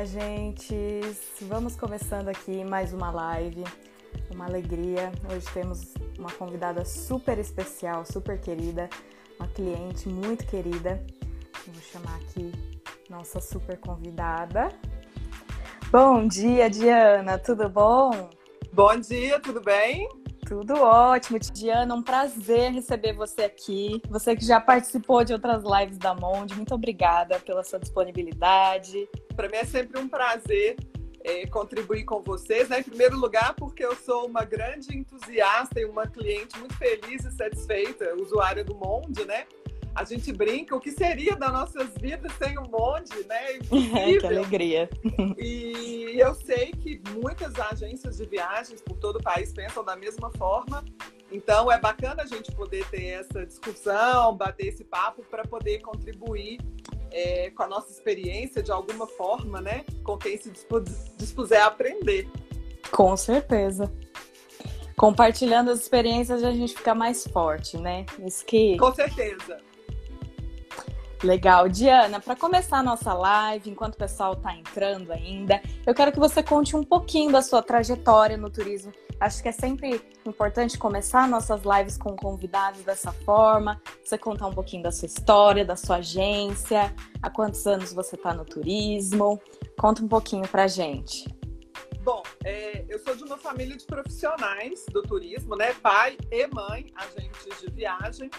minha 0.00 0.06
gente! 0.06 1.00
Vamos 1.42 1.76
começando 1.76 2.28
aqui 2.28 2.64
mais 2.64 2.92
uma 2.94 3.10
live, 3.10 3.64
uma 4.32 4.46
alegria. 4.46 5.12
Hoje 5.30 5.46
temos 5.52 5.92
uma 6.18 6.30
convidada 6.32 6.86
super 6.86 7.38
especial, 7.38 8.04
super 8.06 8.40
querida, 8.40 8.88
uma 9.38 9.46
cliente 9.48 10.08
muito 10.08 10.46
querida. 10.46 11.04
Vou 11.66 11.82
chamar 11.82 12.16
aqui 12.16 12.50
nossa 13.10 13.40
super 13.40 13.78
convidada. 13.78 14.68
Bom 15.90 16.26
dia, 16.26 16.70
Diana, 16.70 17.38
tudo 17.38 17.68
bom? 17.68 18.30
Bom 18.72 18.96
dia, 18.96 19.38
tudo 19.38 19.60
bem? 19.60 20.08
Tudo 20.46 20.80
ótimo, 20.80 21.38
Diana. 21.38 21.94
Um 21.94 22.02
prazer 22.02 22.72
receber 22.72 23.12
você 23.12 23.42
aqui. 23.42 24.00
Você 24.08 24.34
que 24.34 24.44
já 24.44 24.60
participou 24.60 25.24
de 25.24 25.34
outras 25.34 25.62
lives 25.62 25.98
da 25.98 26.14
Monde, 26.14 26.54
muito 26.54 26.74
obrigada 26.74 27.38
pela 27.40 27.62
sua 27.62 27.78
disponibilidade. 27.78 29.06
Para 29.34 29.48
mim 29.48 29.56
é 29.56 29.64
sempre 29.64 29.98
um 29.98 30.08
prazer 30.08 30.76
é, 31.22 31.46
contribuir 31.46 32.04
com 32.04 32.22
vocês, 32.22 32.68
né? 32.68 32.80
Em 32.80 32.84
primeiro 32.84 33.18
lugar, 33.18 33.54
porque 33.54 33.84
eu 33.84 33.94
sou 33.96 34.26
uma 34.26 34.44
grande 34.44 34.96
entusiasta 34.96 35.80
e 35.80 35.84
uma 35.84 36.06
cliente 36.06 36.58
muito 36.58 36.76
feliz 36.76 37.24
e 37.24 37.30
satisfeita, 37.30 38.14
usuária 38.16 38.64
do 38.64 38.74
Monde, 38.74 39.24
né? 39.24 39.44
a 39.94 40.04
gente 40.04 40.32
brinca 40.32 40.74
o 40.74 40.80
que 40.80 40.90
seria 40.90 41.36
das 41.36 41.52
nossas 41.52 41.90
vidas 42.00 42.32
sem 42.38 42.56
o 42.58 42.62
Monde, 42.68 43.24
né? 43.26 43.58
que 44.18 44.26
alegria. 44.26 44.88
E 45.36 46.14
eu 46.16 46.34
sei 46.34 46.72
que 46.72 47.02
muitas 47.12 47.58
agências 47.58 48.16
de 48.16 48.26
viagens 48.26 48.80
por 48.80 48.96
todo 48.96 49.16
o 49.16 49.22
país 49.22 49.52
pensam 49.52 49.84
da 49.84 49.96
mesma 49.96 50.30
forma. 50.30 50.84
Então 51.30 51.70
é 51.70 51.78
bacana 51.78 52.22
a 52.22 52.26
gente 52.26 52.50
poder 52.52 52.88
ter 52.90 53.06
essa 53.06 53.46
discussão, 53.46 54.36
bater 54.36 54.66
esse 54.66 54.84
papo 54.84 55.22
para 55.30 55.44
poder 55.44 55.80
contribuir 55.80 56.60
é, 57.12 57.50
com 57.50 57.62
a 57.62 57.68
nossa 57.68 57.90
experiência 57.92 58.62
de 58.62 58.72
alguma 58.72 59.06
forma, 59.06 59.60
né? 59.60 59.84
Com 60.02 60.16
quem 60.16 60.36
se 60.36 60.50
dispuser 61.16 61.62
a 61.62 61.66
aprender. 61.66 62.28
Com 62.90 63.16
certeza 63.16 63.92
compartilhando 65.00 65.70
as 65.70 65.80
experiências 65.80 66.44
a 66.44 66.52
gente 66.52 66.74
fica 66.74 66.94
mais 66.94 67.26
forte, 67.26 67.78
né? 67.78 68.04
Isso 68.22 68.44
que. 68.44 68.76
Com 68.76 68.94
certeza. 68.94 69.56
Legal. 71.22 71.68
Diana, 71.68 72.18
para 72.18 72.34
começar 72.34 72.78
a 72.78 72.82
nossa 72.82 73.12
live, 73.12 73.68
enquanto 73.68 73.94
o 73.94 73.98
pessoal 73.98 74.32
está 74.32 74.54
entrando 74.54 75.12
ainda, 75.12 75.60
eu 75.86 75.94
quero 75.94 76.10
que 76.10 76.18
você 76.18 76.42
conte 76.42 76.74
um 76.74 76.82
pouquinho 76.82 77.30
da 77.30 77.42
sua 77.42 77.62
trajetória 77.62 78.38
no 78.38 78.48
turismo. 78.48 78.90
Acho 79.20 79.42
que 79.42 79.48
é 79.48 79.52
sempre 79.52 80.00
importante 80.24 80.78
começar 80.78 81.28
nossas 81.28 81.60
lives 81.62 81.98
com 81.98 82.16
convidados 82.16 82.80
dessa 82.82 83.12
forma. 83.12 83.78
Você 84.02 84.16
contar 84.16 84.46
um 84.46 84.52
pouquinho 84.54 84.82
da 84.82 84.90
sua 84.90 85.04
história, 85.04 85.62
da 85.62 85.76
sua 85.76 85.96
agência, 85.96 86.94
há 87.22 87.28
quantos 87.28 87.66
anos 87.66 87.92
você 87.92 88.16
está 88.16 88.32
no 88.32 88.46
turismo. 88.46 89.38
Conta 89.78 90.02
um 90.02 90.08
pouquinho 90.08 90.48
para 90.48 90.66
gente. 90.66 91.28
Bom, 92.02 92.22
é, 92.42 92.82
eu 92.88 92.98
sou 92.98 93.14
de 93.14 93.24
uma 93.24 93.36
família 93.36 93.76
de 93.76 93.84
profissionais 93.84 94.86
do 94.90 95.02
turismo, 95.02 95.54
né? 95.54 95.74
Pai 95.74 96.16
e 96.30 96.46
mãe, 96.46 96.86
agentes 96.96 97.60
de 97.60 97.70
viagem. 97.70 98.30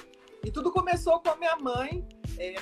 E 0.43 0.49
tudo 0.49 0.71
começou 0.71 1.19
com 1.19 1.29
a 1.29 1.35
minha 1.35 1.55
mãe 1.57 2.03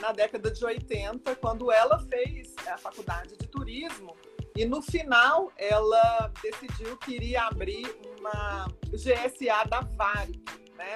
na 0.01 0.11
década 0.11 0.51
de 0.51 0.63
80, 0.63 1.35
quando 1.35 1.71
ela 1.71 1.99
fez 1.99 2.53
a 2.67 2.77
faculdade 2.77 3.37
de 3.37 3.47
turismo. 3.47 4.15
E 4.55 4.65
no 4.65 4.81
final, 4.81 5.51
ela 5.57 6.31
decidiu 6.41 6.97
que 6.97 7.15
iria 7.15 7.43
abrir 7.43 7.85
uma 8.19 8.67
GSA 8.91 9.63
da 9.69 9.81
Varig, 9.81 10.43
né? 10.75 10.95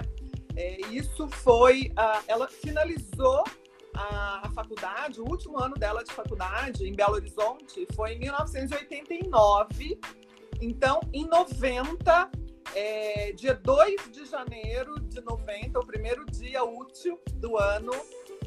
É, 0.56 0.82
isso 0.88 1.28
foi, 1.30 1.92
uh, 1.98 2.24
ela 2.28 2.48
finalizou 2.48 3.44
a, 3.96 4.48
a, 4.48 4.52
faculdade, 4.52 5.20
o 5.20 5.24
último 5.24 5.60
ano 5.60 5.76
dela 5.76 6.04
de 6.04 6.12
faculdade 6.12 6.88
em 6.88 6.94
Belo 6.94 7.16
Horizonte 7.16 7.88
foi 7.96 8.14
em 8.14 8.20
1989. 8.20 10.00
Então, 10.62 11.00
em 11.12 11.26
90, 11.26 12.32
é, 12.76 13.32
dia 13.34 13.54
2 13.56 14.12
de 14.12 14.26
janeiro 14.26 15.00
de 15.02 15.22
90, 15.22 15.80
o 15.80 15.86
primeiro 15.86 16.26
dia 16.26 16.64
útil 16.64 17.20
do 17.36 17.58
ano, 17.58 17.94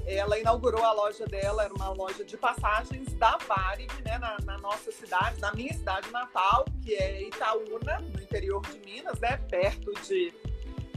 ela 0.07 0.39
inaugurou 0.39 0.85
a 0.85 0.93
loja 0.93 1.27
dela, 1.27 1.65
era 1.65 1.75
uma 1.75 1.91
loja 1.91 2.25
de 2.25 2.37
passagens 2.37 3.13
da 3.15 3.37
Varig, 3.39 3.93
né, 4.05 4.19
na, 4.19 4.37
na, 4.45 4.59
nossa 4.59 4.93
cidade, 4.93 5.41
na 5.41 5.53
minha 5.53 5.75
cidade 5.75 6.11
natal, 6.11 6.65
que 6.83 6.95
é 6.95 7.23
Itaúna, 7.23 8.01
no 8.01 8.23
interior 8.23 8.63
de 8.63 8.79
Minas, 8.79 9.19
né, 9.19 9.37
perto 9.51 9.93
de, 10.03 10.33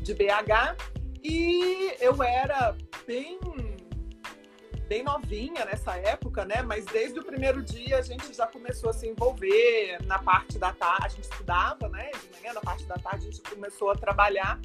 de 0.01 0.13
BH. 0.13 0.77
E 1.23 1.95
eu 1.99 2.21
era 2.21 2.75
bem 3.05 3.39
bem 4.87 5.03
novinha 5.03 5.65
nessa 5.65 5.95
época, 5.97 6.43
né? 6.45 6.63
Mas 6.63 6.83
desde 6.85 7.19
o 7.19 7.23
primeiro 7.23 7.61
dia 7.61 7.99
a 7.99 8.01
gente 8.01 8.33
já 8.33 8.47
começou 8.47 8.89
a 8.89 8.93
se 8.93 9.07
envolver 9.07 9.99
na 10.05 10.17
parte 10.17 10.57
da 10.57 10.73
tarde, 10.73 11.05
a 11.05 11.09
gente 11.09 11.29
estudava, 11.31 11.87
né? 11.89 12.09
De 12.09 12.39
manhã, 12.41 12.53
na 12.53 12.61
parte 12.61 12.85
da 12.85 12.95
tarde 12.95 13.27
a 13.27 13.31
gente 13.31 13.41
começou 13.41 13.91
a 13.91 13.95
trabalhar 13.95 14.59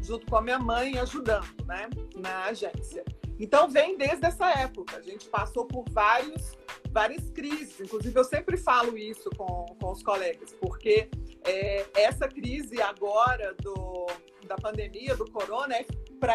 junto 0.00 0.26
com 0.26 0.36
a 0.36 0.40
minha 0.40 0.60
mãe, 0.60 0.96
ajudando, 0.98 1.64
né? 1.66 1.90
Na 2.14 2.44
agência. 2.44 3.04
Então 3.38 3.68
vem 3.68 3.96
desde 3.96 4.26
essa 4.26 4.50
época. 4.50 4.96
A 4.96 5.02
gente 5.02 5.28
passou 5.28 5.66
por 5.66 5.84
vários, 5.90 6.56
várias 6.90 7.30
crises. 7.30 7.80
Inclusive 7.80 8.18
eu 8.18 8.24
sempre 8.24 8.56
falo 8.56 8.96
isso 8.96 9.30
com, 9.36 9.66
com 9.80 9.92
os 9.92 10.02
colegas, 10.02 10.54
porque 10.60 11.08
é, 11.44 11.86
essa 11.94 12.28
crise 12.28 12.80
agora 12.80 13.54
do, 13.54 14.06
da 14.46 14.56
pandemia, 14.56 15.16
do 15.16 15.30
corona, 15.30 15.76
é 15.76 15.84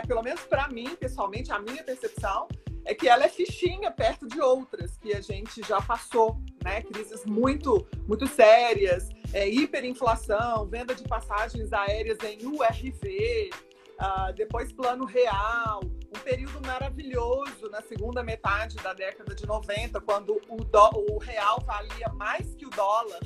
pelo 0.07 0.21
menos 0.21 0.41
para 0.41 0.67
mim, 0.67 0.95
pessoalmente, 0.95 1.51
a 1.51 1.59
minha 1.59 1.83
percepção 1.83 2.47
é 2.85 2.93
que 2.93 3.07
ela 3.07 3.25
é 3.25 3.29
fichinha 3.29 3.91
perto 3.91 4.27
de 4.27 4.41
outras 4.41 4.97
que 4.97 5.13
a 5.13 5.21
gente 5.21 5.61
já 5.67 5.81
passou, 5.81 6.41
né? 6.63 6.81
Crises 6.81 7.25
muito, 7.25 7.87
muito 8.07 8.25
sérias, 8.25 9.09
é, 9.33 9.47
hiperinflação, 9.47 10.65
venda 10.65 10.95
de 10.95 11.03
passagens 11.03 11.71
aéreas 11.71 12.17
em 12.23 12.45
URV, 12.47 13.51
uh, 13.99 14.33
depois 14.33 14.71
plano 14.71 15.05
real, 15.05 15.81
um 15.83 16.19
período 16.23 16.65
maravilhoso 16.65 17.69
na 17.69 17.81
segunda 17.81 18.23
metade 18.23 18.75
da 18.77 18.93
década 18.93 19.35
de 19.35 19.45
90, 19.45 19.99
quando 20.01 20.41
o, 20.49 20.63
do, 20.63 21.13
o 21.13 21.17
real 21.19 21.61
valia 21.65 22.09
mais 22.13 22.55
que 22.55 22.65
o 22.65 22.69
dólar. 22.69 23.19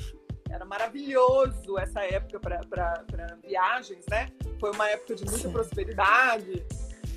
Era 0.50 0.64
maravilhoso 0.64 1.78
essa 1.78 2.04
época 2.04 2.38
para 2.38 3.38
viagens, 3.42 4.04
né? 4.08 4.28
Foi 4.60 4.70
uma 4.70 4.88
época 4.88 5.16
de 5.16 5.24
muita 5.24 5.48
Sim. 5.48 5.52
prosperidade. 5.52 6.64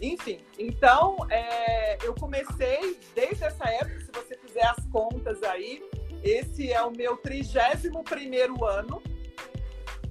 Enfim, 0.02 0.40
então 0.58 1.18
é, 1.30 1.98
eu 2.06 2.14
comecei 2.16 3.00
desde 3.16 3.44
essa 3.44 3.68
época, 3.70 4.00
se 4.00 4.12
você 4.12 4.38
fizer 4.38 4.66
as 4.66 4.86
contas 4.92 5.42
aí, 5.44 5.84
esse 6.24 6.72
é 6.72 6.82
o 6.84 6.92
meu 6.92 7.18
31 7.18 8.04
primeiro 8.04 8.64
ano, 8.66 9.02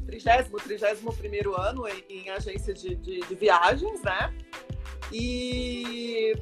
30, 0.07 0.45
31 0.45 1.13
primeiro 1.15 1.61
ano 1.61 1.87
em, 1.89 2.05
em 2.09 2.31
agência 2.31 2.73
de, 2.73 2.95
de, 2.97 3.21
de, 3.21 3.35
viagens, 3.35 4.03
né? 4.03 4.35
E, 5.13 6.35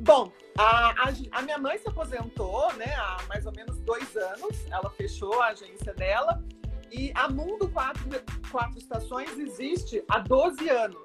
bom, 0.00 0.32
a, 0.58 0.90
a, 0.90 1.12
a, 1.32 1.42
minha 1.42 1.58
mãe 1.58 1.78
se 1.78 1.88
aposentou, 1.88 2.72
né, 2.74 2.94
há 2.96 3.18
mais 3.28 3.46
ou 3.46 3.52
menos 3.52 3.78
dois 3.80 4.16
anos, 4.16 4.66
ela 4.70 4.90
fechou 4.90 5.40
a 5.40 5.48
agência 5.48 5.94
dela, 5.94 6.42
e 6.90 7.12
a 7.14 7.28
Mundo 7.28 7.68
Quatro, 7.68 8.04
Quatro 8.50 8.78
Estações 8.78 9.36
existe 9.38 10.02
há 10.08 10.20
12 10.20 10.68
anos 10.68 11.04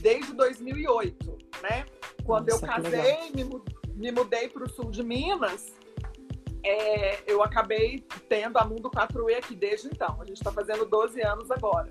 desde 0.00 0.32
2008, 0.32 1.38
né? 1.62 1.84
Quando 2.24 2.48
Nossa, 2.50 2.66
eu 2.66 2.68
casei, 2.68 3.30
me, 3.34 3.44
me 3.94 4.12
mudei 4.12 4.48
para 4.48 4.64
o 4.64 4.70
sul 4.70 4.90
de 4.90 5.02
Minas, 5.02 5.74
é, 6.64 7.22
eu 7.26 7.42
acabei 7.42 8.04
tendo 8.28 8.58
a 8.58 8.64
Mundo 8.64 8.90
4E 8.90 9.36
aqui 9.36 9.54
desde 9.54 9.88
então. 9.88 10.20
A 10.20 10.24
gente 10.24 10.36
está 10.38 10.52
fazendo 10.52 10.84
12 10.84 11.20
anos 11.22 11.50
agora. 11.50 11.90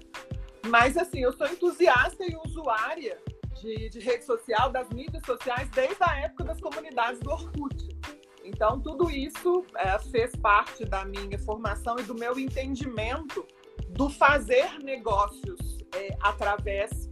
Mas, 0.67 0.97
assim, 0.97 1.19
eu 1.19 1.31
sou 1.31 1.47
entusiasta 1.47 2.23
e 2.25 2.35
usuária 2.45 3.17
de, 3.61 3.89
de 3.89 3.99
rede 3.99 4.25
social, 4.25 4.71
das 4.71 4.89
mídias 4.89 5.25
sociais, 5.25 5.69
desde 5.69 6.03
a 6.03 6.19
época 6.21 6.43
das 6.43 6.59
comunidades 6.59 7.19
do 7.19 7.31
Orkut. 7.31 7.87
Então, 8.43 8.79
tudo 8.79 9.09
isso 9.09 9.65
é, 9.75 9.97
fez 9.99 10.35
parte 10.35 10.85
da 10.85 11.03
minha 11.05 11.37
formação 11.39 11.97
e 11.99 12.03
do 12.03 12.15
meu 12.15 12.37
entendimento 12.39 13.45
do 13.89 14.09
fazer 14.09 14.79
negócios 14.83 15.77
é, 15.95 16.15
através 16.21 17.07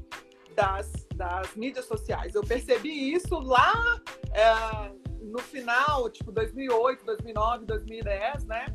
das, 0.55 0.91
das 1.15 1.55
mídias 1.55 1.85
sociais. 1.85 2.35
Eu 2.35 2.41
percebi 2.41 3.13
isso 3.13 3.37
lá 3.39 4.01
é, 4.33 5.04
no 5.35 5.41
final, 5.41 6.09
tipo 6.09 6.31
2008, 6.31 7.05
2009, 7.05 7.65
2010, 7.65 8.45
né? 8.45 8.65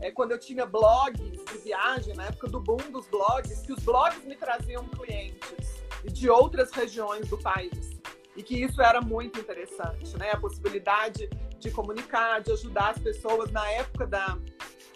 É, 0.00 0.10
quando 0.10 0.32
eu 0.32 0.38
tinha 0.38 0.66
blogs 0.66 1.44
de 1.44 1.58
viagem, 1.58 2.14
na 2.14 2.24
época 2.24 2.48
do 2.48 2.60
boom 2.60 2.90
dos 2.90 3.06
blogs, 3.06 3.60
que 3.60 3.72
os 3.72 3.84
blogs 3.84 4.24
me 4.24 4.34
traziam 4.34 4.84
clientes 4.88 5.84
de 6.04 6.28
outras 6.28 6.72
regiões 6.72 7.28
do 7.28 7.38
país. 7.38 7.96
E 8.36 8.42
que 8.42 8.60
isso 8.62 8.82
era 8.82 9.00
muito 9.00 9.38
interessante, 9.38 10.16
né? 10.16 10.30
A 10.32 10.36
possibilidade 10.36 11.28
de 11.58 11.70
comunicar, 11.70 12.40
de 12.40 12.52
ajudar 12.52 12.90
as 12.90 12.98
pessoas 12.98 13.52
na 13.52 13.68
época 13.70 14.06
da, 14.06 14.38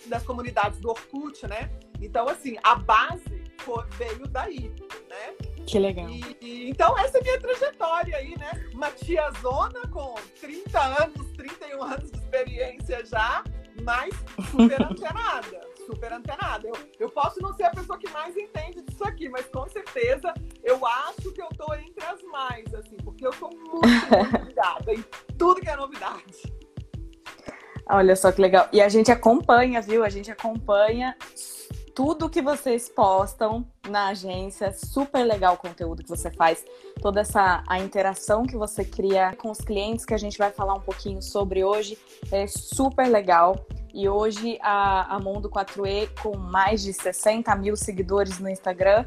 das 0.07 0.25
comunidades 0.25 0.81
do 0.81 0.91
Orkut, 0.91 1.47
né? 1.47 1.71
Então, 2.01 2.29
assim, 2.29 2.57
a 2.65 2.75
base 2.75 3.45
foi, 3.59 3.85
veio 3.97 4.27
daí, 4.27 4.75
né? 5.09 5.37
Que 5.67 5.79
legal. 5.79 6.09
E, 6.09 6.37
e, 6.41 6.71
então, 6.71 6.99
essa 6.99 7.19
é 7.19 7.21
a 7.21 7.25
minha 7.25 7.41
trajetória 7.41 8.17
aí, 8.17 8.37
né? 8.39 8.51
Uma 8.75 8.91
tiazona 8.91 9.87
com 9.89 10.15
30 10.41 10.81
anos, 10.81 11.27
31 11.37 11.83
anos 11.83 12.11
de 12.11 12.19
experiência 12.19 13.05
já 13.05 13.43
mas 13.83 14.15
super 14.51 14.83
antenada, 14.83 15.61
super 15.87 16.13
antenada. 16.13 16.67
Eu, 16.67 16.75
eu 17.01 17.11
posso 17.11 17.41
não 17.41 17.53
ser 17.53 17.65
a 17.65 17.71
pessoa 17.71 17.99
que 17.99 18.09
mais 18.11 18.37
entende 18.37 18.83
disso 18.83 19.05
aqui, 19.05 19.29
mas 19.29 19.47
com 19.47 19.69
certeza 19.69 20.33
eu 20.63 20.85
acho 20.87 21.33
que 21.33 21.43
eu 21.43 21.49
tô 21.49 21.73
entre 21.75 22.05
as 22.05 22.23
mais, 22.25 22.73
assim, 22.75 22.97
porque 22.99 23.27
eu 23.27 23.33
sou 23.33 23.51
muito, 23.51 23.87
muito 23.87 24.37
ligada 24.47 24.93
em 24.93 25.05
tudo 25.37 25.61
que 25.61 25.69
é 25.69 25.77
novidade. 25.77 26.53
Olha 27.89 28.15
só 28.15 28.31
que 28.31 28.41
legal. 28.41 28.69
E 28.73 28.81
a 28.81 28.89
gente 28.89 29.11
acompanha, 29.11 29.81
viu? 29.81 30.05
A 30.05 30.09
gente 30.09 30.31
acompanha 30.31 31.17
tudo 31.95 32.29
que 32.29 32.41
vocês 32.41 32.89
postam 32.89 33.67
na 33.89 34.09
agência, 34.09 34.73
super 34.73 35.25
legal 35.25 35.55
o 35.55 35.57
conteúdo 35.57 36.03
que 36.03 36.09
você 36.09 36.31
faz, 36.31 36.65
toda 37.01 37.21
essa 37.21 37.63
a 37.67 37.79
interação 37.79 38.45
que 38.45 38.57
você 38.57 38.85
cria 38.85 39.35
com 39.37 39.51
os 39.51 39.59
clientes 39.59 40.05
que 40.05 40.15
a 40.15 40.19
gente 40.19 40.39
vai 40.39 40.51
falar 40.51 40.75
um 40.75 40.81
pouquinho 40.81 41.21
sobre 41.21 41.65
hoje, 41.65 41.99
é 42.31 42.47
super 42.47 43.07
legal. 43.09 43.67
E 43.95 44.09
hoje 44.09 44.59
a, 44.63 45.17
a 45.17 45.19
Mundo 45.19 45.51
4E, 45.51 46.09
com 46.23 46.35
mais 46.35 46.83
de 46.83 46.95
60 46.95 47.55
mil 47.57 47.77
seguidores 47.77 48.39
no 48.39 48.49
Instagram, 48.49 49.05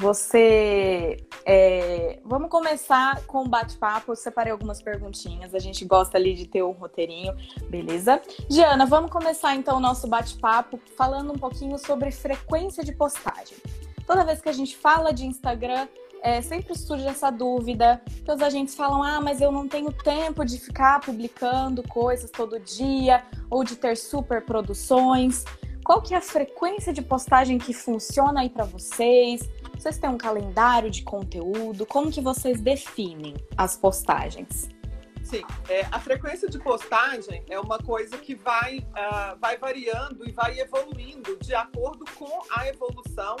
você. 0.00 1.18
É... 1.44 2.18
Vamos 2.24 2.48
começar 2.50 3.22
com 3.26 3.44
o 3.44 3.48
bate-papo. 3.48 4.16
Separei 4.16 4.50
algumas 4.50 4.80
perguntinhas. 4.80 5.54
A 5.54 5.58
gente 5.58 5.84
gosta 5.84 6.16
ali 6.16 6.34
de 6.34 6.46
ter 6.46 6.62
um 6.62 6.72
roteirinho, 6.72 7.36
beleza? 7.68 8.20
Diana, 8.48 8.86
vamos 8.86 9.10
começar 9.10 9.54
então 9.54 9.76
o 9.76 9.80
nosso 9.80 10.08
bate-papo 10.08 10.80
falando 10.96 11.32
um 11.32 11.38
pouquinho 11.38 11.78
sobre 11.78 12.10
frequência 12.10 12.82
de 12.82 12.92
postagem. 12.92 13.58
Toda 14.06 14.24
vez 14.24 14.40
que 14.40 14.48
a 14.48 14.52
gente 14.52 14.76
fala 14.76 15.12
de 15.12 15.26
Instagram, 15.26 15.86
é, 16.22 16.40
sempre 16.40 16.76
surge 16.76 17.06
essa 17.06 17.30
dúvida, 17.30 18.02
que 18.24 18.32
os 18.32 18.40
agentes 18.40 18.74
falam, 18.74 19.02
ah, 19.02 19.20
mas 19.20 19.40
eu 19.40 19.52
não 19.52 19.68
tenho 19.68 19.92
tempo 19.92 20.44
de 20.44 20.58
ficar 20.58 21.00
publicando 21.00 21.82
coisas 21.86 22.30
todo 22.30 22.58
dia, 22.58 23.22
ou 23.48 23.62
de 23.62 23.76
ter 23.76 23.96
super 23.96 24.44
produções. 24.44 25.44
Qual 25.84 26.02
que 26.02 26.14
é 26.14 26.16
a 26.16 26.20
frequência 26.20 26.92
de 26.92 27.02
postagem 27.02 27.58
que 27.58 27.72
funciona 27.72 28.40
aí 28.40 28.50
para 28.50 28.64
vocês? 28.64 29.48
Vocês 29.80 29.96
têm 29.96 30.10
um 30.10 30.18
calendário 30.18 30.90
de 30.90 31.02
conteúdo? 31.02 31.86
Como 31.86 32.12
que 32.12 32.20
vocês 32.20 32.60
definem 32.60 33.34
as 33.56 33.78
postagens? 33.78 34.68
Sim, 35.24 35.42
é, 35.70 35.86
a 35.90 35.98
frequência 35.98 36.50
de 36.50 36.58
postagem 36.58 37.42
é 37.48 37.58
uma 37.58 37.78
coisa 37.78 38.18
que 38.18 38.34
vai, 38.34 38.80
uh, 38.80 39.38
vai 39.40 39.56
variando 39.56 40.28
e 40.28 40.32
vai 40.32 40.60
evoluindo 40.60 41.34
de 41.38 41.54
acordo 41.54 42.04
com 42.18 42.42
a 42.50 42.68
evolução 42.68 43.36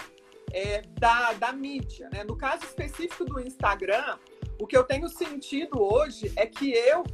é, 0.50 0.80
da, 0.98 1.34
da 1.34 1.52
mídia. 1.52 2.08
Né? 2.10 2.24
No 2.24 2.38
caso 2.38 2.64
específico 2.64 3.26
do 3.26 3.38
Instagram, 3.38 4.16
o 4.58 4.66
que 4.66 4.78
eu 4.78 4.84
tenho 4.84 5.10
sentido 5.10 5.82
hoje 5.82 6.32
é 6.36 6.46
que 6.46 6.72
eu, 6.72 7.04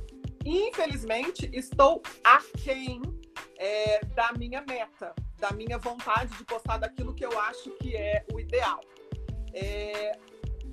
infelizmente, 0.45 1.51
estou 1.53 2.01
aquém 2.23 3.03
é, 3.59 4.05
da 4.15 4.31
minha 4.39 4.63
meta, 4.69 5.13
da 5.41 5.51
minha 5.51 5.79
vontade 5.79 6.33
de 6.37 6.45
postar 6.45 6.77
daquilo 6.77 7.13
que 7.13 7.27
eu 7.27 7.37
acho 7.41 7.71
que 7.79 7.97
é 7.97 8.25
o 8.33 8.39
ideal. 8.39 8.81
É, 9.57 10.19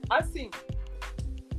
assim, 0.10 0.50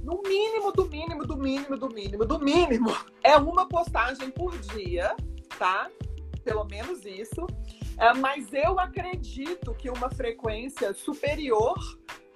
no 0.03 0.21
mínimo, 0.23 0.71
do 0.71 0.85
mínimo, 0.85 1.27
do 1.27 1.37
mínimo, 1.39 1.77
do 1.79 1.89
mínimo, 1.89 2.25
do 2.27 2.39
mínimo, 2.39 2.95
é 3.23 3.35
uma 3.39 3.67
postagem 3.67 4.31
por 4.31 4.57
dia, 4.59 5.17
tá? 5.59 5.91
Pelo 6.45 6.65
menos 6.65 7.07
isso. 7.07 7.47
É, 7.97 8.13
mas 8.13 8.53
eu 8.53 8.79
acredito 8.79 9.73
que 9.75 9.89
uma 9.89 10.11
frequência 10.11 10.93
superior, 10.93 11.79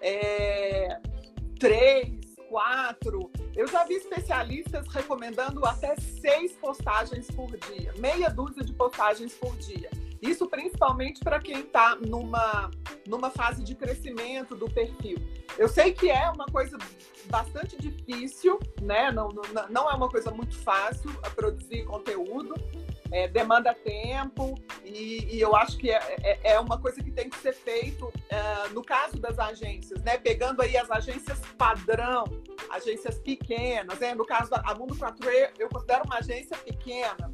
é, 0.01 0.99
três, 1.61 2.19
quatro. 2.49 3.31
Eu 3.55 3.67
já 3.67 3.85
vi 3.85 3.95
especialistas 3.95 4.87
recomendando 4.89 5.67
até 5.67 5.95
seis 5.97 6.53
postagens 6.53 7.31
por 7.31 7.55
dia, 7.59 7.93
meia 7.99 8.31
dúzia 8.31 8.65
de 8.65 8.73
postagens 8.73 9.35
por 9.35 9.55
dia. 9.57 9.91
Isso 10.21 10.49
principalmente 10.49 11.21
para 11.21 11.39
quem 11.39 11.61
está 11.61 11.97
numa, 11.97 12.71
numa 13.07 13.31
fase 13.31 13.63
de 13.63 13.75
crescimento 13.75 14.55
do 14.55 14.69
perfil. 14.69 15.19
Eu 15.57 15.69
sei 15.69 15.93
que 15.93 16.11
é 16.11 16.31
uma 16.31 16.47
coisa 16.47 16.77
bastante 17.27 17.77
difícil, 17.77 18.59
né? 18.83 19.11
Não, 19.13 19.29
não, 19.29 19.69
não 19.69 19.91
é 19.91 19.95
uma 19.95 20.09
coisa 20.09 20.31
muito 20.31 20.57
fácil 20.59 21.11
a 21.23 21.31
produzir 21.31 21.85
conteúdo. 21.85 22.55
É, 23.11 23.27
demanda 23.27 23.73
tempo 23.73 24.55
e, 24.85 25.35
e, 25.35 25.41
eu 25.41 25.57
acho 25.57 25.79
que 25.79 25.91
é, 25.91 25.99
é, 26.23 26.53
é, 26.53 26.61
uma 26.61 26.79
coisa 26.79 27.03
que 27.03 27.11
tem 27.11 27.31
que 27.31 27.39
ser 27.39 27.55
feito 27.55 28.05
uh, 28.05 28.75
no 28.75 28.85
caso 28.85 29.19
das 29.19 29.39
agências, 29.39 30.03
né? 30.03 30.19
Pegando 30.19 30.61
aí 30.61 30.77
as 30.77 30.91
agências 30.91 31.41
padrão, 31.57 32.25
agências 32.69 33.19
pequenas, 33.19 33.99
né? 33.99 34.15
No 34.15 34.27
caso 34.27 34.51
da 34.51 34.75
Mundo 34.75 34.95
4E, 34.95 35.53
eu 35.59 35.71
considero 35.71 36.05
uma 36.05 36.19
agência 36.19 36.55
pequena. 36.59 37.33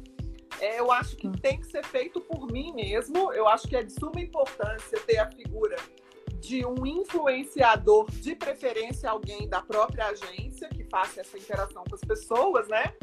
É, 0.59 0.79
eu 0.79 0.91
acho 0.91 1.15
que 1.15 1.27
hum. 1.27 1.31
tem 1.31 1.59
que 1.59 1.67
ser 1.67 1.85
feito 1.85 2.19
por 2.21 2.51
mim 2.51 2.73
mesmo. 2.73 3.31
Eu 3.33 3.47
acho 3.47 3.67
que 3.67 3.75
é 3.75 3.83
de 3.83 3.91
suma 3.91 4.19
importância 4.19 4.99
ter 5.05 5.17
a 5.17 5.29
figura 5.29 5.75
de 6.39 6.65
um 6.65 6.85
influenciador, 6.85 8.09
de 8.11 8.35
preferência 8.35 9.09
alguém 9.09 9.49
da 9.49 9.61
própria 9.61 10.07
agência 10.07 10.69
que 10.69 10.83
faça 10.83 11.21
essa 11.21 11.37
interação 11.37 11.83
com 11.89 11.95
as 11.95 12.01
pessoas, 12.01 12.67
né? 12.67 12.93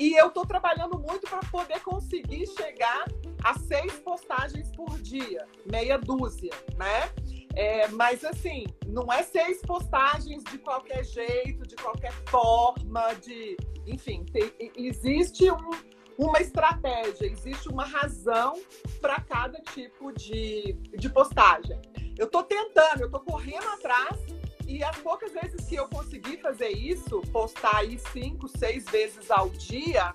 E 0.00 0.14
eu 0.14 0.28
estou 0.28 0.46
trabalhando 0.46 0.98
muito 0.98 1.28
para 1.28 1.40
poder 1.50 1.80
conseguir 1.80 2.46
chegar 2.46 3.04
a 3.44 3.58
seis 3.58 3.92
postagens 3.98 4.70
por 4.74 4.98
dia, 5.00 5.46
meia 5.70 5.98
dúzia, 5.98 6.52
né? 6.76 7.12
É, 7.54 7.86
mas 7.88 8.24
assim, 8.24 8.64
não 8.86 9.12
é 9.12 9.22
seis 9.22 9.60
postagens 9.60 10.42
de 10.44 10.56
qualquer 10.56 11.04
jeito, 11.04 11.66
de 11.66 11.76
qualquer 11.76 12.12
forma, 12.26 13.12
de. 13.14 13.56
Enfim, 13.86 14.24
tem, 14.32 14.50
existe 14.74 15.50
um, 15.50 15.70
uma 16.18 16.40
estratégia, 16.40 17.26
existe 17.26 17.68
uma 17.68 17.84
razão 17.84 18.60
para 19.00 19.20
cada 19.20 19.60
tipo 19.60 20.12
de, 20.12 20.74
de 20.96 21.08
postagem. 21.08 21.80
Eu 22.18 22.26
estou 22.26 22.42
tentando, 22.42 23.00
eu 23.00 23.06
estou 23.06 23.20
correndo 23.20 23.68
atrás 23.68 24.16
e 24.66 24.82
as 24.82 24.96
poucas 24.98 25.32
vezes 25.32 25.66
que 25.66 25.74
eu 25.74 25.88
consegui 25.88 26.36
fazer 26.38 26.70
isso, 26.70 27.20
postar 27.32 27.76
aí 27.76 27.98
cinco, 28.12 28.48
seis 28.48 28.84
vezes 28.86 29.30
ao 29.30 29.48
dia, 29.50 30.14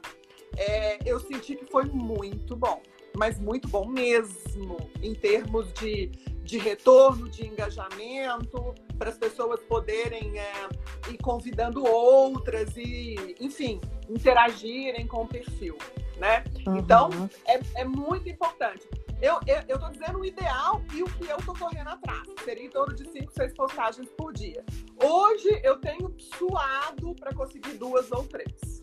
é, 0.56 0.98
eu 1.06 1.20
senti 1.20 1.56
que 1.56 1.66
foi 1.66 1.86
muito 1.86 2.56
bom, 2.56 2.82
mas 3.16 3.40
muito 3.40 3.68
bom 3.68 3.88
mesmo, 3.88 4.78
em 5.02 5.14
termos 5.14 5.72
de, 5.74 6.08
de 6.44 6.58
retorno, 6.58 7.30
de 7.30 7.46
engajamento, 7.46 8.74
para 8.98 9.10
as 9.10 9.18
pessoas 9.18 9.60
poderem 9.62 10.40
é, 10.40 10.70
ir 11.10 11.18
convidando 11.18 11.86
outras 11.86 12.76
e, 12.76 13.36
enfim, 13.40 13.80
interagirem 14.10 15.08
com 15.08 15.24
o 15.24 15.28
perfil, 15.28 15.78
né? 16.18 16.44
Uhum. 16.66 16.78
Então, 16.78 17.10
é, 17.46 17.60
é 17.82 17.86
muito 17.86 18.28
importante. 18.30 18.88
Eu, 19.22 19.40
eu, 19.48 19.62
eu 19.68 19.80
tô 19.80 19.90
dizendo 19.90 20.20
o 20.20 20.26
ideal 20.26 20.82
e 20.94 21.02
o 21.02 21.06
que 21.06 21.28
eu 21.28 21.38
tô 21.38 21.54
correndo 21.54 21.88
atrás. 21.88 22.28
Seria 22.46 22.66
em 22.66 22.70
torno 22.70 22.94
de 22.94 23.04
5, 23.10 23.32
6 23.34 23.54
postagens 23.54 24.10
por 24.12 24.32
dia. 24.32 24.64
Hoje 25.04 25.60
eu 25.64 25.80
tenho 25.80 26.14
suado 26.20 27.16
para 27.16 27.34
conseguir 27.34 27.78
duas 27.78 28.12
ou 28.12 28.24
três. 28.24 28.80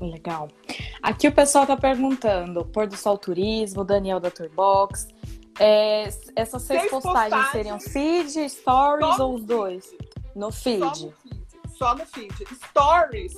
Legal. 0.00 0.48
Aqui 1.02 1.28
o 1.28 1.32
pessoal 1.32 1.66
tá 1.66 1.76
perguntando: 1.76 2.64
Pôr 2.64 2.86
do 2.86 2.96
Sol 2.96 3.18
Turismo, 3.18 3.84
Daniel 3.84 4.18
da 4.18 4.30
Turbox. 4.30 5.08
É, 5.62 6.04
essas 6.34 6.62
seis, 6.62 6.80
seis 6.80 6.90
postagens, 6.90 7.30
postagens, 7.30 7.50
seriam 7.50 7.78
feed, 7.78 8.48
stories 8.48 9.18
ou 9.18 9.34
os 9.34 9.44
dois? 9.44 9.94
No 10.34 10.50
feed. 10.50 10.80
Só 10.80 11.04
no 11.04 11.12
feed. 11.12 11.42
Só 11.68 11.94
no 11.94 12.06
feed. 12.06 12.34
Stories 12.70 13.34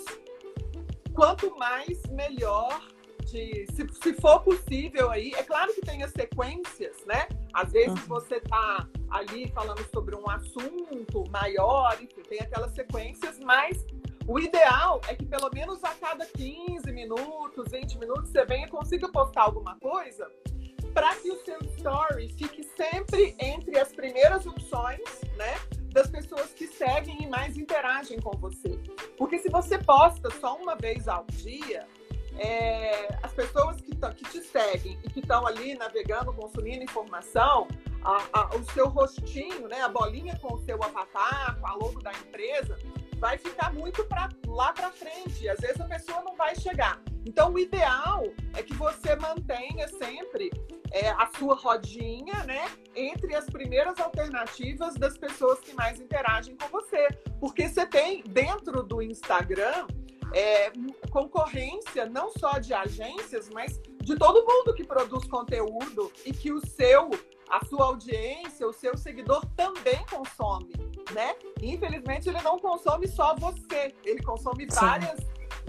quanto 1.13 1.57
mais 1.59 2.01
melhor 2.11 2.81
de, 3.25 3.67
se, 3.73 3.87
se, 4.03 4.15
for 4.21 4.41
possível 4.41 5.11
aí, 5.11 5.33
é 5.35 5.43
claro 5.43 5.75
que 5.75 5.81
tem 5.81 6.05
as 6.05 6.13
sequências, 6.13 6.97
né? 7.07 7.27
Às 7.53 7.73
vezes 7.73 8.01
uhum. 8.01 8.07
você 8.07 8.41
tá 8.41 8.87
ali 9.11 9.49
falando 9.49 9.85
sobre 9.93 10.15
um 10.15 10.29
assunto 10.31 11.25
maior, 11.31 11.97
enfim, 12.01 12.23
tem 12.29 12.41
aquelas 12.41 12.73
sequências, 12.73 13.41
mas 13.41 13.85
o 14.29 14.39
ideal 14.39 15.01
é 15.09 15.15
que 15.15 15.27
pelo 15.27 15.51
menos 15.53 15.83
a 15.83 15.95
cada 15.95 16.25
15 16.25 16.93
minutos, 16.93 17.71
20 17.71 17.99
minutos, 17.99 18.31
você 18.31 18.45
venha 18.45 18.67
e 18.67 18.71
consiga 18.71 19.09
postar 19.11 19.43
alguma 19.43 19.77
coisa 19.81 20.31
para 20.93 21.15
que 21.17 21.31
o 21.31 21.45
seu 21.45 21.59
story 21.77 22.29
fique 22.29 22.63
sempre 22.77 23.35
entre 23.39 23.79
as 23.79 23.93
primeiras 23.93 24.47
opções, 24.47 25.01
né? 25.37 25.55
das 25.93 26.09
pessoas 26.09 26.53
que 26.55 26.67
seguem 26.67 27.23
e 27.23 27.27
mais 27.27 27.57
interagem 27.57 28.19
com 28.19 28.31
você. 28.39 28.81
Porque 29.17 29.39
se 29.39 29.49
você 29.51 29.79
posta 29.79 30.31
só 30.41 30.57
uma 30.57 30.75
vez 30.75 31.07
ao 31.07 31.25
dia, 31.29 31.87
é, 32.39 33.09
as 33.23 33.33
pessoas 33.33 33.77
que, 33.81 33.95
que 33.95 34.25
te 34.31 34.43
seguem 34.43 34.99
e 35.05 35.11
que 35.11 35.21
estão 35.21 35.47
ali 35.47 35.75
navegando, 35.75 36.33
consumindo 36.33 36.83
informação, 36.83 37.69
a, 38.03 38.25
a, 38.33 38.57
o 38.57 38.65
seu 38.73 38.89
rostinho, 38.89 39.69
né, 39.69 39.83
a 39.83 39.89
bolinha 39.89 40.37
com 40.41 40.55
o 40.55 40.65
seu 40.65 40.83
avatar, 40.83 41.59
com 41.61 41.67
a 41.67 41.75
logo 41.75 42.03
da 42.03 42.11
empresa, 42.13 42.77
vai 43.19 43.37
ficar 43.39 43.73
muito 43.73 44.03
pra, 44.05 44.29
lá 44.47 44.73
para 44.73 44.91
frente. 44.91 45.49
Às 45.49 45.61
vezes 45.61 45.81
a 45.81 45.85
pessoa 45.85 46.23
não 46.23 46.35
vai 46.35 46.57
chegar. 46.57 47.01
Então, 47.25 47.53
o 47.53 47.59
ideal 47.59 48.25
é 48.57 48.63
que 48.63 48.75
você 48.75 49.17
mantenha 49.17 49.89
sempre 49.89 50.51
é, 50.91 51.11
a 51.11 51.29
sua 51.39 51.55
rodinha, 51.55 52.45
né, 52.45 52.71
entre 52.95 53.35
as 53.35 53.47
primeiras 53.47 53.99
alternativas 53.99 54.95
das 54.95 55.17
pessoas 55.17 55.61
que 55.61 55.75
mais 55.75 56.01
interagem 56.01 56.57
com 56.57 56.69
você. 56.69 57.09
Porque 57.41 57.69
você 57.69 57.87
tem 57.87 58.23
dentro 58.23 58.83
do 58.83 59.01
Instagram 59.01 59.87
é, 60.35 60.73
concorrência 61.11 62.07
não 62.07 62.31
só 62.31 62.59
de 62.59 62.75
agências, 62.75 63.49
mas 63.51 63.81
de 64.03 64.17
todo 64.17 64.45
mundo 64.47 64.75
que 64.75 64.85
produz 64.85 65.27
conteúdo 65.27 66.11
e 66.25 66.33
que 66.33 66.53
o 66.53 66.61
seu, 66.67 67.11
a 67.53 67.63
sua 67.67 67.85
audiência, 67.85 68.67
o 68.67 68.73
seu 68.73 68.97
seguidor 68.97 69.45
também 69.55 70.03
consome, 70.11 70.73
né? 71.13 71.35
Infelizmente 71.61 72.31
ele 72.31 72.41
não 72.41 72.59
consome 72.59 73.07
só 73.07 73.35
você, 73.37 73.95
ele 74.03 74.23
consome 74.23 74.67
várias, 74.73 75.21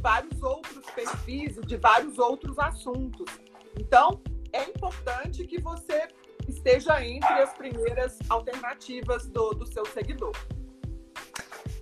vários 0.02 0.42
outros 0.42 0.86
perfis 0.96 1.60
de 1.68 1.76
vários 1.76 2.18
outros 2.18 2.58
assuntos. 2.58 3.30
Então 3.78 4.22
é 4.54 4.64
importante 4.64 5.46
que 5.46 5.60
você 5.60 6.08
esteja 6.48 7.06
entre 7.06 7.34
as 7.34 7.52
primeiras 7.54 8.18
alternativas 8.30 9.28
do, 9.28 9.50
do 9.52 9.68
seu 9.68 9.86
seguidor. 9.86 10.32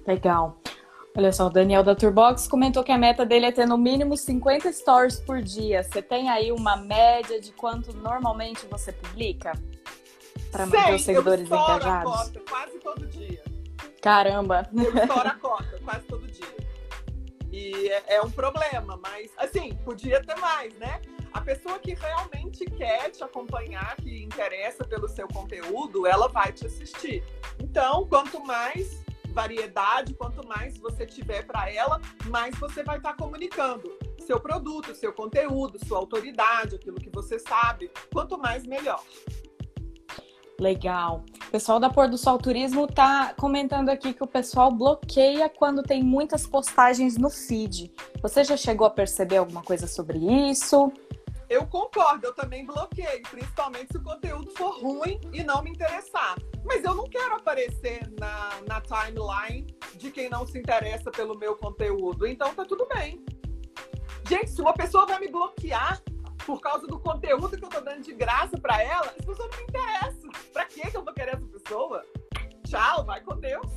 Legal. 0.07 0.57
Olha 1.15 1.31
só, 1.31 1.45
o 1.45 1.49
Daniel 1.49 1.83
da 1.83 1.93
Turbox 1.93 2.47
comentou 2.47 2.83
que 2.83 2.91
a 2.91 2.97
meta 2.97 3.23
dele 3.23 3.45
é 3.45 3.51
ter 3.51 3.67
no 3.67 3.77
mínimo 3.77 4.17
50 4.17 4.71
stories 4.73 5.19
por 5.19 5.43
dia. 5.43 5.83
Você 5.83 6.01
tem 6.01 6.29
aí 6.29 6.51
uma 6.51 6.75
média 6.75 7.39
de 7.39 7.51
quanto 7.51 7.95
normalmente 7.95 8.65
você 8.65 8.91
publica? 8.91 9.51
Para 10.51 10.65
manter 10.65 10.95
os 10.95 11.03
seguidores 11.03 11.49
eu 11.49 11.57
engajados? 11.57 12.13
A 12.13 12.17
cota, 12.17 12.39
quase 12.49 12.79
todo 12.79 13.07
dia. 13.07 13.43
Caramba! 14.01 14.69
Eu 14.73 14.95
estouro 14.97 15.27
a 15.27 15.35
cota 15.35 15.79
quase 15.83 16.05
todo 16.05 16.27
dia. 16.27 16.61
E 17.51 17.89
é, 17.89 18.15
é 18.15 18.21
um 18.21 18.31
problema, 18.31 18.97
mas 19.01 19.31
assim, 19.37 19.73
podia 19.85 20.21
ter 20.21 20.37
mais, 20.39 20.73
né? 20.75 21.01
A 21.33 21.39
pessoa 21.39 21.79
que 21.79 21.93
realmente 21.93 22.65
quer 22.65 23.09
te 23.09 23.23
acompanhar, 23.23 23.95
que 23.95 24.21
interessa 24.23 24.83
pelo 24.83 25.07
seu 25.07 25.27
conteúdo, 25.27 26.05
ela 26.05 26.27
vai 26.27 26.51
te 26.51 26.65
assistir. 26.65 27.23
Então, 27.59 28.05
quanto 28.07 28.43
mais 28.45 29.01
variedade, 29.29 30.13
quanto 30.13 30.45
mais 30.45 30.77
você 30.77 31.05
tiver 31.05 31.45
para 31.45 31.71
ela, 31.71 32.01
mais 32.27 32.53
você 32.59 32.83
vai 32.83 32.97
estar 32.97 33.13
tá 33.13 33.15
comunicando 33.15 33.97
seu 34.25 34.39
produto, 34.39 34.95
seu 34.95 35.11
conteúdo, 35.11 35.77
sua 35.85 35.97
autoridade, 35.97 36.75
aquilo 36.75 36.97
que 36.97 37.09
você 37.09 37.39
sabe. 37.39 37.91
Quanto 38.13 38.37
mais, 38.37 38.65
melhor. 38.65 39.03
Legal. 40.59 41.23
O 41.47 41.51
pessoal 41.51 41.79
da 41.79 41.89
Pôr 41.89 42.07
do 42.07 42.17
Sol 42.17 42.37
Turismo 42.37 42.87
tá 42.87 43.33
comentando 43.33 43.89
aqui 43.89 44.13
que 44.13 44.23
o 44.23 44.27
pessoal 44.27 44.71
bloqueia 44.71 45.49
quando 45.49 45.81
tem 45.83 46.03
muitas 46.03 46.45
postagens 46.45 47.17
no 47.17 47.29
feed. 47.29 47.91
Você 48.21 48.43
já 48.43 48.55
chegou 48.55 48.85
a 48.85 48.89
perceber 48.89 49.37
alguma 49.37 49.63
coisa 49.63 49.87
sobre 49.87 50.17
isso? 50.49 50.91
Eu 51.49 51.67
concordo, 51.67 52.27
eu 52.27 52.33
também 52.33 52.65
bloqueio, 52.65 53.23
principalmente 53.23 53.91
se 53.91 53.97
o 53.97 54.03
conteúdo 54.03 54.49
for 54.51 54.81
ruim 54.81 55.19
e 55.33 55.43
não 55.43 55.61
me 55.61 55.71
interessar. 55.71 56.37
Mas 56.63 56.81
eu 56.83 56.95
não 56.95 57.03
quero 57.03 57.35
aparecer 57.35 58.09
na, 58.17 58.51
na 58.65 58.79
timeline 58.79 59.67
de 59.95 60.11
quem 60.11 60.29
não 60.29 60.47
se 60.47 60.57
interessa 60.57 61.11
pelo 61.11 61.37
meu 61.37 61.57
conteúdo. 61.57 62.25
Então 62.25 62.55
tá 62.55 62.63
tudo 62.63 62.87
bem. 62.87 63.21
Gente, 64.29 64.49
se 64.49 64.61
uma 64.61 64.73
pessoa 64.73 65.05
vai 65.05 65.19
me 65.19 65.27
bloquear 65.27 66.01
por 66.45 66.59
causa 66.59 66.87
do 66.87 66.99
conteúdo 66.99 67.57
que 67.57 67.63
eu 67.65 67.69
tô 67.69 67.81
dando 67.81 68.01
de 68.01 68.13
graça 68.13 68.57
para 68.57 68.81
ela, 68.81 69.07
essa 69.07 69.25
pessoa 69.25 69.49
não 69.49 69.57
me 69.57 69.63
interessa. 69.63 70.27
Pra 70.53 70.65
que 70.65 70.97
eu 70.97 71.03
vou 71.03 71.13
querer 71.13 71.35
essa 71.35 71.47
pessoa? 71.47 72.03
Tchau, 72.65 73.05
vai 73.05 73.21
com 73.21 73.39
Deus. 73.39 73.67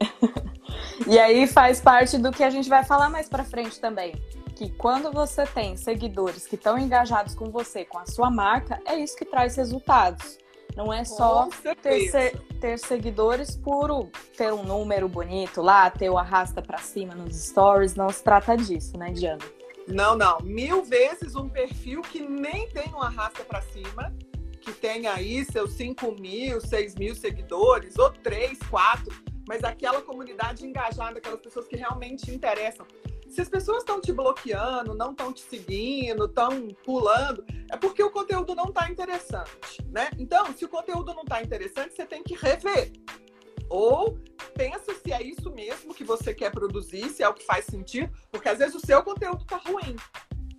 e 1.06 1.18
aí 1.18 1.46
faz 1.46 1.80
parte 1.80 2.18
do 2.18 2.30
que 2.30 2.42
a 2.42 2.50
gente 2.50 2.68
vai 2.68 2.84
falar 2.84 3.08
mais 3.08 3.28
para 3.28 3.44
frente 3.44 3.80
também 3.80 4.12
que 4.52 4.70
quando 4.70 5.10
você 5.10 5.44
tem 5.44 5.76
seguidores 5.76 6.46
que 6.46 6.54
estão 6.54 6.78
engajados 6.78 7.34
com 7.34 7.50
você, 7.50 7.84
com 7.84 7.98
a 7.98 8.06
sua 8.06 8.30
marca, 8.30 8.80
é 8.86 8.96
isso 8.96 9.16
que 9.16 9.24
traz 9.24 9.56
resultados. 9.56 10.38
Não 10.76 10.92
é 10.92 11.04
só 11.04 11.48
ter, 11.82 12.38
ter, 12.60 12.78
seguidores 12.78 13.56
por 13.56 14.08
ter 14.36 14.52
um 14.52 14.62
número 14.62 15.08
bonito 15.08 15.60
lá, 15.60 15.90
ter 15.90 16.08
o 16.08 16.16
arrasta 16.16 16.62
para 16.62 16.78
cima 16.78 17.14
nos 17.14 17.36
stories. 17.36 17.94
Não 17.94 18.08
se 18.08 18.22
trata 18.22 18.56
disso, 18.56 18.96
né, 18.96 19.10
Diana? 19.12 19.42
Não, 19.86 20.16
não. 20.16 20.38
Mil 20.40 20.84
vezes 20.84 21.34
um 21.34 21.48
perfil 21.48 22.02
que 22.02 22.20
nem 22.20 22.68
tem 22.68 22.92
um 22.94 23.02
arrasta 23.02 23.44
para 23.44 23.62
cima, 23.62 24.14
que 24.60 24.72
tem 24.72 25.06
aí 25.06 25.44
seus 25.44 25.72
5 25.72 26.12
mil, 26.20 26.60
6 26.60 26.94
mil 26.94 27.14
seguidores, 27.14 27.98
ou 27.98 28.10
3, 28.10 28.58
4, 28.70 29.12
mas 29.48 29.64
aquela 29.64 30.00
comunidade 30.00 30.64
engajada, 30.64 31.18
aquelas 31.18 31.40
pessoas 31.40 31.66
que 31.66 31.76
realmente 31.76 32.30
interessam. 32.30 32.86
Se 33.28 33.40
as 33.40 33.48
pessoas 33.48 33.78
estão 33.78 34.00
te 34.00 34.12
bloqueando, 34.12 34.94
não 34.94 35.12
estão 35.12 35.32
te 35.32 35.40
seguindo, 35.40 36.26
estão 36.26 36.68
pulando, 36.84 37.44
é 37.70 37.76
porque 37.76 38.02
o 38.02 38.10
conteúdo 38.10 38.54
não 38.54 38.66
está 38.66 38.90
interessante, 38.90 39.82
né? 39.90 40.10
Então, 40.18 40.54
se 40.54 40.64
o 40.64 40.68
conteúdo 40.68 41.14
não 41.14 41.22
está 41.22 41.42
interessante, 41.42 41.94
você 41.94 42.04
tem 42.04 42.22
que 42.22 42.34
rever. 42.34 42.92
Ou 43.72 44.18
pensa 44.54 44.92
se 44.94 45.10
é 45.10 45.22
isso 45.22 45.50
mesmo 45.50 45.94
que 45.94 46.04
você 46.04 46.34
quer 46.34 46.50
produzir, 46.50 47.08
se 47.08 47.22
é 47.22 47.28
o 47.28 47.32
que 47.32 47.42
faz 47.42 47.64
sentido, 47.64 48.12
porque 48.30 48.50
às 48.50 48.58
vezes 48.58 48.74
o 48.74 48.86
seu 48.86 49.02
conteúdo 49.02 49.40
está 49.40 49.56
ruim 49.56 49.96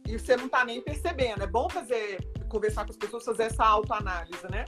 e 0.07 0.17
você 0.17 0.35
não 0.35 0.47
está 0.47 0.65
nem 0.65 0.81
percebendo. 0.81 1.43
É 1.43 1.45
bom 1.45 1.69
fazer, 1.69 2.17
conversar 2.49 2.85
com 2.85 2.89
as 2.89 2.97
pessoas, 2.97 3.23
fazer 3.23 3.43
essa 3.43 3.63
autoanálise, 3.63 4.49
né? 4.49 4.65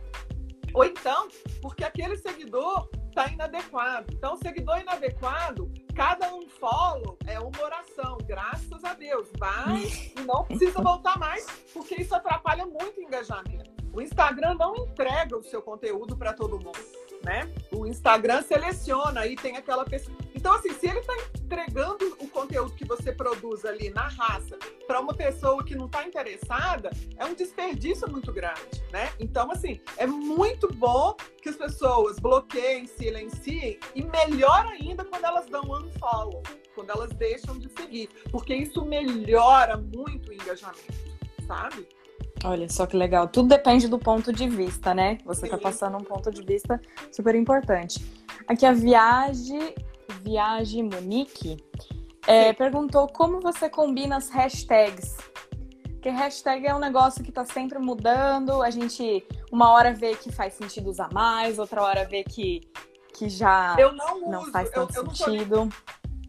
Ou 0.75 0.86
então, 0.86 1.28
porque 1.60 1.84
aquele 1.84 2.18
seguidor 2.18 2.88
está 3.08 3.28
inadequado. 3.32 4.14
Então, 4.14 4.38
seguidor 4.38 4.78
inadequado, 4.80 5.74
cada 5.96 6.32
um 6.36 6.48
follow 6.48 7.18
é 7.25 7.40
uma 7.40 7.64
oração, 7.64 8.20
graças 8.28 8.84
a 8.84 8.94
Deus. 8.94 9.28
Vai 9.40 9.86
e 10.16 10.22
não 10.22 10.44
precisa 10.44 10.84
voltar 10.84 11.18
mais, 11.18 11.48
porque 11.74 11.96
isso 11.96 12.14
atrapalha 12.14 12.68
muito 12.68 13.00
o 13.00 13.02
engajamento. 13.02 13.74
O 13.92 14.02
Instagram 14.02 14.54
não 14.56 14.75
entrega 14.75 15.36
o 15.36 15.42
seu 15.42 15.64
conteúdo 15.64 16.16
para 16.16 16.34
todo 16.34 16.60
mundo, 16.60 16.78
né? 17.25 17.51
O 17.72 17.88
Instagram 17.88 18.44
seleciona 18.44 19.25
e 19.25 19.36
tem 19.36 19.58
aquela 19.58 19.84
pessoa. 19.84 20.15
Então, 20.36 20.53
assim, 20.53 20.72
se 20.74 20.88
ele 20.88 21.00
está 21.00 21.13
entregando 21.36 22.15
o 22.20 22.29
conteúdo 22.29 22.75
que 22.75 22.86
você 22.86 23.12
produz 23.12 23.65
ali 23.65 23.89
na 23.89 24.08
raça 24.08 24.58
para 24.86 25.00
uma 25.00 25.13
pessoa 25.13 25.63
que 25.63 25.75
não 25.75 25.88
está 25.88 26.08
interessada, 26.08 26.91
é 27.17 27.25
um 27.25 27.34
desperdício 27.34 28.08
muito 28.10 28.32
grande, 28.32 28.84
né? 28.91 29.12
Então, 29.20 29.51
assim, 29.51 29.82
é 29.98 30.05
muito 30.05 30.72
bom 30.72 31.15
que 31.41 31.50
as 31.50 31.55
pessoas 31.55 32.20
bloqueiem, 32.20 32.86
silenciem 32.86 33.79
e 33.96 34.03
melhor 34.03 34.67
ainda 34.67 35.03
quando 35.03 35.25
elas 35.25 35.48
dão 35.48 35.63
unfollow, 35.63 36.44
quando 36.75 36.91
elas 36.91 37.10
deixam 37.13 37.58
de 37.58 37.70
seguir, 37.70 38.08
porque 38.32 38.53
isso 38.53 38.86
melhora 38.86 39.77
muito 39.77 40.29
o 40.29 40.34
engajamento, 40.34 40.94
sabe? 41.48 41.88
Olha 42.44 42.70
só 42.70 42.86
que 42.86 42.96
legal. 42.98 43.27
Tudo 43.27 43.50
depende 43.50 43.88
do 43.88 43.98
ponto 43.98 44.32
de 44.32 44.48
vista, 44.48 44.94
né? 44.94 45.18
Você 45.25 45.46
está 45.46 45.58
passando 45.58 45.98
um 45.98 46.04
ponto 46.04 46.30
de 46.30 46.44
vista 46.44 46.82
super 47.12 47.34
importante. 47.36 48.06
Aqui 48.48 48.65
a 48.65 48.74
Viagem, 48.74 49.74
Viagem 50.22 50.84
Monique 50.84 51.58
é, 52.27 52.54
perguntou 52.54 53.08
como 53.08 53.39
você 53.39 53.70
combina 53.70 54.18
as 54.18 54.30
hashtags. 54.30 55.18
Porque 55.84 56.10
hashtag 56.10 56.68
é 56.68 56.75
um 56.75 56.80
negócio 56.80 57.24
que 57.24 57.30
está 57.30 57.46
sempre 57.46 57.80
mudando. 57.80 58.62
A 58.62 58.70
gente 58.70 59.25
uma 59.51 59.72
hora 59.72 59.94
vê 59.94 60.15
que 60.15 60.32
faz 60.32 60.54
sentido 60.54 60.89
usar 60.89 61.12
mais, 61.12 61.58
outra 61.58 61.82
hora 61.82 62.06
vê 62.06 62.24
que, 62.24 62.62
que 63.13 63.30
já 63.30 63.75
eu 63.80 63.92
não, 63.94 64.22
não 64.22 64.42
uso, 64.42 64.51
faz 64.51 64.70
tanto 64.70 64.96
eu, 64.96 65.04
eu 65.04 65.15
sentido. 65.15 65.56
Não 65.56 65.65
nem, 65.65 65.74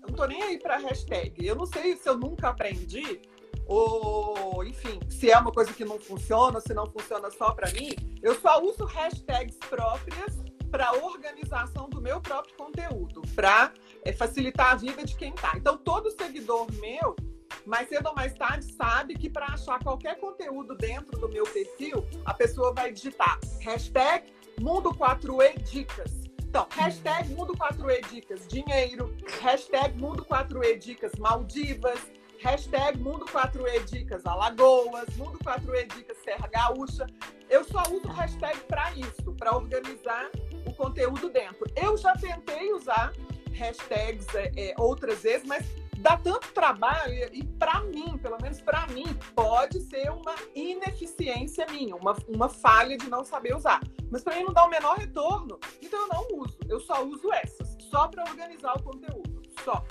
eu 0.01 0.09
não 0.09 0.15
tô 0.15 0.27
nem 0.27 0.43
aí 0.43 0.59
para 0.59 0.79
hashtag. 0.79 1.45
Eu 1.45 1.57
não 1.57 1.67
sei 1.67 1.97
se 1.97 2.09
eu 2.09 2.17
nunca 2.17 2.49
aprendi 2.49 3.21
ou 3.67 4.65
enfim, 4.65 5.01
se 5.09 5.31
é 5.31 5.39
uma 5.39 5.53
coisa 5.53 5.73
que 5.73 5.85
não 5.85 5.99
funciona, 5.99 6.61
se 6.61 6.73
não 6.73 6.87
funciona 6.87 7.31
só 7.31 7.53
para 7.53 7.71
mim, 7.73 7.91
eu 8.23 8.35
só 8.41 8.63
uso 8.63 8.85
hashtags 8.85 9.57
próprias 9.69 10.47
para 10.71 10.93
organização 10.93 11.89
do 11.89 12.01
meu 12.01 12.21
próprio 12.21 12.55
conteúdo, 12.57 13.23
para 13.35 13.73
é, 14.05 14.13
facilitar 14.13 14.73
a 14.73 14.75
vida 14.77 15.05
de 15.05 15.17
quem 15.17 15.33
tá. 15.33 15.53
Então, 15.57 15.77
todo 15.77 16.11
seguidor 16.11 16.71
meu, 16.81 17.17
mais 17.65 17.89
cedo 17.89 18.09
ou 18.09 18.15
mais 18.15 18.35
tarde, 18.35 18.73
sabe 18.75 19.15
que 19.15 19.31
para 19.31 19.47
achar 19.47 19.83
qualquer 19.83 20.19
conteúdo 20.19 20.77
dentro 20.77 21.19
do 21.19 21.29
meu 21.29 21.45
perfil, 21.45 22.07
a 22.25 22.35
pessoa 22.35 22.73
vai 22.75 22.93
digitar 22.93 23.39
hashtag 23.61 24.33
Mundo 24.61 24.91
4E 24.91 25.63
Dicas. 25.63 26.13
Então, 26.41 26.67
hashtag 26.71 27.29
Mundo 27.35 27.55
4E 27.55 28.09
Dicas 28.11 28.47
Dinheiro, 28.47 29.15
hashtag 29.41 29.99
Mundo 30.01 30.25
4E 30.25 30.79
Dicas 30.79 31.13
Maldivas, 31.19 32.01
Hashtag 32.41 32.99
Mundo 32.99 33.25
4E 33.27 33.85
Dicas 33.85 34.25
Alagoas, 34.27 35.09
Mundo 35.17 35.39
4E 35.39 35.95
Dicas 35.95 36.17
Serra 36.25 36.47
Gaúcha. 36.49 37.07
Eu 37.49 37.65
só 37.65 37.83
uso 37.91 38.09
hashtag 38.09 38.59
para 38.69 38.93
isso, 38.93 39.33
para 39.39 39.57
organizar 39.57 40.31
o 40.67 40.73
conteúdo 40.75 41.29
dentro. 41.31 41.65
Eu 41.77 41.97
já 41.97 42.13
tentei 42.15 42.73
usar 42.73 43.13
hashtags 43.53 44.27
é, 44.35 44.53
é, 44.57 44.75
outras 44.79 45.23
vezes, 45.23 45.47
mas 45.47 45.65
dá 45.99 46.17
tanto 46.17 46.53
trabalho 46.53 47.15
e 47.33 47.43
para 47.43 47.81
mim, 47.85 48.19
pelo 48.19 48.37
menos 48.41 48.61
para 48.61 48.87
mim, 48.89 49.07
pode 49.35 49.81
ser 49.81 50.11
uma 50.11 50.35
ineficiência 50.55 51.67
minha, 51.71 51.97
uma, 51.97 52.15
uma 52.29 52.49
falha 52.49 52.97
de 52.99 53.09
não 53.09 53.25
saber 53.25 53.57
usar. 53.57 53.81
Mas 54.11 54.23
para 54.23 54.37
mim 54.37 54.45
não 54.45 54.53
dá 54.53 54.65
o 54.65 54.71
menor 54.71 54.99
retorno, 54.99 55.59
então 55.83 56.01
eu 56.01 56.09
não 56.09 56.39
uso. 56.43 56.59
Eu 56.69 56.81
só 56.81 57.03
uso 57.03 57.33
essas, 57.33 57.77
só 57.91 58.09
para 58.09 58.25
organizar 58.25 58.75
o 58.75 58.83
conteúdo, 58.83 59.36
só. 59.67 59.85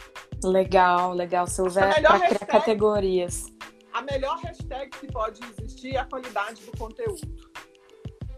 Legal, 0.43 1.13
legal. 1.13 1.45
Você 1.45 1.61
usa 1.61 1.81
para 1.81 2.19
criar 2.19 2.45
categorias. 2.47 3.51
A 3.93 4.01
melhor 4.01 4.37
hashtag 4.39 4.89
que 4.89 5.07
pode 5.07 5.39
existir 5.51 5.95
é 5.95 5.99
a 5.99 6.05
qualidade 6.05 6.63
do 6.63 6.77
conteúdo. 6.77 7.19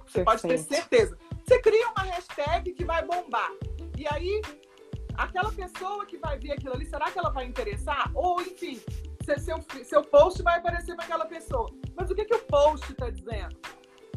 Você 0.06 0.24
Perfeito. 0.24 0.26
pode 0.26 0.42
ter 0.42 0.58
certeza. 0.58 1.18
Você 1.46 1.60
cria 1.62 1.88
uma 1.90 2.04
hashtag 2.04 2.74
que 2.74 2.84
vai 2.84 3.06
bombar. 3.06 3.52
E 3.98 4.06
aí, 4.10 4.42
aquela 5.16 5.52
pessoa 5.52 6.06
que 6.06 6.18
vai 6.18 6.38
ver 6.38 6.54
aquilo 6.54 6.74
ali, 6.74 6.86
será 6.86 7.10
que 7.12 7.20
ela 7.20 7.30
vai 7.30 7.46
interessar? 7.46 8.12
Ou, 8.14 8.42
enfim, 8.42 8.80
seu, 9.40 9.58
seu 9.84 10.02
post 10.04 10.42
vai 10.42 10.58
aparecer 10.58 10.96
para 10.96 11.06
aquela 11.06 11.26
pessoa. 11.26 11.70
Mas 11.96 12.10
o 12.10 12.16
que, 12.16 12.26
que 12.26 12.36
o 12.36 12.40
post 12.40 12.92
está 12.92 13.10
dizendo? 13.10 13.56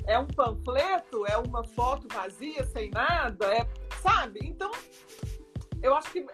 É 0.07 0.19
um 0.19 0.27
panfleto? 0.27 1.27
É 1.27 1.37
uma 1.37 1.65
foto 1.65 2.07
vazia, 2.13 2.65
sem 2.67 2.91
nada? 2.91 3.47
É, 3.55 3.67
sabe? 4.03 4.41
Então, 4.43 4.71
eu 5.83 5.95
acho 5.95 6.11
que 6.13 6.25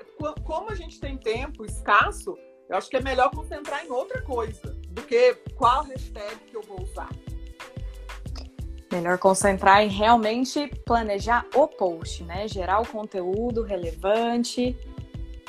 como 0.45 0.71
a 0.71 0.75
gente 0.75 0.99
tem 0.99 1.17
tempo 1.17 1.65
escasso, 1.65 2.37
eu 2.69 2.77
acho 2.77 2.91
que 2.91 2.97
é 2.97 3.01
melhor 3.01 3.31
concentrar 3.31 3.85
em 3.85 3.91
outra 3.91 4.21
coisa 4.23 4.73
do 4.89 5.03
que 5.03 5.35
qual 5.57 5.85
hashtag 5.85 6.37
que 6.47 6.57
eu 6.57 6.63
vou 6.63 6.83
usar. 6.83 7.11
Melhor 8.91 9.19
concentrar 9.19 9.83
em 9.83 9.89
realmente 9.89 10.69
planejar 10.85 11.47
o 11.55 11.69
post, 11.69 12.25
né? 12.25 12.49
Gerar 12.49 12.81
o 12.81 12.87
conteúdo 12.87 13.63
relevante. 13.63 14.77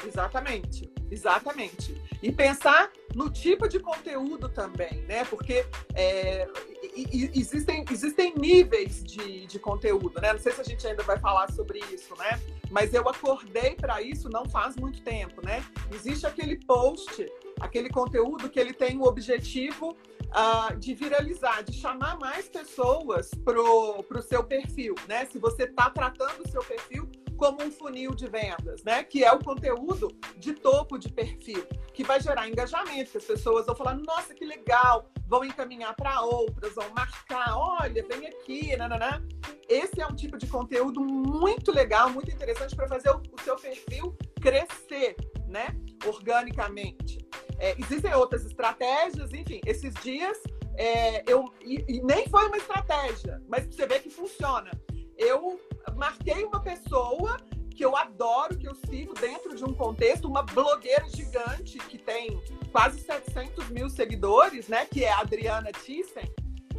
Exatamente, 0.06 0.92
exatamente. 1.10 2.02
E 2.22 2.32
pensar 2.32 2.92
no 3.14 3.30
tipo 3.30 3.68
de 3.68 3.80
conteúdo 3.80 4.50
também, 4.50 5.02
né? 5.04 5.24
Porque 5.26 5.66
é, 5.94 6.48
existem, 6.96 7.86
existem 7.92 8.34
níveis 8.36 9.04
de, 9.04 9.46
de 9.46 9.60
conteúdo, 9.60 10.20
né? 10.20 10.34
Não 10.34 10.40
sei 10.40 10.52
se 10.52 10.62
a 10.62 10.64
gente 10.64 10.86
ainda 10.88 11.04
vai 11.04 11.20
falar 11.20 11.52
sobre 11.52 11.80
isso, 11.94 12.16
né? 12.18 12.40
Mas 12.70 12.94
eu 12.94 13.08
acordei 13.08 13.76
para 13.76 14.02
isso 14.02 14.30
não 14.30 14.46
faz 14.46 14.76
muito 14.76 15.02
tempo, 15.02 15.46
né? 15.46 15.64
Existe 15.94 16.26
aquele 16.26 16.58
post, 16.66 17.26
aquele 17.60 17.90
conteúdo 17.90 18.50
que 18.50 18.60
ele 18.60 18.74
tem 18.74 18.98
o 18.98 19.04
objetivo 19.04 19.96
uh, 20.28 20.76
de 20.78 20.94
viralizar, 20.94 21.64
de 21.64 21.74
chamar 21.74 22.18
mais 22.20 22.50
pessoas 22.50 23.32
pro, 23.44 24.04
pro 24.04 24.22
seu 24.22 24.44
perfil, 24.44 24.96
né? 25.08 25.26
Se 25.26 25.40
você 25.40 25.64
está 25.64 25.90
tratando 25.90 26.44
o 26.44 26.50
seu 26.50 26.64
perfil 26.64 27.10
como 27.38 27.63
um 27.63 27.72
funil 27.72 28.13
de 28.13 28.27
vendas, 28.27 28.84
né? 28.84 29.03
Que 29.03 29.24
é 29.24 29.32
o 29.32 29.39
conteúdo 29.39 30.10
de 30.38 30.53
topo 30.53 30.98
de 30.98 31.10
perfil, 31.10 31.65
que 31.94 32.03
vai 32.03 32.20
gerar 32.20 32.50
engajamento, 32.50 33.12
que 33.12 33.17
as 33.17 33.24
pessoas 33.24 33.65
vão 33.65 33.75
falar, 33.75 33.96
nossa, 33.96 34.34
que 34.34 34.44
legal, 34.44 35.10
vão 35.27 35.46
encaminhar 35.46 35.96
para 35.96 36.22
outras, 36.22 36.74
vão 36.74 36.89
marcar, 36.89 37.56
olha, 37.56 38.06
vem 38.08 38.27
aqui, 38.27 38.75
nananã. 38.75 39.25
Esse 39.70 40.01
é 40.01 40.08
um 40.08 40.15
tipo 40.15 40.38
de 40.38 40.48
conteúdo 40.48 41.00
muito 41.00 41.72
legal, 41.72 42.10
muito 42.10 42.32
interessante 42.32 42.75
para 42.75 42.88
fazer 42.88 43.10
o, 43.12 43.22
o, 43.32 43.41
seu 43.44 43.56
perfil 43.56 44.17
crescer, 44.41 45.15
né? 45.48 45.67
Organicamente. 46.06 47.20
É, 47.60 47.75
existem 47.79 48.13
outras 48.13 48.46
estratégias, 48.46 49.34
enfim, 49.34 49.62
esses 49.65 49.94
dias 49.96 50.38
é, 50.77 51.24
eu 51.29 51.51
e, 51.62 51.84
e 51.88 52.01
nem 52.01 52.27
foi 52.29 52.46
uma 52.46 52.58
estratégia, 52.58 53.41
mas 53.48 53.65
você 53.65 53.86
vê 53.86 54.00
que 54.00 54.10
funciona. 54.10 54.72
Eu 55.17 55.60
marquei 55.96 56.44
uma 56.44 56.60
pessoa 56.60 57.38
que 57.77 57.86
eu 57.86 57.96
adoro, 57.96 58.58
que 58.58 58.67
eu 58.67 58.74
sigo 58.74 59.13
dentro 59.13 59.56
de 59.56 59.63
um 59.63 59.72
contexto, 59.72 60.27
uma 60.27 60.41
blogueira 60.41 61.08
gigante 61.10 61.77
que 61.77 61.98
tem 61.98 62.41
quase 62.72 63.00
700 63.01 63.70
mil 63.70 63.88
seguidores, 63.89 64.67
né? 64.67 64.86
Que 64.88 65.03
é 65.03 65.12
a 65.12 65.20
Adriana 65.20 65.72
Thyssen. 65.72 66.27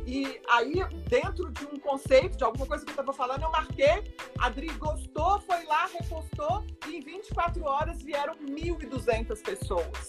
E 0.04 0.40
aí, 0.48 0.82
dentro 1.06 1.52
de 1.52 1.66
um 1.66 1.78
conceito, 1.78 2.38
de 2.38 2.42
alguma 2.42 2.66
coisa 2.66 2.82
que 2.82 2.90
eu 2.90 2.94
estava 2.94 3.12
falando, 3.12 3.42
eu 3.42 3.50
marquei, 3.50 4.02
a 4.38 4.46
Adri 4.46 4.68
gostou, 4.70 5.38
foi 5.42 5.62
lá, 5.66 5.86
repostou, 5.86 6.64
e 6.88 6.96
em 6.96 7.00
24 7.00 7.62
horas 7.64 8.02
vieram 8.02 8.34
1.200 8.36 9.42
pessoas. 9.42 10.08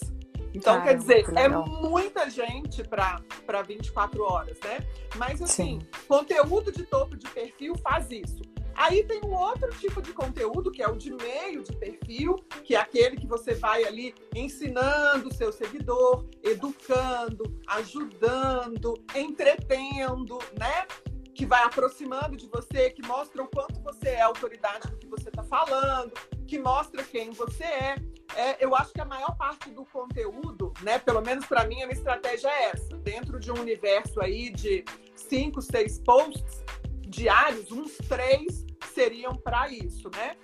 Então, 0.54 0.82
quer 0.82 0.98
dizer, 0.98 1.26
é 1.38 1.50
muita 1.50 2.30
gente 2.30 2.82
para 2.84 3.62
24 3.68 4.24
horas, 4.24 4.58
né? 4.64 4.80
Mas, 5.18 5.42
assim, 5.42 5.80
Sim. 5.82 5.88
conteúdo 6.08 6.72
de 6.72 6.84
topo 6.84 7.18
de 7.18 7.28
perfil 7.30 7.76
faz 7.78 8.10
isso. 8.10 8.42
Aí 8.80 9.04
tem 9.04 9.20
um 9.26 9.34
outro 9.34 9.70
tipo 9.72 10.02
de 10.02 10.14
conteúdo, 10.14 10.72
que 10.72 10.82
é 10.82 10.88
o 10.88 10.96
de 10.96 11.12
meio 11.12 11.62
de 11.62 11.76
perfil, 11.76 12.38
que 12.64 12.76
é 12.76 12.80
aquele 12.80 13.18
que 13.18 13.28
você 13.28 13.54
vai 13.54 13.84
ali 13.84 14.16
ensinando 14.34 15.28
o 15.28 15.34
seu 15.34 15.52
seguidor, 15.52 16.26
educando, 16.42 17.60
ajudando, 17.68 18.94
entretendo, 19.14 20.40
né? 20.58 20.88
Que 21.36 21.46
vai 21.46 21.62
aproximando 21.64 22.38
de 22.38 22.48
você, 22.48 22.90
que 22.90 23.06
mostra 23.06 23.44
o 23.44 23.50
quanto 23.50 23.82
você 23.82 24.12
é 24.12 24.22
autoridade 24.22 24.90
no 24.90 24.98
que 24.98 25.08
você 25.08 25.28
está 25.28 25.44
falando, 25.44 26.14
que 26.48 26.58
mostra 26.58 27.04
quem 27.04 27.32
você 27.32 27.66
é. 27.66 27.96
é. 28.34 28.64
Eu 28.64 28.74
acho 28.74 28.94
que 28.94 29.02
a 29.02 29.06
maior 29.06 29.36
parte 29.36 29.70
do 29.72 29.84
conteúdo, 29.84 30.72
né? 30.82 31.00
Pelo 31.00 31.22
menos 31.22 31.46
para 31.46 31.66
mim, 31.66 31.82
a 31.82 31.86
minha 31.86 31.98
estratégia 31.98 32.48
é 32.48 32.70
essa. 32.70 32.96
Dentro 33.00 33.42
de 33.42 33.52
um 33.52 33.60
universo 33.60 34.22
aí 34.22 34.50
de 34.50 34.86
cinco, 35.18 35.62
seis 35.62 36.00
posts 36.00 36.64
diários, 37.10 37.72
uns 37.72 37.98
três 38.08 38.69
seriam 38.88 39.36
para 39.36 39.70
isso, 39.70 40.10
né? 40.16 40.36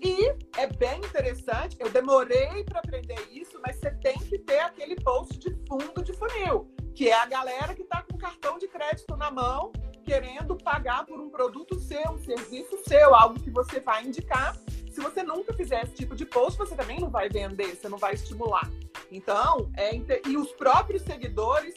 E 0.00 0.28
é 0.56 0.66
bem 0.66 0.98
interessante, 0.98 1.76
eu 1.80 1.90
demorei 1.90 2.62
para 2.64 2.78
aprender 2.78 3.18
isso, 3.32 3.60
mas 3.60 3.76
você 3.76 3.90
tem 3.90 4.16
que 4.16 4.38
ter 4.38 4.60
aquele 4.60 4.94
post 4.96 5.36
de 5.38 5.50
fundo 5.66 6.02
de 6.04 6.12
funil, 6.12 6.70
que 6.94 7.08
é 7.08 7.14
a 7.14 7.26
galera 7.26 7.74
que 7.74 7.82
está 7.82 8.02
com 8.02 8.16
cartão 8.16 8.58
de 8.58 8.68
crédito 8.68 9.16
na 9.16 9.30
mão, 9.30 9.72
querendo 10.04 10.56
pagar 10.56 11.04
por 11.04 11.20
um 11.20 11.28
produto 11.28 11.78
seu, 11.80 12.12
um 12.12 12.18
serviço 12.18 12.78
seu, 12.86 13.14
algo 13.14 13.40
que 13.40 13.50
você 13.50 13.80
vai 13.80 14.04
indicar. 14.04 14.56
Se 14.90 15.00
você 15.00 15.22
nunca 15.22 15.52
fizer 15.52 15.82
esse 15.82 15.94
tipo 15.94 16.14
de 16.14 16.24
post, 16.24 16.56
você 16.56 16.76
também 16.76 17.00
não 17.00 17.10
vai 17.10 17.28
vender, 17.28 17.74
você 17.74 17.88
não 17.88 17.98
vai 17.98 18.14
estimular. 18.14 18.70
Então, 19.10 19.70
é, 19.76 19.92
e 20.28 20.36
os 20.36 20.52
próprios 20.52 21.02
seguidores 21.02 21.74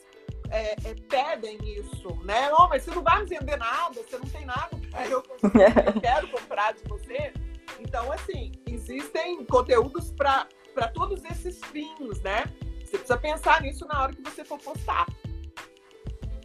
é, 0.52 0.74
é, 0.74 0.96
pedem 1.10 1.58
isso, 1.80 2.10
né? 2.24 2.52
Oh, 2.54 2.68
mas 2.68 2.84
você 2.84 2.92
não 2.92 3.02
vai 3.02 3.26
vender 3.26 3.58
nada, 3.58 3.94
você 3.94 4.18
não 4.18 4.28
tem 4.28 4.46
nada, 4.46 4.70
eu, 5.10 5.24
eu 5.86 6.02
quero 6.02 6.28
comprar 6.28 6.74
de 6.74 6.84
você. 6.88 7.34
Então, 7.80 8.12
assim, 8.12 8.52
existem 8.68 9.44
conteúdos 9.46 10.12
para 10.12 10.46
todos 10.94 11.24
esses 11.26 11.60
fins, 11.66 12.22
né? 12.22 12.44
Você 12.84 12.98
precisa 12.98 13.18
pensar 13.18 13.62
nisso 13.62 13.88
na 13.88 14.04
hora 14.04 14.14
que 14.14 14.22
você 14.22 14.44
for 14.44 14.60
postar. 14.60 15.08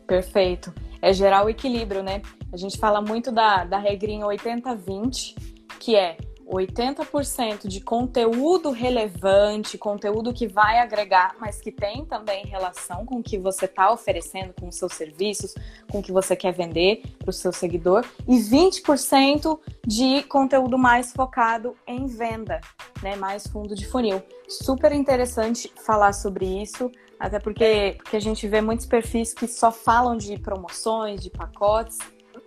Perfeito. 0.07 0.73
É 1.03 1.13
gerar 1.13 1.45
o 1.45 1.49
equilíbrio, 1.49 2.03
né? 2.03 2.23
A 2.53 2.57
gente 2.57 2.79
fala 2.79 3.03
muito 3.03 3.33
da, 3.33 3.65
da 3.65 3.79
regrinha 3.79 4.25
80-20, 4.25 5.35
que 5.81 5.97
é 5.97 6.17
80% 6.49 7.67
de 7.67 7.81
conteúdo 7.81 8.71
relevante, 8.71 9.77
conteúdo 9.77 10.33
que 10.33 10.47
vai 10.47 10.79
agregar, 10.79 11.35
mas 11.41 11.61
que 11.61 11.73
tem 11.73 12.05
também 12.05 12.47
relação 12.47 13.05
com 13.05 13.17
o 13.17 13.23
que 13.23 13.37
você 13.37 13.65
está 13.65 13.93
oferecendo, 13.93 14.55
com 14.59 14.69
os 14.69 14.77
seus 14.77 14.93
serviços, 14.93 15.55
com 15.91 15.99
o 15.99 16.03
que 16.03 16.13
você 16.13 16.37
quer 16.37 16.53
vender 16.53 17.03
para 17.19 17.31
o 17.31 17.33
seu 17.33 17.53
seguidor, 17.53 18.05
e 18.29 18.39
20% 18.39 19.59
de 19.85 20.23
conteúdo 20.25 20.79
mais 20.79 21.13
focado 21.13 21.77
em 21.87 22.07
venda, 22.07 22.61
né? 23.03 23.17
Mais 23.17 23.47
fundo 23.47 23.75
de 23.75 23.87
funil. 23.87 24.23
Super 24.49 24.93
interessante 24.93 25.73
falar 25.85 26.13
sobre 26.13 26.47
isso, 26.63 26.91
até 27.19 27.41
porque, 27.41 27.97
porque 27.99 28.17
a 28.17 28.21
gente 28.21 28.47
vê 28.47 28.61
muitos 28.61 28.87
perfis 28.87 29.35
que 29.35 29.49
só 29.49 29.73
falam 29.73 30.17
de 30.17 30.39
promoções, 30.39 31.21
de 31.21 31.31
pacotes, 31.31 31.99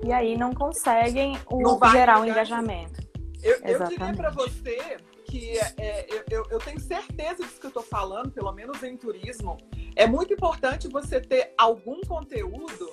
e 0.02 0.14
aí 0.14 0.38
não 0.38 0.54
conseguem 0.54 1.38
o, 1.52 1.90
gerar 1.92 2.20
o 2.20 2.22
um 2.22 2.26
engajamento. 2.26 3.09
Eu, 3.42 3.60
eu 3.62 3.88
diria 3.88 4.14
para 4.14 4.30
você 4.32 4.98
que 5.26 5.58
é, 5.58 5.74
é 5.78 6.08
eu, 6.30 6.46
eu, 6.50 6.60
tenho 6.60 6.80
certeza 6.80 7.44
disso 7.44 7.60
que 7.60 7.66
eu 7.68 7.70
estou 7.70 7.84
falando, 7.84 8.32
pelo 8.32 8.52
menos 8.52 8.82
em 8.84 8.98
turismo, 8.98 9.58
é 9.96 10.08
muito 10.08 10.34
importante 10.34 10.88
você 10.88 11.22
ter 11.22 11.54
algum 11.58 12.02
conteúdo 12.02 12.90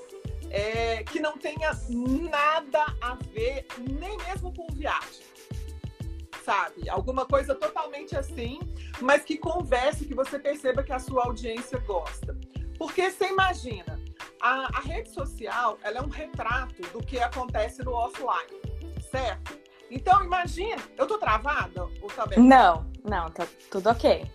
é, 0.50 1.02
que 1.04 1.18
não 1.18 1.36
tenha 1.36 1.72
nada 1.88 2.84
a 3.00 3.14
ver, 3.32 3.66
nem 3.78 4.16
mesmo 4.18 4.52
com 4.54 4.66
viagem. 4.72 5.24
Sabe? 6.44 6.88
Alguma 6.88 7.26
coisa 7.26 7.54
totalmente 7.54 8.16
assim, 8.16 8.60
mas 9.00 9.24
que 9.24 9.36
converse, 9.36 10.04
que 10.04 10.14
você 10.14 10.38
perceba 10.38 10.82
que 10.82 10.92
a 10.92 10.98
sua 10.98 11.24
audiência 11.24 11.78
gosta. 11.78 12.38
Porque 12.78 13.10
você 13.10 13.28
imagina, 13.28 13.98
a, 14.40 14.78
a 14.78 14.80
rede 14.80 15.10
social 15.10 15.78
ela 15.82 15.98
é 15.98 16.02
um 16.02 16.08
retrato 16.08 16.82
do 16.92 17.00
que 17.00 17.18
acontece 17.18 17.82
no 17.82 17.92
offline, 17.92 18.60
certo? 19.10 19.65
Então, 19.90 20.24
imagina, 20.24 20.82
eu 20.96 21.06
tô 21.06 21.18
travada 21.18 21.84
ou 21.84 22.26
bem? 22.28 22.38
Não, 22.38 22.90
não, 23.04 23.30
tá 23.30 23.46
tudo 23.70 23.90
ok. 23.90 24.28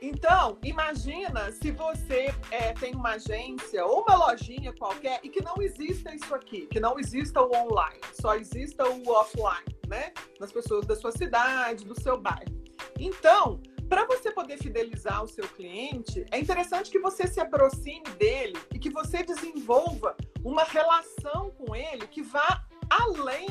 Então, 0.00 0.56
imagina 0.62 1.50
se 1.50 1.72
você 1.72 2.32
é, 2.52 2.72
tem 2.72 2.94
uma 2.94 3.14
agência 3.14 3.84
ou 3.84 4.02
uma 4.02 4.14
lojinha 4.14 4.72
qualquer 4.72 5.18
e 5.24 5.28
que 5.28 5.42
não 5.42 5.56
exista 5.60 6.14
isso 6.14 6.32
aqui, 6.34 6.66
que 6.66 6.78
não 6.78 7.00
exista 7.00 7.42
o 7.42 7.52
online, 7.52 8.00
só 8.12 8.36
exista 8.36 8.88
o 8.88 9.10
offline, 9.10 9.76
né? 9.88 10.12
Nas 10.38 10.52
pessoas 10.52 10.86
da 10.86 10.94
sua 10.94 11.10
cidade, 11.10 11.84
do 11.84 12.00
seu 12.00 12.16
bairro. 12.16 12.56
Então, 12.96 13.60
para 13.88 14.04
você 14.04 14.30
poder 14.30 14.58
fidelizar 14.58 15.24
o 15.24 15.26
seu 15.26 15.48
cliente, 15.48 16.24
é 16.30 16.38
interessante 16.38 16.90
que 16.90 17.00
você 17.00 17.26
se 17.26 17.40
aproxime 17.40 18.08
dele 18.18 18.56
e 18.72 18.78
que 18.78 18.90
você 18.90 19.24
desenvolva 19.24 20.14
uma 20.44 20.62
relação 20.62 21.50
com 21.52 21.74
ele 21.74 22.06
que 22.06 22.22
vá 22.22 22.64
além 22.88 23.48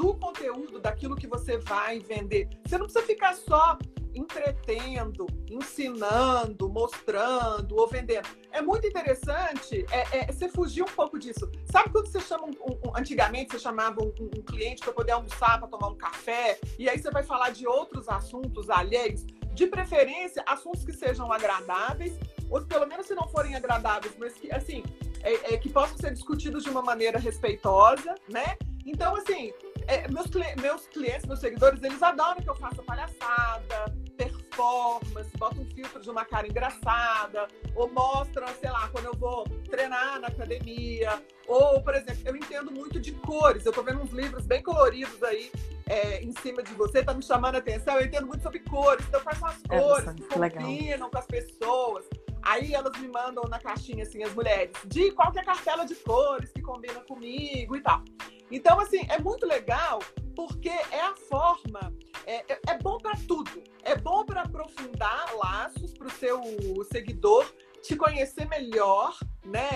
do 0.00 0.14
conteúdo, 0.14 0.80
daquilo 0.80 1.14
que 1.14 1.26
você 1.26 1.58
vai 1.58 1.98
vender. 1.98 2.48
Você 2.64 2.78
não 2.78 2.86
precisa 2.86 3.04
ficar 3.04 3.34
só 3.34 3.76
entretendo, 4.14 5.26
ensinando, 5.48 6.70
mostrando 6.70 7.76
ou 7.76 7.86
vendendo. 7.86 8.26
É 8.50 8.62
muito 8.62 8.86
interessante 8.86 9.84
é, 9.90 10.20
é, 10.20 10.32
você 10.32 10.48
fugir 10.48 10.82
um 10.82 10.92
pouco 11.00 11.18
disso. 11.18 11.50
Sabe 11.70 11.90
quando 11.90 12.06
você 12.06 12.18
chama 12.18 12.46
um, 12.46 12.50
um, 12.50 12.96
antigamente 12.96 13.52
você 13.52 13.58
chamava 13.58 14.02
um, 14.02 14.10
um 14.38 14.42
cliente 14.42 14.82
para 14.82 14.94
poder 14.94 15.12
almoçar, 15.12 15.58
para 15.58 15.68
tomar 15.68 15.88
um 15.88 15.96
café, 15.96 16.58
e 16.78 16.88
aí 16.88 16.98
você 16.98 17.10
vai 17.10 17.22
falar 17.22 17.50
de 17.50 17.66
outros 17.66 18.08
assuntos 18.08 18.70
alheios, 18.70 19.26
de 19.52 19.66
preferência 19.66 20.42
assuntos 20.46 20.82
que 20.82 20.94
sejam 20.94 21.30
agradáveis, 21.30 22.14
ou 22.48 22.62
pelo 22.62 22.86
menos 22.86 23.06
se 23.06 23.14
não 23.14 23.28
forem 23.28 23.54
agradáveis, 23.54 24.14
mas 24.18 24.32
que, 24.32 24.50
assim, 24.50 24.82
é, 25.22 25.54
é, 25.54 25.56
que 25.58 25.68
possam 25.68 25.98
ser 25.98 26.14
discutidos 26.14 26.64
de 26.64 26.70
uma 26.70 26.80
maneira 26.80 27.18
respeitosa, 27.18 28.14
né? 28.28 28.56
Então, 28.86 29.14
assim, 29.14 29.52
é, 29.90 30.08
meus, 30.08 30.30
meus 30.60 30.86
clientes, 30.86 31.26
meus 31.26 31.40
seguidores, 31.40 31.82
eles 31.82 32.00
adoram 32.00 32.40
que 32.40 32.48
eu 32.48 32.54
faça 32.54 32.80
palhaçada, 32.80 33.92
performance, 34.16 35.36
bota 35.36 35.60
um 35.60 35.66
filtro 35.66 36.00
de 36.00 36.08
uma 36.08 36.24
cara 36.24 36.46
engraçada, 36.46 37.48
ou 37.74 37.90
mostra, 37.90 38.46
sei 38.60 38.70
lá, 38.70 38.88
quando 38.88 39.06
eu 39.06 39.14
vou 39.14 39.44
treinar 39.68 40.20
na 40.20 40.28
academia, 40.28 41.20
ou, 41.48 41.82
por 41.82 41.94
exemplo, 41.94 42.22
eu 42.24 42.36
entendo 42.36 42.70
muito 42.70 43.00
de 43.00 43.10
cores, 43.12 43.66
eu 43.66 43.72
tô 43.72 43.82
vendo 43.82 44.00
uns 44.00 44.12
livros 44.12 44.46
bem 44.46 44.62
coloridos 44.62 45.20
aí 45.24 45.50
é, 45.88 46.22
em 46.22 46.32
cima 46.40 46.62
de 46.62 46.72
você, 46.74 47.02
tá 47.02 47.12
me 47.12 47.22
chamando 47.22 47.56
a 47.56 47.58
atenção, 47.58 47.98
eu 47.98 48.06
entendo 48.06 48.28
muito 48.28 48.42
sobre 48.42 48.60
cores, 48.60 49.04
então 49.08 49.18
eu 49.18 49.24
faço 49.24 49.44
as 49.44 49.58
é, 49.68 49.80
cores 49.80 50.14
que 50.14 50.22
combinam 50.22 51.10
com 51.10 51.18
as 51.18 51.26
pessoas. 51.26 52.04
Aí 52.42 52.74
elas 52.74 52.98
me 52.98 53.08
mandam 53.08 53.44
na 53.48 53.58
caixinha, 53.58 54.02
assim, 54.02 54.22
as 54.22 54.34
mulheres, 54.34 54.72
de 54.86 55.10
qual 55.12 55.32
é 55.36 55.42
cartela 55.42 55.84
de 55.84 55.94
cores 55.94 56.52
que 56.52 56.62
combina 56.62 57.00
comigo 57.00 57.76
e 57.76 57.80
tal. 57.80 58.02
Então, 58.50 58.80
assim, 58.80 59.06
é 59.08 59.18
muito 59.18 59.46
legal 59.46 60.00
porque 60.34 60.68
é 60.68 61.00
a 61.02 61.14
forma, 61.28 61.92
é, 62.26 62.52
é, 62.52 62.60
é 62.68 62.78
bom 62.78 62.98
para 62.98 63.16
tudo. 63.28 63.62
É 63.82 63.94
bom 63.96 64.24
para 64.24 64.42
aprofundar 64.42 65.34
laços 65.36 65.92
para 65.92 66.06
o 66.06 66.10
seu 66.10 66.42
seguidor 66.90 67.46
te 67.82 67.96
conhecer 67.96 68.46
melhor, 68.46 69.16
né? 69.44 69.68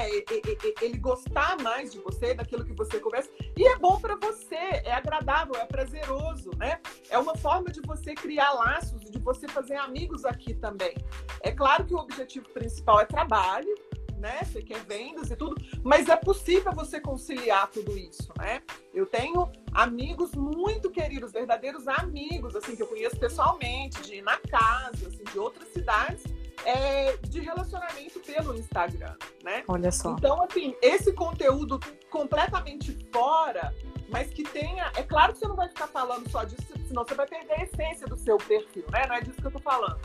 Ele 0.81 0.99
gostar 0.99 1.57
mais 1.63 1.93
de 1.93 1.99
você, 1.99 2.35
daquilo 2.35 2.65
que 2.65 2.73
você 2.73 3.01
conversa. 3.01 3.31
E 3.57 3.67
é 3.67 3.77
bom 3.77 3.99
para 3.99 4.17
você, 4.17 4.55
é 4.55 4.93
agradável, 4.93 5.55
é 5.57 5.65
prazeroso, 5.65 6.51
né? 6.57 6.81
É 7.09 7.19
uma 7.19 7.37
forma 7.37 7.71
de 7.71 7.81
você 7.81 8.15
criar 8.15 8.53
laços, 8.53 9.11
de 9.11 9.19
você 9.19 9.49
fazer 9.49 9.77
amigos 9.77 10.25
aqui 10.25 10.55
também. 10.55 10.95
É 11.41 11.51
claro 11.51 11.85
que 11.85 11.95
o 11.95 11.99
objetivo 11.99 12.49
principal 12.51 13.01
é 13.01 13.07
trabalho, 13.07 13.75
né? 14.19 14.41
Você 14.45 14.63
quer 14.63 14.83
vendas 14.85 15.31
e 15.31 15.37
tudo, 15.37 15.55
mas 15.83 16.09
é 16.09 16.17
possível 16.17 16.73
você 16.73 17.01
conciliar 17.01 17.71
tudo 17.71 17.97
isso, 17.97 18.33
né? 18.39 18.63
Eu 18.93 19.07
tenho 19.07 19.51
amigos 19.73 20.33
muito 20.35 20.91
queridos, 20.91 21.33
verdadeiros 21.33 21.87
amigos, 21.87 22.57
assim, 22.57 22.75
que 22.75 22.83
eu 22.83 22.87
conheço 22.87 23.19
pessoalmente, 23.19 24.01
de 24.03 24.17
ir 24.17 24.23
na 24.23 24.39
casa, 24.39 25.09
assim, 25.09 25.25
de 25.25 25.39
outras 25.39 25.69
cidades, 25.69 26.25
é, 26.65 27.17
de 27.19 27.41
relacionamento 27.41 28.21
pelo 28.21 28.55
Instagram, 28.55 29.15
né? 29.43 29.65
Olha 29.69 29.93
só. 29.93 30.13
Então, 30.13 30.43
assim, 30.43 30.75
esse 30.81 31.13
conteúdo 31.13 31.79
completamente 32.11 32.97
fora, 33.13 33.75
mas 34.09 34.31
que 34.31 34.43
tenha. 34.43 34.91
É 34.97 35.03
claro 35.03 35.33
que 35.33 35.39
você 35.39 35.49
não 35.49 35.57
vai 35.57 35.69
ficar 35.69 35.89
falando 35.89 36.29
só 36.31 36.45
disso, 36.45 36.63
senão 36.87 37.05
você 37.05 37.15
vai 37.15 37.27
perder 37.27 37.53
a 37.53 37.63
essência 37.65 38.07
do 38.07 38.17
seu 38.17 38.37
perfil, 38.37 38.85
né? 38.91 39.07
Não 39.07 39.17
é 39.17 39.21
disso 39.21 39.41
que 39.41 39.47
eu 39.47 39.53
tô 39.53 39.59
falando. 39.59 39.99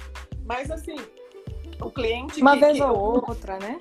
Mas, 0.45 0.69
assim, 0.72 0.95
o 1.82 1.91
cliente. 1.91 2.41
Uma 2.41 2.54
que, 2.54 2.60
vez 2.62 2.78
que 2.78 2.84
ou 2.84 3.28
outra, 3.28 3.58
né? 3.60 3.80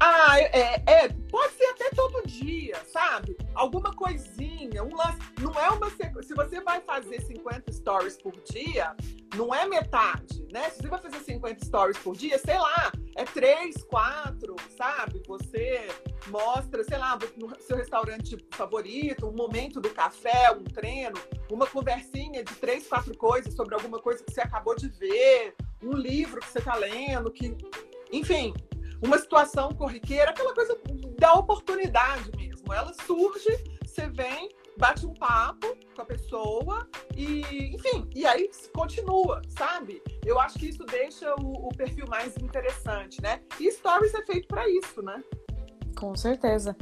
Ah, 0.00 0.38
é, 0.38 0.82
é, 0.86 1.08
pode 1.30 1.54
ser 1.54 1.64
até 1.66 1.90
todo 1.90 2.26
dia, 2.26 2.76
sabe? 2.92 3.36
Alguma 3.54 3.92
coisinha, 3.94 4.84
um 4.84 4.94
lance. 4.94 5.18
Não 5.40 5.52
é 5.54 5.68
uma 5.70 5.90
Se 6.22 6.34
você 6.34 6.60
vai 6.60 6.80
fazer 6.80 7.20
50 7.20 7.72
stories 7.72 8.16
por 8.16 8.32
dia, 8.50 8.94
não 9.36 9.54
é 9.54 9.66
metade, 9.66 10.46
né? 10.52 10.70
Se 10.70 10.82
você 10.82 10.88
vai 10.88 11.00
fazer 11.00 11.18
50 11.20 11.64
stories 11.64 11.98
por 11.98 12.16
dia, 12.16 12.38
sei 12.38 12.58
lá, 12.58 12.92
é 13.16 13.24
3, 13.24 13.82
4, 13.84 14.56
sabe? 14.76 15.22
Você 15.26 15.88
mostra, 16.28 16.84
sei 16.84 16.98
lá, 16.98 17.18
no 17.36 17.60
seu 17.60 17.76
restaurante 17.76 18.36
favorito, 18.52 19.26
um 19.26 19.34
momento 19.34 19.80
do 19.80 19.90
café, 19.90 20.52
um 20.52 20.64
treino, 20.64 21.18
uma 21.50 21.66
conversinha 21.66 22.44
de 22.44 22.54
três, 22.54 22.86
quatro 22.86 23.16
coisas 23.16 23.54
sobre 23.54 23.74
alguma 23.74 23.98
coisa 23.98 24.22
que 24.22 24.32
você 24.32 24.40
acabou 24.40 24.76
de 24.76 24.88
ver, 24.88 25.54
um 25.82 25.92
livro 25.92 26.40
que 26.40 26.48
você 26.48 26.58
está 26.58 26.76
lendo, 26.76 27.30
que. 27.30 27.56
Enfim, 28.10 28.54
uma 29.02 29.18
situação 29.18 29.70
corriqueira, 29.70 30.30
aquela 30.30 30.54
coisa 30.54 30.78
da 31.18 31.34
oportunidade 31.34 32.30
mesmo. 32.36 32.72
Ela 32.72 32.92
surge, 33.06 33.48
você 33.84 34.08
vem, 34.08 34.50
bate 34.76 35.06
um 35.06 35.14
papo 35.14 35.76
com 35.94 36.02
a 36.02 36.04
pessoa 36.04 36.88
e, 37.16 37.40
enfim, 37.74 38.08
e 38.14 38.26
aí 38.26 38.50
continua, 38.72 39.42
sabe? 39.48 40.02
Eu 40.24 40.38
acho 40.38 40.58
que 40.58 40.68
isso 40.68 40.84
deixa 40.84 41.34
o, 41.36 41.68
o 41.68 41.68
perfil 41.70 42.06
mais 42.08 42.36
interessante, 42.36 43.20
né? 43.22 43.40
E 43.58 43.70
Stories 43.70 44.14
é 44.14 44.24
feito 44.24 44.46
para 44.48 44.68
isso, 44.68 45.02
né? 45.02 45.22
Com 45.96 46.14
certeza. 46.14 46.76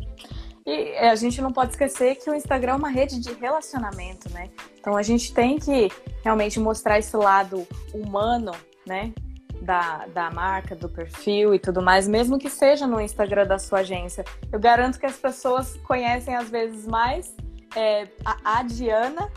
E 0.67 0.97
a 0.97 1.15
gente 1.15 1.41
não 1.41 1.53
pode 1.53 1.71
esquecer 1.73 2.17
que 2.17 2.29
o 2.29 2.35
Instagram 2.35 2.73
é 2.73 2.77
uma 2.77 2.89
rede 2.89 3.21
de 3.21 3.33
relacionamento, 3.35 4.29
né? 4.31 4.51
Então 4.79 4.97
a 4.97 5.03
gente 5.03 5.33
tem 5.33 5.59
que 5.59 5.91
realmente 6.25 6.59
mostrar 6.59 6.99
esse 6.99 7.17
lado 7.17 7.67
humano, 7.95 8.53
né? 8.85 9.15
Da, 9.61 10.07
da 10.07 10.31
marca, 10.31 10.75
do 10.75 10.89
perfil 10.89 11.55
e 11.55 11.59
tudo 11.59 11.83
mais, 11.83 12.07
mesmo 12.07 12.39
que 12.39 12.49
seja 12.49 12.87
no 12.87 13.01
Instagram 13.01 13.47
da 13.47 13.59
sua 13.59 13.81
agência. 13.81 14.25
Eu 14.53 14.59
garanto 14.59 14.99
que 14.99 15.07
as 15.07 15.17
pessoas 15.17 15.77
conhecem 15.79 16.35
às 16.35 16.49
vezes 16.49 16.87
mais 16.87 17.35
é, 17.75 18.09
a, 18.25 18.59
a, 18.59 18.63
Diana 18.63 19.31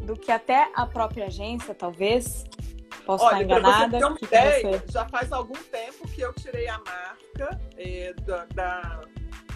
do 0.00 0.14
que 0.14 0.32
até 0.32 0.70
a 0.74 0.86
própria 0.86 1.26
agência, 1.26 1.74
talvez. 1.74 2.44
Posso 3.04 3.24
Olha, 3.24 3.42
estar 3.42 3.44
enganada. 3.44 3.98
Você 3.98 4.04
uma 4.04 4.18
ideia, 4.22 4.78
você... 4.78 4.92
já 4.92 5.08
faz 5.08 5.32
algum 5.32 5.54
tempo 5.54 6.08
que 6.08 6.20
eu 6.20 6.32
tirei 6.34 6.68
a 6.68 6.78
marca 6.78 7.60
é, 7.76 8.12
da, 8.24 8.44
da, 8.54 9.00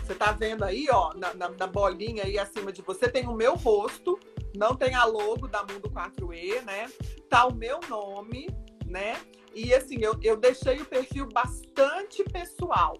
Você 0.02 0.14
tá 0.14 0.32
vendo 0.32 0.64
aí, 0.64 0.86
ó, 0.90 1.12
na, 1.14 1.34
na, 1.34 1.48
na 1.50 1.66
bolinha 1.66 2.24
aí 2.24 2.38
acima 2.38 2.72
de 2.72 2.82
você, 2.82 3.08
tem 3.08 3.26
o 3.26 3.32
meu 3.32 3.54
rosto, 3.54 4.18
não 4.56 4.74
tem 4.74 4.94
a 4.94 5.04
logo 5.04 5.48
da 5.48 5.62
Mundo 5.62 5.90
4E, 5.90 6.62
né? 6.62 6.88
Tá 7.28 7.46
o 7.46 7.54
meu 7.54 7.80
nome, 7.88 8.48
né? 8.86 9.16
E 9.54 9.72
assim, 9.72 9.98
eu, 10.00 10.18
eu 10.22 10.36
deixei 10.36 10.80
o 10.80 10.84
perfil 10.84 11.28
bastante 11.28 12.24
pessoal. 12.24 12.96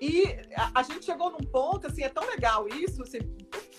E 0.00 0.36
a, 0.54 0.80
a, 0.80 0.82
gente 0.82 1.04
chegou 1.04 1.30
num 1.30 1.38
ponto, 1.38 1.86
assim, 1.86 2.02
é 2.02 2.08
tão 2.08 2.26
legal 2.26 2.68
isso, 2.68 3.02
assim, 3.02 3.20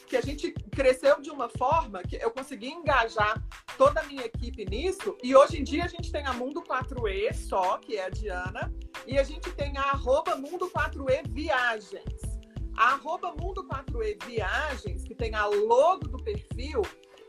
que 0.07 0.17
a 0.17 0.21
gente 0.21 0.51
cresceu 0.71 1.21
de 1.21 1.29
uma 1.29 1.49
forma 1.49 2.01
que 2.01 2.15
eu 2.15 2.31
consegui 2.31 2.69
engajar 2.69 3.43
toda 3.77 3.99
a 4.01 4.03
minha 4.05 4.25
equipe 4.25 4.65
nisso. 4.65 5.15
E 5.21 5.35
hoje 5.35 5.59
em 5.59 5.63
dia 5.63 5.83
a 5.85 5.87
gente 5.87 6.11
tem 6.11 6.25
a 6.25 6.33
Mundo 6.33 6.63
4E 6.63 7.33
só, 7.33 7.77
que 7.77 7.97
é 7.97 8.05
a 8.05 8.09
Diana, 8.09 8.73
e 9.05 9.19
a 9.19 9.23
gente 9.23 9.51
tem 9.51 9.77
a 9.77 9.91
arroba 9.91 10.35
Mundo 10.35 10.69
4E 10.69 11.29
Viagens. 11.29 12.21
A 12.77 12.93
arroba 12.93 13.33
Mundo 13.39 13.63
4E 13.67 14.23
Viagens, 14.25 15.03
que 15.03 15.13
tem 15.13 15.35
a 15.35 15.45
logo 15.45 16.07
do 16.07 16.17
perfil, 16.17 16.81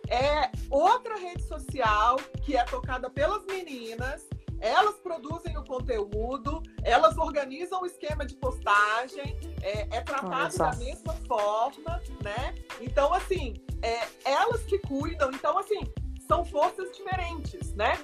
é 0.09 0.51
outra 0.71 1.17
rede 1.17 1.43
social 1.43 2.17
que 2.43 2.57
é 2.57 2.65
tocada 2.65 3.11
pelas 3.11 3.45
meninas 3.45 4.27
elas 4.61 4.97
produzem 4.97 5.57
o 5.57 5.65
conteúdo, 5.65 6.63
elas 6.83 7.17
organizam 7.19 7.83
o 7.83 7.87
esquema 7.87 8.25
de 8.25 8.35
postagem, 8.37 9.37
é, 9.63 9.97
é 9.97 10.01
tratado 10.01 10.57
da 10.57 10.77
mesma 10.77 11.13
forma, 11.27 12.01
né? 12.23 12.55
Então, 12.81 13.13
assim, 13.13 13.55
é, 13.83 14.07
elas 14.25 14.63
que 14.63 14.79
cuidam. 14.81 15.31
Então, 15.33 15.59
assim, 15.59 15.81
são 16.27 16.45
forças 16.45 16.91
diferentes, 16.97 17.75
né? 17.75 17.99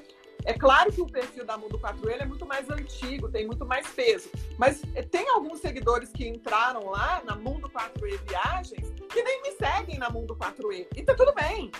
É 0.45 0.53
claro 0.53 0.93
que 0.93 1.01
o 1.01 1.07
perfil 1.07 1.45
da 1.47 1.57
Mundo 1.57 1.79
4 1.79 2.11
é 2.11 2.25
muito 2.25 2.45
mais 2.45 2.69
antigo, 2.69 3.29
tem 3.29 3.47
muito 3.47 3.65
mais 3.65 3.87
peso. 3.89 4.29
Mas 4.59 4.83
é, 4.95 5.03
tem 5.03 5.29
alguns 5.29 5.61
seguidores 5.61 6.11
que 6.11 6.27
entraram 6.27 6.91
lá 6.91 7.23
na 7.25 7.37
Mundo 7.37 7.71
4E 7.71 8.19
Viagens 8.29 8.93
que 9.09 9.23
nem 9.23 9.43
me 9.43 9.53
seguem 9.53 9.99
na 9.99 10.11
Mundo 10.11 10.35
4E. 10.35 10.89
E 10.97 11.03
tá 11.03 11.15
tudo 11.15 11.33
bem 11.35 11.71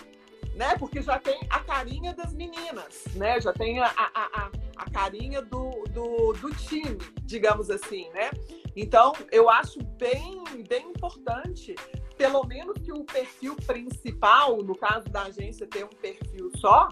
né? 0.55 0.77
Porque 0.79 1.01
já 1.03 1.19
tem 1.19 1.41
a 1.51 1.61
carinha 1.61 2.15
das 2.15 2.33
meninas, 2.33 3.05
né? 3.15 3.41
Já 3.41 3.53
tem 3.53 3.81
a, 3.81 3.87
a, 3.87 4.45
a, 4.45 4.51
a 4.77 4.91
carinha 4.91 5.43
do, 5.43 5.71
do, 5.91 6.33
do, 6.35 6.55
time, 6.55 6.99
digamos 7.23 7.71
assim, 7.71 8.09
né? 8.11 8.31
Então, 8.77 9.13
eu 9.31 9.49
acho 9.51 9.83
bem, 9.99 10.45
bem 10.69 10.91
importante, 10.91 11.75
pelo 12.17 12.45
menos 12.45 12.79
que 12.79 12.93
o 12.93 13.05
perfil 13.05 13.57
principal, 13.57 14.59
no 14.63 14.77
caso 14.77 15.09
da 15.09 15.23
agência 15.23 15.67
ter 15.67 15.85
um 15.85 15.89
perfil 15.89 16.51
só, 16.57 16.89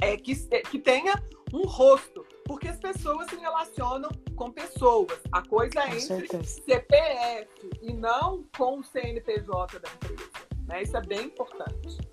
é 0.00 0.16
que, 0.16 0.34
que 0.70 0.78
tenha 0.78 1.14
um 1.52 1.66
rosto, 1.66 2.24
porque 2.44 2.68
as 2.68 2.78
pessoas 2.78 3.28
se 3.28 3.36
relacionam 3.36 4.10
com 4.34 4.50
pessoas. 4.50 5.20
A 5.30 5.46
coisa 5.46 5.80
é 5.80 5.88
entre 5.88 6.00
certeza. 6.00 6.62
CPF 6.64 7.70
e 7.82 7.92
não 7.92 8.44
com 8.56 8.78
o 8.78 8.82
CNPJ 8.82 9.78
da 9.78 9.88
empresa. 9.90 10.30
Né? 10.66 10.82
Isso 10.82 10.96
é 10.96 11.02
bem 11.02 11.26
importante. 11.26 12.11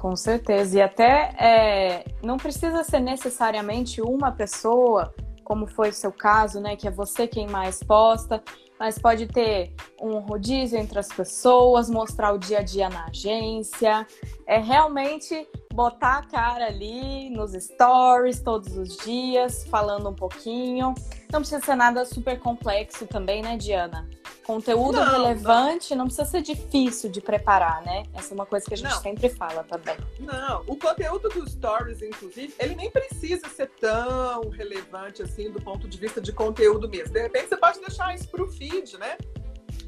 Com 0.00 0.16
certeza. 0.16 0.78
E 0.78 0.82
até 0.82 1.34
é, 1.38 2.04
não 2.22 2.38
precisa 2.38 2.82
ser 2.82 3.00
necessariamente 3.00 4.00
uma 4.00 4.32
pessoa, 4.32 5.14
como 5.44 5.66
foi 5.66 5.90
o 5.90 5.92
seu 5.92 6.10
caso, 6.10 6.58
né? 6.58 6.74
Que 6.74 6.88
é 6.88 6.90
você 6.90 7.26
quem 7.26 7.46
mais 7.46 7.82
posta, 7.82 8.42
mas 8.78 8.98
pode 8.98 9.26
ter 9.26 9.74
um 10.00 10.20
rodízio 10.20 10.78
entre 10.78 10.98
as 10.98 11.08
pessoas, 11.08 11.90
mostrar 11.90 12.32
o 12.32 12.38
dia 12.38 12.60
a 12.60 12.62
dia 12.62 12.88
na 12.88 13.08
agência. 13.08 14.06
É 14.46 14.58
realmente 14.58 15.46
botar 15.72 16.18
a 16.18 16.22
cara 16.22 16.66
ali 16.66 17.30
nos 17.30 17.52
stories 17.52 18.40
todos 18.40 18.76
os 18.76 18.96
dias, 18.98 19.64
falando 19.64 20.08
um 20.08 20.14
pouquinho. 20.14 20.94
Não 21.32 21.40
precisa 21.40 21.64
ser 21.64 21.76
nada 21.76 22.04
super 22.04 22.38
complexo 22.40 23.06
também, 23.06 23.40
né, 23.40 23.56
Diana? 23.56 24.08
Conteúdo 24.44 24.98
não, 24.98 25.12
relevante 25.12 25.90
não. 25.90 25.98
não. 25.98 26.04
precisa 26.06 26.28
ser 26.28 26.42
difícil 26.42 27.08
de 27.08 27.20
preparar, 27.20 27.82
né? 27.82 28.02
Essa 28.14 28.32
é 28.32 28.34
uma 28.34 28.46
coisa 28.46 28.66
que 28.66 28.74
a 28.74 28.76
gente 28.76 28.90
não. 28.90 29.00
sempre 29.00 29.28
fala 29.28 29.62
também. 29.62 29.96
Não, 30.18 30.64
o 30.66 30.76
conteúdo 30.76 31.28
dos 31.28 31.52
stories, 31.52 32.02
inclusive, 32.02 32.52
ele 32.58 32.74
nem 32.74 32.90
precisa 32.90 33.48
ser 33.48 33.70
tão 33.80 34.48
relevante 34.50 35.22
assim 35.22 35.52
do 35.52 35.62
ponto 35.62 35.86
de 35.86 35.96
vista 35.96 36.20
de 36.20 36.32
conteúdo 36.32 36.88
mesmo. 36.88 37.14
De 37.14 37.22
repente 37.22 37.48
você 37.48 37.56
pode 37.56 37.80
deixar 37.80 38.12
isso 38.14 38.28
para 38.28 38.42
o 38.42 38.48
feed, 38.48 38.98
né? 38.98 39.16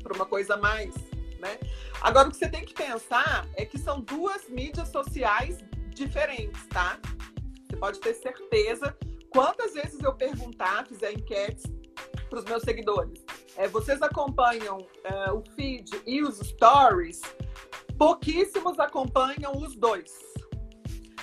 Para 0.01 0.15
uma 0.15 0.27
coisa 0.27 0.57
mais, 0.57 0.95
né? 1.43 1.59
Agora 2.01 2.29
o 2.29 2.31
que 2.31 2.37
você 2.37 2.49
tem 2.49 2.65
que 2.65 2.73
pensar 2.73 3.47
é 3.57 3.67
que 3.67 3.77
são 3.77 4.01
duas 4.01 4.49
mídias 4.49 4.89
sociais 4.89 5.59
diferentes, 5.91 6.65
tá? 6.69 6.99
Você 7.69 7.77
pode 7.77 8.01
ter 8.01 8.15
certeza. 8.15 8.97
Quantas 9.29 9.75
vezes 9.75 10.01
eu 10.01 10.15
perguntar, 10.15 10.87
fizer 10.87 11.13
enquetes 11.13 11.65
para 12.31 12.39
os 12.39 12.45
meus 12.45 12.63
seguidores. 12.63 13.25
É, 13.57 13.67
vocês 13.67 14.01
acompanham 14.01 14.79
é, 15.05 15.33
o 15.33 15.43
feed 15.55 15.91
e 16.07 16.23
os 16.23 16.39
stories? 16.39 17.21
Pouquíssimos 17.99 18.79
acompanham 18.79 19.53
os 19.57 19.75
dois. 19.75 20.13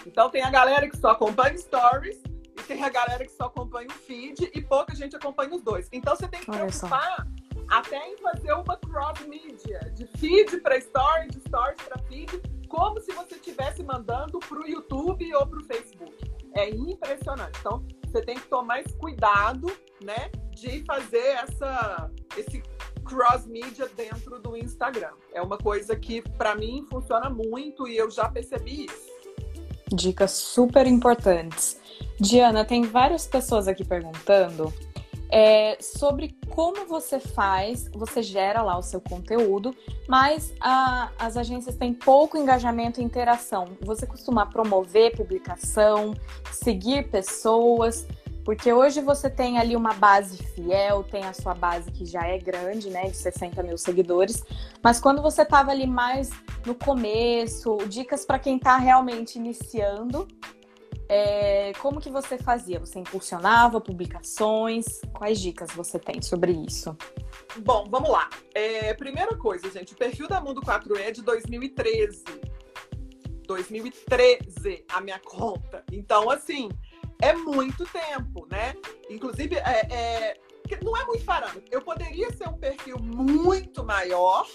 Então 0.05 0.29
tem 0.29 0.43
a 0.43 0.49
galera 0.49 0.89
que 0.89 0.97
só 0.97 1.11
acompanha 1.11 1.57
stories 1.57 2.21
e 2.57 2.63
tem 2.63 2.83
a 2.83 2.89
galera 2.89 3.25
que 3.25 3.31
só 3.31 3.45
acompanha 3.45 3.87
o 3.87 3.93
feed 3.93 4.51
e 4.53 4.61
pouca 4.61 4.93
gente 4.95 5.15
acompanha 5.15 5.55
os 5.55 5.61
dois. 5.61 5.87
Então 5.91 6.15
você 6.15 6.27
tem 6.27 6.41
que 6.41 6.51
preocupar 6.51 7.27
até 7.69 7.97
em 8.09 8.17
fazer 8.17 8.53
uma 8.53 8.77
cross 8.77 9.19
media, 9.27 9.79
de 9.93 10.05
feed 10.17 10.59
para 10.61 10.77
story, 10.77 11.29
de 11.29 11.39
stories 11.41 11.81
para 11.87 12.01
feed, 12.03 12.41
como 12.67 12.99
se 12.99 13.11
você 13.13 13.35
estivesse 13.35 13.83
mandando 13.83 14.39
para 14.39 14.59
o 14.59 14.67
YouTube 14.67 15.33
ou 15.35 15.47
para 15.47 15.59
o 15.59 15.63
Facebook. 15.63 16.31
É 16.55 16.69
impressionante. 16.69 17.59
Então, 17.59 17.85
você 18.05 18.21
tem 18.21 18.35
que 18.35 18.47
tomar 18.47 18.81
esse 18.81 18.95
cuidado, 18.97 19.67
né, 20.03 20.31
de 20.51 20.83
fazer 20.83 21.37
essa, 21.43 22.11
esse 22.35 22.61
cross 23.05 23.45
mídia 23.45 23.87
dentro 23.95 24.39
do 24.39 24.57
Instagram. 24.57 25.13
É 25.33 25.41
uma 25.41 25.57
coisa 25.57 25.95
que 25.95 26.21
para 26.21 26.55
mim 26.55 26.85
funciona 26.89 27.29
muito 27.29 27.87
e 27.87 27.97
eu 27.97 28.09
já 28.09 28.29
percebi 28.29 28.85
isso. 28.85 29.09
Dicas 29.91 30.31
super 30.31 30.85
importantes. 30.85 31.79
Diana, 32.19 32.63
tem 32.63 32.83
várias 32.83 33.25
pessoas 33.25 33.67
aqui 33.67 33.83
perguntando 33.83 34.71
é, 35.29 35.77
sobre 35.79 36.35
como 36.49 36.85
você 36.85 37.19
faz, 37.19 37.87
você 37.93 38.21
gera 38.23 38.61
lá 38.61 38.77
o 38.77 38.81
seu 38.81 38.99
conteúdo, 38.99 39.75
mas 40.07 40.53
a, 40.59 41.11
as 41.19 41.37
agências 41.37 41.75
têm 41.75 41.93
pouco 41.93 42.37
engajamento 42.37 42.99
e 42.99 43.03
interação. 43.03 43.77
Você 43.81 44.07
costuma 44.07 44.45
promover 44.45 45.15
publicação, 45.15 46.13
seguir 46.51 47.09
pessoas, 47.09 48.07
porque 48.43 48.73
hoje 48.73 48.99
você 49.01 49.29
tem 49.29 49.59
ali 49.59 49.75
uma 49.75 49.93
base 49.93 50.37
fiel, 50.37 51.03
tem 51.03 51.23
a 51.23 51.33
sua 51.33 51.53
base 51.53 51.91
que 51.91 52.03
já 52.05 52.25
é 52.25 52.39
grande, 52.39 52.89
né, 52.89 53.07
de 53.07 53.15
60 53.15 53.61
mil 53.61 53.77
seguidores, 53.77 54.43
mas 54.81 54.99
quando 54.99 55.21
você 55.21 55.43
estava 55.43 55.69
ali 55.69 55.85
mais 55.85 56.31
no 56.65 56.73
começo, 56.73 57.77
dicas 57.87 58.25
para 58.25 58.39
quem 58.39 58.57
está 58.57 58.77
realmente 58.77 59.35
iniciando, 59.37 60.27
é, 61.09 61.73
como 61.79 61.99
que 61.99 62.11
você 62.11 62.37
fazia? 62.37 62.79
Você 62.79 62.99
impulsionava 62.99 63.81
publicações? 63.81 65.01
Quais 65.11 65.41
dicas 65.41 65.71
você 65.71 65.97
tem 65.97 66.21
sobre 66.21 66.51
isso? 66.51 66.95
Bom, 67.57 67.85
vamos 67.89 68.11
lá. 68.11 68.29
É, 68.53 68.93
primeira 68.93 69.35
coisa, 69.35 69.71
gente, 69.71 69.93
o 69.93 69.97
perfil 69.97 70.27
da 70.27 70.39
Mundo 70.39 70.61
4E 70.61 70.99
é 70.99 71.11
de 71.11 71.23
2013. 71.23 72.23
2013, 73.47 74.85
a 74.87 75.01
minha 75.01 75.17
conta. 75.17 75.83
Então, 75.91 76.29
assim, 76.29 76.69
é 77.19 77.33
muito 77.33 77.83
tempo, 77.87 78.47
né? 78.51 78.75
Inclusive, 79.09 79.55
é, 79.55 79.87
é, 79.91 80.37
não 80.83 80.95
é 80.95 81.03
muito 81.05 81.25
parâmetro. 81.25 81.63
Eu 81.71 81.81
poderia 81.81 82.31
ser 82.31 82.47
um 82.47 82.57
perfil 82.57 82.99
muito 82.99 83.83
maior, 83.83 84.45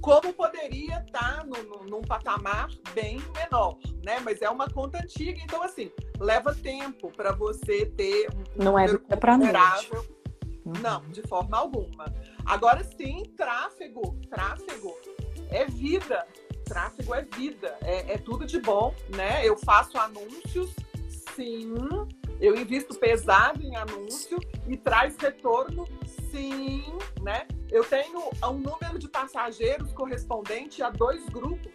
como 0.00 0.32
poderia 0.32 1.02
estar 1.06 1.38
tá 1.38 1.44
no, 1.44 1.62
no, 1.62 1.84
num 1.84 2.00
patamar 2.00 2.68
bem 2.94 3.20
menor, 3.34 3.78
né? 4.04 4.20
Mas 4.20 4.40
é 4.42 4.48
uma 4.48 4.68
conta 4.68 4.98
antiga, 4.98 5.40
então 5.42 5.62
assim 5.62 5.90
leva 6.18 6.54
tempo 6.54 7.10
para 7.12 7.32
você 7.32 7.86
ter 7.86 8.28
um 8.58 8.64
não 8.64 8.78
é 8.78 8.86
para 9.16 9.36
Uhum. 10.64 10.74
Não, 10.82 11.00
de 11.08 11.22
forma 11.22 11.56
alguma. 11.56 12.12
Agora 12.44 12.84
sim, 12.84 13.24
tráfego, 13.36 14.16
tráfego 14.28 14.94
é 15.50 15.64
vida, 15.64 16.26
tráfego 16.64 17.14
é 17.14 17.22
vida, 17.22 17.76
é, 17.82 18.14
é 18.14 18.18
tudo 18.18 18.46
de 18.46 18.60
bom, 18.60 18.94
né? 19.16 19.46
Eu 19.46 19.56
faço 19.56 19.96
anúncios, 19.98 20.74
sim, 21.34 21.74
eu 22.40 22.56
invisto 22.56 22.94
pesado 22.94 23.62
em 23.62 23.76
anúncio 23.76 24.38
e 24.66 24.76
traz 24.76 25.16
retorno, 25.16 25.84
sim, 26.30 26.84
né? 27.22 27.46
Eu 27.70 27.84
tenho 27.84 28.30
um 28.44 28.54
número 28.54 28.98
de 28.98 29.08
passageiros 29.08 29.92
correspondente 29.92 30.82
a 30.82 30.90
dois 30.90 31.24
grupos 31.28 31.72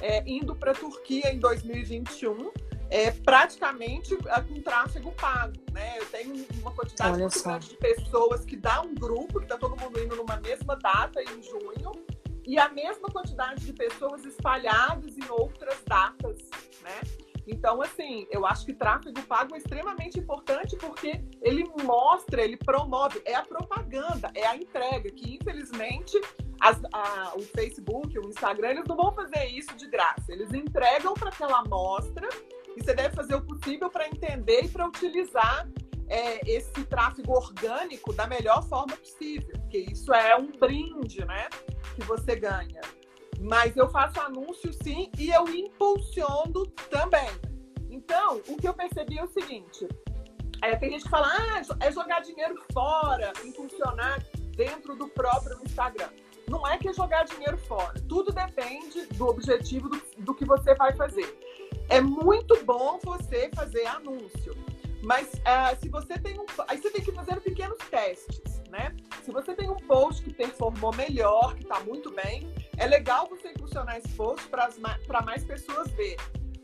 é, 0.00 0.22
indo 0.26 0.54
para 0.54 0.72
a 0.72 0.74
Turquia 0.74 1.32
em 1.32 1.38
2021, 1.38 2.50
é, 2.90 3.10
praticamente 3.10 4.14
é, 4.14 4.40
com 4.40 4.60
tráfego 4.60 5.12
pago. 5.12 5.54
Né? 5.72 5.98
Eu 5.98 6.06
tenho 6.06 6.46
uma 6.60 6.70
quantidade 6.72 7.10
Olha 7.12 7.20
muito 7.20 7.38
só. 7.38 7.50
grande 7.50 7.68
de 7.68 7.76
pessoas 7.76 8.44
que 8.44 8.56
dá 8.56 8.82
um 8.82 8.94
grupo, 8.94 9.38
que 9.38 9.44
está 9.44 9.58
todo 9.58 9.76
mundo 9.76 10.00
indo 10.00 10.16
numa 10.16 10.36
mesma 10.40 10.76
data 10.76 11.22
em 11.22 11.42
junho, 11.42 11.92
e 12.46 12.58
a 12.58 12.68
mesma 12.68 13.08
quantidade 13.08 13.64
de 13.64 13.72
pessoas 13.72 14.24
espalhadas 14.24 15.18
em 15.18 15.28
outras 15.30 15.82
datas. 15.84 16.38
Né? 16.82 17.00
Então, 17.46 17.80
assim, 17.80 18.26
eu 18.30 18.44
acho 18.44 18.66
que 18.66 18.74
tráfego 18.74 19.22
pago 19.22 19.54
é 19.54 19.58
extremamente 19.58 20.18
importante 20.18 20.76
porque 20.76 21.24
ele 21.40 21.64
mostra, 21.84 22.42
ele 22.42 22.56
promove, 22.56 23.22
é 23.24 23.34
a 23.34 23.42
propaganda, 23.42 24.30
é 24.34 24.46
a 24.46 24.56
entrega, 24.56 25.10
que 25.10 25.36
infelizmente 25.36 26.20
as, 26.60 26.80
a, 26.92 27.32
o 27.36 27.42
Facebook, 27.42 28.18
o 28.18 28.28
Instagram, 28.28 28.70
eles 28.70 28.84
não 28.88 28.96
vão 28.96 29.12
fazer 29.12 29.46
isso 29.46 29.76
de 29.76 29.88
graça. 29.88 30.32
Eles 30.32 30.52
entregam 30.52 31.14
para 31.14 31.28
aquela 31.28 31.60
amostra 31.60 32.28
e 32.76 32.82
você 32.82 32.94
deve 32.94 33.14
fazer 33.14 33.36
o 33.36 33.42
possível 33.42 33.88
para 33.88 34.08
entender 34.08 34.64
e 34.64 34.68
para 34.68 34.86
utilizar 34.86 35.68
é, 36.08 36.50
esse 36.50 36.84
tráfego 36.84 37.32
orgânico 37.32 38.12
da 38.12 38.26
melhor 38.26 38.62
forma 38.68 38.96
possível, 38.96 39.58
porque 39.60 39.78
isso 39.78 40.12
é 40.12 40.36
um 40.36 40.50
brinde, 40.52 41.24
né, 41.24 41.48
que 41.94 42.02
você 42.04 42.36
ganha. 42.36 42.80
Mas 43.40 43.76
eu 43.76 43.88
faço 43.88 44.20
anúncio 44.20 44.72
sim 44.72 45.10
e 45.18 45.30
eu 45.30 45.48
impulsiono 45.48 46.66
também. 46.90 47.28
Então, 47.90 48.40
o 48.48 48.56
que 48.56 48.66
eu 48.66 48.74
percebi 48.74 49.18
é 49.18 49.24
o 49.24 49.28
seguinte: 49.28 49.86
é, 50.62 50.74
tem 50.76 50.90
gente 50.90 51.04
que 51.04 51.10
fala, 51.10 51.28
ah, 51.28 51.62
é 51.80 51.92
jogar 51.92 52.20
dinheiro 52.20 52.60
fora, 52.72 53.32
impulsionar 53.44 54.22
dentro 54.56 54.96
do 54.96 55.08
próprio 55.08 55.58
Instagram. 55.64 56.08
Não 56.48 56.66
é 56.66 56.78
que 56.78 56.88
é 56.88 56.92
jogar 56.92 57.24
dinheiro 57.24 57.58
fora. 57.58 58.00
Tudo 58.08 58.32
depende 58.32 59.06
do 59.14 59.26
objetivo 59.26 59.88
do, 59.88 60.00
do 60.18 60.34
que 60.34 60.44
você 60.44 60.74
vai 60.74 60.94
fazer. 60.94 61.38
É 61.88 62.00
muito 62.00 62.62
bom 62.64 62.98
você 63.02 63.50
fazer 63.54 63.86
anúncio, 63.86 64.56
mas 65.02 65.28
uh, 65.34 65.80
se 65.80 65.88
você 65.88 66.18
tem 66.18 66.38
um. 66.38 66.46
Aí 66.68 66.80
você 66.80 66.90
tem 66.90 67.02
que 67.02 67.12
fazer 67.12 67.40
pequenos 67.40 67.78
testes, 67.90 68.62
né? 68.70 68.94
Se 69.22 69.30
você 69.30 69.54
tem 69.54 69.68
um 69.68 69.76
post 69.76 70.22
que 70.22 70.32
performou 70.32 70.94
melhor, 70.94 71.54
que 71.54 71.62
está 71.62 71.80
muito 71.80 72.12
bem, 72.12 72.52
é 72.76 72.86
legal 72.86 73.28
você 73.28 73.50
impulsionar 73.50 73.96
esse 73.96 74.08
post 74.10 74.46
para 74.48 75.22
mais 75.22 75.44
pessoas 75.44 75.90
verem. 75.92 76.16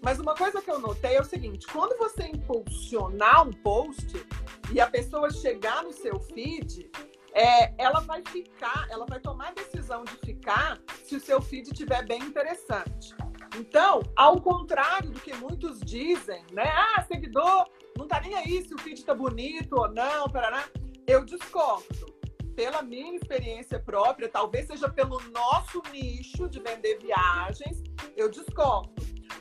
Mas 0.02 0.18
uma 0.18 0.34
coisa 0.34 0.60
que 0.60 0.70
eu 0.70 0.80
notei 0.80 1.16
é 1.16 1.20
o 1.20 1.24
seguinte: 1.24 1.66
quando 1.68 1.96
você 1.96 2.26
impulsionar 2.26 3.46
um 3.46 3.52
post 3.52 4.26
e 4.72 4.80
a 4.80 4.90
pessoa 4.90 5.30
chegar 5.30 5.84
no 5.84 5.92
seu 5.92 6.18
feed, 6.20 6.90
é, 7.32 7.72
ela 7.82 8.00
vai 8.00 8.22
ficar, 8.26 8.86
ela 8.90 9.06
vai 9.06 9.20
tomar 9.20 9.48
a 9.48 9.52
decisão 9.52 10.04
de 10.04 10.16
ficar 10.18 10.78
se 11.04 11.16
o 11.16 11.20
seu 11.20 11.40
feed 11.40 11.68
estiver 11.68 12.04
bem 12.04 12.20
interessante. 12.20 13.14
Então, 13.56 14.00
ao 14.16 14.40
contrário 14.40 15.10
do 15.10 15.20
que 15.20 15.34
muitos 15.34 15.78
dizem, 15.80 16.44
né? 16.52 16.64
Ah, 16.64 17.02
seguidor, 17.02 17.68
não 17.96 18.08
tá 18.08 18.20
nem 18.20 18.34
aí 18.34 18.66
se 18.66 18.74
o 18.74 18.78
feed 18.78 19.04
tá 19.04 19.14
bonito 19.14 19.74
ou 19.74 19.92
não, 19.92 20.28
parará. 20.28 20.64
Eu 21.06 21.24
discordo 21.24 22.11
pela 22.54 22.82
minha 22.82 23.16
experiência 23.16 23.78
própria, 23.78 24.28
talvez 24.28 24.66
seja 24.66 24.88
pelo 24.88 25.20
nosso 25.30 25.82
nicho 25.90 26.48
de 26.48 26.60
vender 26.60 26.98
viagens, 26.98 27.82
eu 28.16 28.30
discordo. 28.30 28.92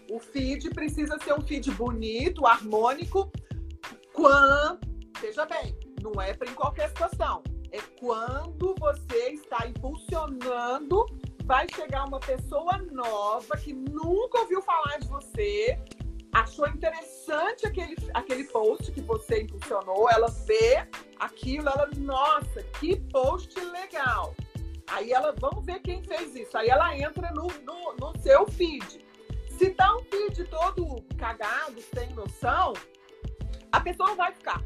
O 0.10 0.20
feed 0.20 0.70
precisa 0.72 1.18
ser 1.24 1.34
um 1.34 1.42
feed 1.42 1.72
bonito, 1.72 2.46
harmônico, 2.46 3.32
quando, 4.14 4.80
veja 5.22 5.46
bem, 5.46 5.78
não 6.02 6.22
é 6.22 6.34
para 6.34 6.50
em 6.50 6.54
qualquer 6.54 6.90
situação. 6.90 7.44
É 7.72 7.80
quando 8.00 8.76
você 8.78 9.30
está 9.30 9.66
impulsionando, 9.68 11.06
vai 11.46 11.66
chegar 11.74 12.06
uma 12.06 12.20
pessoa 12.20 12.78
nova 12.92 13.58
que 13.58 13.74
nunca 13.74 14.40
ouviu 14.40 14.62
falar 14.62 14.98
de 15.00 15.08
você, 15.08 15.80
achou 16.32 16.68
interessante 16.68 17.66
aquele, 17.66 17.96
aquele 18.14 18.44
post 18.46 18.92
que 18.92 19.02
você 19.02 19.42
impulsionou, 19.42 20.10
ela 20.10 20.30
vê 20.46 20.88
aquilo, 21.20 21.70
ela, 21.70 21.90
nossa, 21.98 22.64
que 22.80 23.00
post 23.12 23.60
legal. 23.60 24.34
Aí 24.88 25.12
ela, 25.12 25.34
vamos 25.38 25.66
ver 25.66 25.80
quem 25.80 26.04
fez 26.04 26.36
isso. 26.36 26.58
Aí 26.58 26.70
ela 26.70 26.98
entra 26.98 27.32
no, 27.32 27.48
no, 27.64 27.96
no 28.00 28.22
seu 28.22 28.46
feed. 28.48 29.06
Se 29.58 29.70
tá 29.72 29.96
um 29.96 30.04
feed 30.04 30.44
todo 30.46 31.04
cagado, 31.18 31.82
sem 31.94 32.10
noção, 32.14 32.74
a 33.72 33.80
pessoa 33.80 34.10
não 34.10 34.16
vai 34.16 34.32
ficar. 34.34 34.62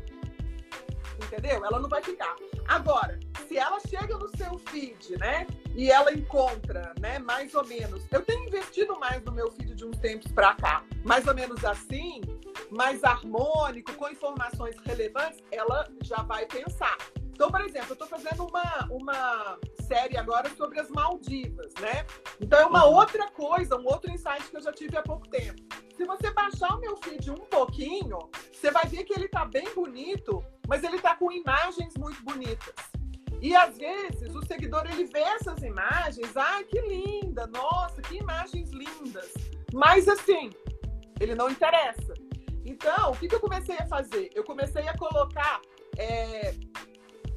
Entendeu? 1.24 1.64
Ela 1.66 1.80
não 1.80 1.90
vai 1.90 2.02
ficar. 2.02 2.36
Agora, 2.68 3.20
se 3.48 3.56
se 3.56 3.60
ela 3.60 3.80
chega 3.80 4.18
no 4.18 4.28
seu 4.36 4.60
feed, 4.70 5.18
né, 5.18 5.48
e 5.76 5.92
ela 5.92 6.14
encontra, 6.14 6.94
né, 7.00 7.20
mais 7.20 7.54
ou 7.54 7.66
menos. 7.66 8.06
Eu 8.12 8.22
tenho 8.22 8.48
investido 8.48 8.98
mais 9.00 9.24
no 9.24 9.32
meu 9.32 9.52
feed 9.52 9.76
de 9.76 9.86
uns 9.86 9.98
tempos 10.00 10.32
para 10.32 10.54
cá, 10.56 10.84
mais 11.04 11.28
ou 11.28 11.36
menos 11.36 11.64
assim, 11.66 12.22
mais 12.72 13.04
harmônico, 13.04 13.94
com 13.94 14.10
informações 14.10 14.76
relevantes, 14.86 15.44
ela 15.52 15.88
já 16.02 16.22
vai 16.24 16.46
pensar. 16.46 16.98
Então, 17.36 17.52
por 17.52 17.60
exemplo, 17.60 17.90
eu 17.90 17.94
estou 17.94 18.08
fazendo 18.08 18.46
uma, 18.46 18.88
uma 18.90 19.60
série 19.86 20.18
agora 20.18 20.50
sobre 20.56 20.80
as 20.80 20.90
Maldivas, 20.90 21.74
né? 21.82 22.06
Então 22.40 22.58
é 22.58 22.66
uma 22.66 22.86
uhum. 22.86 22.96
outra 22.96 23.30
coisa, 23.30 23.76
um 23.76 23.86
outro 23.86 24.10
insight 24.10 24.50
que 24.50 24.56
eu 24.56 24.62
já 24.62 24.72
tive 24.72 24.96
há 24.96 25.02
pouco 25.02 25.28
tempo. 25.28 25.62
Se 25.98 26.06
você 26.06 26.32
baixar 26.32 26.74
o 26.76 26.80
meu 26.80 26.96
feed 26.96 27.30
um 27.30 27.36
pouquinho, 27.36 28.20
você 28.54 28.72
vai 28.72 28.86
ver 28.86 29.04
que 29.04 29.14
ele 29.14 29.26
está 29.26 29.44
bem 29.44 29.68
bonito, 29.76 30.42
mas 30.66 30.82
ele 30.82 30.96
está 30.96 31.14
com 31.16 31.30
imagens 31.30 31.94
muito 31.98 32.24
bonitas. 32.24 32.74
E 33.42 33.56
às 33.56 33.78
vezes 33.78 34.34
o 34.34 34.46
seguidor 34.46 34.86
ele 34.90 35.06
vê 35.06 35.20
essas 35.20 35.62
imagens, 35.62 36.36
ai 36.36 36.64
que 36.64 36.80
linda, 36.82 37.48
nossa, 37.48 38.02
que 38.02 38.18
imagens 38.18 38.70
lindas. 38.72 39.34
Mas 39.74 40.08
assim, 40.08 40.50
ele 41.20 41.36
não 41.36 41.50
interessa. 41.50 42.14
Então, 42.66 43.12
o 43.12 43.18
que, 43.18 43.28
que 43.28 43.36
eu 43.36 43.40
comecei 43.40 43.78
a 43.78 43.86
fazer? 43.88 44.32
Eu 44.34 44.44
comecei 44.44 44.88
a 44.88 44.98
colocar 44.98 45.62
é, 45.98 46.56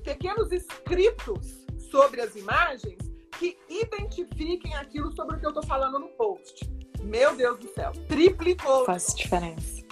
pequenos 0.03 0.51
escritos 0.53 1.67
sobre 1.91 2.21
as 2.21 2.35
imagens 2.35 2.99
que 3.39 3.57
identifiquem 3.69 4.75
aquilo 4.75 5.13
sobre 5.13 5.37
o 5.37 5.39
que 5.39 5.47
eu 5.47 5.51
estou 5.51 5.65
falando 5.65 5.99
no 5.99 6.09
post. 6.09 6.69
Meu 7.03 7.37
Deus 7.37 7.59
do 7.59 7.69
céu, 7.73 7.93
triplicou. 8.09 8.85
Faz 8.85 9.15
diferença. 9.15 9.85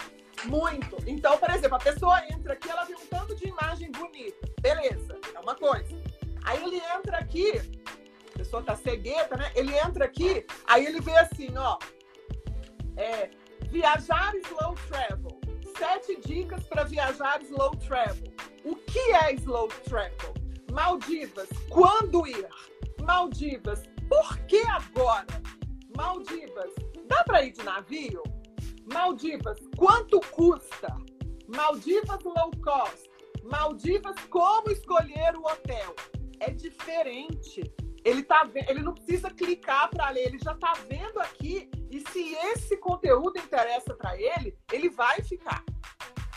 Muito. 0.45 0.97
Então, 1.05 1.37
por 1.37 1.49
exemplo, 1.49 1.75
a 1.75 1.79
pessoa 1.79 2.21
entra 2.29 2.53
aqui, 2.53 2.69
ela 2.69 2.83
vê 2.83 2.95
um 2.95 3.05
tanto 3.09 3.35
de 3.35 3.47
imagem 3.47 3.91
bonita. 3.91 4.47
Beleza, 4.61 5.17
é 5.35 5.39
uma 5.39 5.55
coisa. 5.55 5.95
Aí 6.43 6.63
ele 6.63 6.77
entra 6.77 7.17
aqui, 7.17 7.51
a 8.33 8.37
pessoa 8.37 8.63
tá 8.63 8.75
cegueta, 8.75 9.35
né? 9.35 9.51
Ele 9.55 9.77
entra 9.77 10.05
aqui, 10.05 10.45
aí 10.65 10.85
ele 10.85 11.01
vê 11.01 11.17
assim, 11.17 11.55
ó. 11.57 11.77
É, 12.95 13.29
viajar 13.69 14.33
slow 14.35 14.75
travel. 14.87 15.39
Sete 15.77 16.19
dicas 16.21 16.63
para 16.63 16.83
viajar 16.83 17.41
slow 17.43 17.75
travel. 17.75 18.33
O 18.63 18.75
que 18.75 19.11
é 19.13 19.33
slow 19.33 19.67
travel? 19.83 20.33
Maldivas, 20.71 21.49
quando 21.69 22.25
ir? 22.27 22.47
Maldivas, 23.01 23.83
por 24.09 24.37
que 24.45 24.61
agora? 24.67 25.41
Maldivas, 25.95 26.73
dá 27.05 27.23
para 27.23 27.43
ir 27.43 27.51
de 27.51 27.63
navio? 27.63 28.23
Maldivas, 28.91 29.59
quanto 29.75 30.19
custa? 30.31 30.95
Maldivas 31.47 32.23
low 32.23 32.51
cost. 32.63 33.06
Maldivas, 33.47 34.15
como 34.29 34.69
escolher 34.69 35.35
o 35.35 35.45
hotel? 35.45 35.95
É 36.39 36.51
diferente. 36.51 37.63
Ele 38.03 38.23
tá 38.23 38.47
ele 38.67 38.81
não 38.81 38.93
precisa 38.93 39.29
clicar 39.29 39.89
para 39.89 40.09
ler, 40.11 40.27
ele 40.27 40.39
já 40.39 40.53
está 40.53 40.73
vendo 40.89 41.19
aqui 41.19 41.69
e 41.89 41.99
se 42.11 42.35
esse 42.35 42.77
conteúdo 42.77 43.37
interessa 43.37 43.93
para 43.95 44.15
ele, 44.19 44.55
ele 44.71 44.89
vai 44.89 45.21
ficar. 45.21 45.63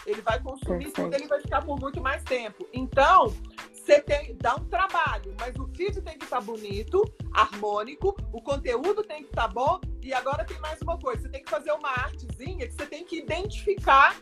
Ele 0.06 0.22
vai 0.22 0.42
consumir 0.42 0.86
Perfeito. 0.86 1.02
tudo, 1.02 1.14
ele 1.14 1.26
vai 1.26 1.40
ficar 1.40 1.62
por 1.64 1.78
muito 1.78 2.00
mais 2.00 2.22
tempo. 2.24 2.66
Então, 2.72 3.34
você 3.72 4.00
tem 4.00 4.36
dá 4.36 4.56
um 4.56 4.64
trabalho, 4.64 5.34
mas 5.38 5.54
o 5.56 5.66
feed 5.74 6.00
tem 6.00 6.18
que 6.18 6.24
estar 6.24 6.38
tá 6.38 6.42
bonito, 6.42 7.02
harmônico, 7.32 8.16
o 8.32 8.40
conteúdo 8.40 9.02
tem 9.02 9.22
que 9.22 9.28
estar 9.28 9.48
tá 9.48 9.54
bom. 9.54 9.80
E 10.02 10.12
agora 10.14 10.44
tem 10.44 10.58
mais 10.60 10.80
uma 10.80 10.98
coisa: 10.98 11.22
você 11.22 11.28
tem 11.28 11.42
que 11.42 11.50
fazer 11.50 11.72
uma 11.72 11.90
artezinha 11.90 12.66
que 12.66 12.74
você 12.74 12.86
tem 12.86 13.04
que 13.04 13.18
identificar 13.18 14.16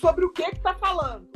sobre 0.00 0.24
o 0.24 0.32
que 0.32 0.42
está 0.42 0.74
falando. 0.74 1.28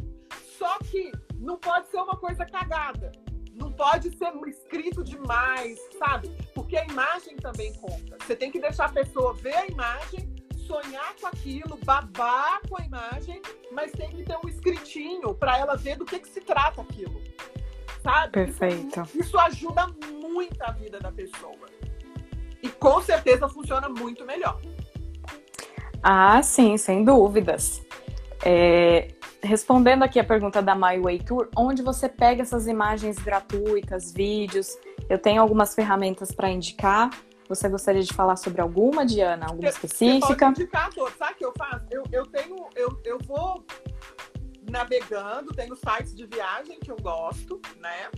Só 0.59 0.77
que 0.79 1.13
não 1.37 1.57
pode 1.57 1.89
ser 1.89 1.99
uma 1.99 2.17
coisa 2.17 2.45
cagada. 2.45 3.13
Não 3.55 3.71
pode 3.73 4.11
ser 4.17 4.33
escrito 4.49 5.05
demais, 5.05 5.79
sabe? 5.99 6.29
Porque 6.53 6.77
a 6.77 6.85
imagem 6.85 7.37
também 7.37 7.73
conta. 7.75 8.19
Você 8.21 8.35
tem 8.35 8.51
que 8.51 8.61
deixar 8.61 8.87
a 8.87 8.93
pessoa 8.93 9.33
ver 9.35 9.55
a 9.55 9.67
imagem 9.67 10.35
sonhar 10.67 11.15
com 11.19 11.27
aquilo, 11.29 11.79
babar 11.85 12.61
com 12.69 12.81
a 12.81 12.85
imagem, 12.85 13.41
mas 13.73 13.91
tem 13.93 14.11
que 14.11 14.23
ter 14.25 14.37
um 14.45 14.49
escritinho 14.49 15.35
para 15.35 15.57
ela 15.57 15.77
ver 15.77 15.97
do 15.97 16.05
que, 16.05 16.19
que 16.19 16.29
se 16.29 16.41
trata 16.41 16.83
aquilo. 16.83 17.23
Sabe? 18.03 18.33
Perfeito. 18.33 19.01
Isso, 19.03 19.21
isso 19.21 19.39
ajuda 19.39 19.87
muito 20.21 20.61
a 20.63 20.73
vida 20.73 20.99
da 20.99 21.11
pessoa. 21.11 21.69
E 22.63 22.69
com 22.69 23.01
certeza 23.01 23.49
funciona 23.49 23.89
muito 23.89 24.25
melhor. 24.27 24.61
Ah, 26.03 26.43
sim, 26.43 26.77
sem 26.77 27.05
dúvidas. 27.05 27.83
É, 28.45 29.09
respondendo 29.43 30.03
aqui 30.03 30.19
a 30.19 30.25
pergunta 30.25 30.61
da 30.61 30.75
My 30.75 30.99
Way 30.99 31.21
Tour, 31.21 31.49
onde 31.57 31.83
você 31.83 32.09
pega 32.09 32.43
essas 32.43 32.67
imagens 32.67 33.19
gratuitas, 33.19 34.13
vídeos? 34.13 34.77
Eu 35.09 35.19
tenho 35.19 35.41
algumas 35.41 35.75
ferramentas 35.75 36.33
para 36.33 36.51
indicar. 36.51 37.11
Você 37.49 37.69
gostaria 37.69 38.03
de 38.03 38.13
falar 38.13 38.37
sobre 38.37 38.61
alguma, 38.61 39.07
Diana? 39.07 39.47
Alguma 39.47 39.69
específica? 39.69 40.27
Você 40.27 40.37
pode 40.37 40.61
indicar 40.61 40.93
todos. 40.93 41.15
Sabe 41.17 41.33
o 41.33 41.37
que 41.37 41.45
eu 41.45 41.53
faço? 41.57 41.87
Eu, 41.91 42.05
eu 42.13 42.27
tenho, 42.27 42.69
eu, 42.77 43.01
eu 43.05 43.19
vou 43.27 43.65
navegando, 44.71 45.55
tenho 45.55 45.75
sites 45.75 46.15
de 46.15 46.27
viagem 46.27 46.79
que 46.79 46.91
eu 46.91 46.97
gosto, 46.97 47.61
né? 47.79 48.11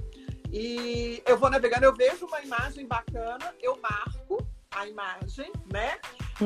E 0.52 1.22
eu 1.26 1.38
vou 1.38 1.48
navegando, 1.48 1.85
eu 1.85 1.94
vejo 1.94 2.26
uma 2.26 2.40
imagem 2.40 2.87
bacana, 2.87 3.54
eu 3.62 3.78
marco 3.80 4.44
a 4.72 4.87
imagem, 4.87 5.52
né? 5.72 5.98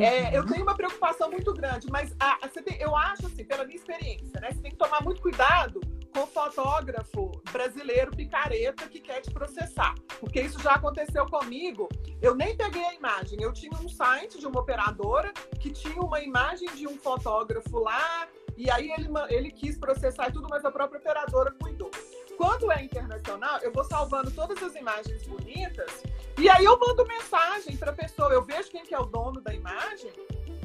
É, 0.02 0.36
eu 0.36 0.42
uhum. 0.42 0.48
tenho 0.48 0.62
uma 0.62 0.74
preocupação 0.74 1.30
muito 1.30 1.52
grande, 1.52 1.86
mas 1.90 2.14
a, 2.18 2.38
a, 2.42 2.48
tem, 2.48 2.80
eu 2.80 2.96
acho 2.96 3.26
assim, 3.26 3.44
pela 3.44 3.64
minha 3.64 3.76
experiência, 3.76 4.40
né? 4.40 4.50
Você 4.50 4.60
tem 4.60 4.70
que 4.70 4.76
tomar 4.76 5.02
muito 5.02 5.20
cuidado 5.22 5.80
com 6.12 6.20
o 6.22 6.26
fotógrafo 6.26 7.30
brasileiro 7.52 8.10
picareta 8.12 8.88
que 8.88 9.00
quer 9.00 9.20
te 9.20 9.30
processar. 9.30 9.94
Porque 10.20 10.40
isso 10.40 10.60
já 10.60 10.74
aconteceu 10.74 11.26
comigo. 11.26 11.88
Eu 12.22 12.34
nem 12.34 12.56
peguei 12.56 12.84
a 12.84 12.94
imagem. 12.94 13.42
Eu 13.42 13.52
tinha 13.52 13.72
um 13.78 13.88
site 13.88 14.38
de 14.38 14.46
uma 14.46 14.60
operadora 14.60 15.32
que 15.60 15.70
tinha 15.70 16.00
uma 16.00 16.20
imagem 16.20 16.68
de 16.74 16.86
um 16.86 16.96
fotógrafo 16.96 17.78
lá, 17.78 18.28
e 18.56 18.70
aí 18.70 18.92
ele, 18.92 19.08
ele 19.28 19.50
quis 19.50 19.76
processar 19.76 20.28
e 20.28 20.32
tudo, 20.32 20.46
mas 20.48 20.64
a 20.64 20.70
própria 20.70 20.98
operadora 21.00 21.52
cuidou. 21.60 21.90
Quando 22.36 22.70
é 22.72 22.82
internacional, 22.82 23.58
eu 23.60 23.72
vou 23.72 23.84
salvando 23.84 24.30
todas 24.30 24.62
as 24.62 24.74
imagens 24.74 25.26
bonitas 25.26 26.02
e 26.38 26.48
aí 26.48 26.64
eu 26.64 26.78
mando 26.78 27.06
mensagem 27.06 27.76
para 27.76 27.90
a 27.90 27.94
pessoa. 27.94 28.32
Eu 28.32 28.42
vejo 28.42 28.70
quem 28.70 28.84
que 28.84 28.94
é 28.94 28.98
o 28.98 29.06
dono 29.06 29.40
da 29.40 29.54
imagem 29.54 30.12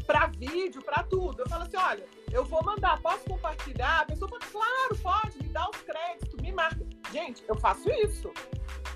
para 0.05 0.27
vídeo, 0.27 0.81
para 0.83 1.03
tudo. 1.03 1.41
Eu 1.41 1.49
falo 1.49 1.63
assim, 1.63 1.77
olha, 1.77 2.05
eu 2.31 2.43
vou 2.43 2.63
mandar, 2.63 2.99
posso 3.01 3.23
compartilhar? 3.25 4.01
A 4.01 4.05
pessoa 4.05 4.29
fala, 4.29 4.41
claro, 4.51 4.97
pode, 5.01 5.37
me 5.43 5.49
dá 5.49 5.69
os 5.69 5.77
créditos, 5.81 6.41
me 6.41 6.51
marca. 6.51 6.85
Gente, 7.11 7.43
eu 7.47 7.55
faço 7.55 7.89
isso. 7.91 8.31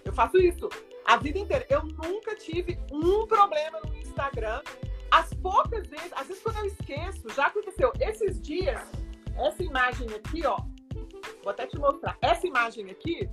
Eu 0.04 0.12
faço 0.12 0.38
isso 0.38 0.70
a 1.06 1.18
vida 1.18 1.38
inteira. 1.38 1.66
Eu 1.70 1.84
nunca 1.84 2.36
tive 2.36 2.80
um 2.92 3.28
problema 3.28 3.80
no 3.86 3.96
Instagram. 3.96 4.62
As 5.12 5.32
poucas 5.36 5.88
vezes, 5.88 6.12
às 6.14 6.28
vezes 6.28 6.42
quando 6.42 6.58
eu 6.58 6.66
esqueço, 6.66 7.30
já 7.36 7.46
aconteceu. 7.46 7.92
Esses 8.00 8.42
dias, 8.42 8.82
essa 9.38 9.62
imagem 9.62 10.08
aqui, 10.16 10.46
ó. 10.46 10.58
Vou 11.44 11.52
até 11.52 11.68
te 11.68 11.78
mostrar. 11.78 12.18
Essa 12.22 12.48
imagem 12.48 12.90
aqui, 12.90 13.30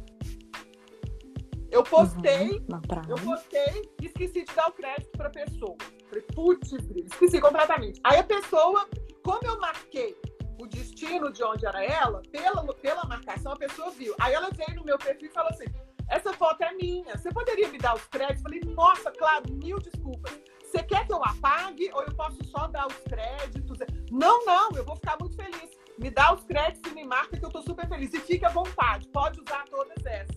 eu 1.70 1.82
postei, 1.84 2.50
uhum, 2.50 2.80
eu 3.08 3.16
postei 3.16 3.88
e 4.00 4.06
esqueci 4.06 4.44
de 4.44 4.54
dar 4.54 4.68
o 4.68 4.72
crédito 4.72 5.10
para 5.12 5.28
a 5.28 5.30
pessoa. 5.30 5.76
Falei, 6.08 6.24
putz, 6.34 6.72
esqueci 6.72 7.40
completamente. 7.40 8.00
Aí 8.04 8.18
a 8.18 8.24
pessoa, 8.24 8.88
como 9.22 9.40
eu 9.44 9.58
marquei 9.60 10.16
o 10.60 10.66
destino 10.66 11.32
de 11.32 11.42
onde 11.44 11.64
era 11.64 11.84
ela, 11.84 12.20
pela, 12.30 12.66
pela 12.74 13.04
marcação, 13.04 13.52
a 13.52 13.56
pessoa 13.56 13.90
viu. 13.90 14.14
Aí 14.20 14.34
ela 14.34 14.50
veio 14.50 14.80
no 14.80 14.84
meu 14.84 14.98
perfil 14.98 15.28
e 15.28 15.32
falou 15.32 15.50
assim: 15.50 15.66
essa 16.08 16.32
foto 16.32 16.62
é 16.62 16.72
minha, 16.72 17.16
você 17.16 17.30
poderia 17.30 17.68
me 17.68 17.78
dar 17.78 17.94
os 17.94 18.04
créditos? 18.06 18.42
Falei, 18.42 18.60
nossa, 18.74 19.12
claro, 19.12 19.44
mil 19.52 19.78
desculpas. 19.78 20.40
Você 20.60 20.82
quer 20.82 21.06
que 21.06 21.12
eu 21.12 21.22
apague 21.24 21.90
ou 21.94 22.02
eu 22.02 22.14
posso 22.14 22.44
só 22.44 22.66
dar 22.66 22.86
os 22.86 22.96
créditos? 22.98 23.78
Não, 24.10 24.44
não, 24.44 24.70
eu 24.76 24.84
vou 24.84 24.96
ficar 24.96 25.16
muito 25.20 25.36
feliz. 25.36 25.70
Me 26.00 26.10
dá 26.10 26.32
os 26.32 26.42
créditos 26.44 26.90
e 26.90 26.94
me 26.94 27.04
marca 27.04 27.36
que 27.36 27.44
eu 27.44 27.50
tô 27.50 27.60
super 27.60 27.86
feliz. 27.86 28.12
E 28.14 28.20
fique 28.20 28.44
à 28.44 28.48
vontade, 28.48 29.06
pode 29.08 29.38
usar 29.40 29.64
todas 29.70 30.04
essas. 30.06 30.36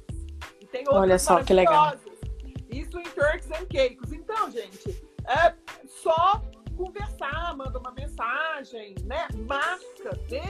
E 0.60 0.66
tem 0.66 0.82
outras 0.82 1.02
Olha 1.02 1.18
só 1.18 1.42
que 1.42 1.54
legal. 1.54 1.94
Isso 2.70 3.00
em 3.00 3.04
Turks 3.04 3.50
and 3.52 3.66
Cakes. 3.68 4.12
Então, 4.12 4.52
gente, 4.52 5.08
é 5.26 5.54
só 5.88 6.42
conversar, 6.76 7.56
manda 7.56 7.80
uma 7.80 7.92
mensagem, 7.92 8.96
né? 9.06 9.28
Marca, 9.48 10.20
vê 10.28 10.42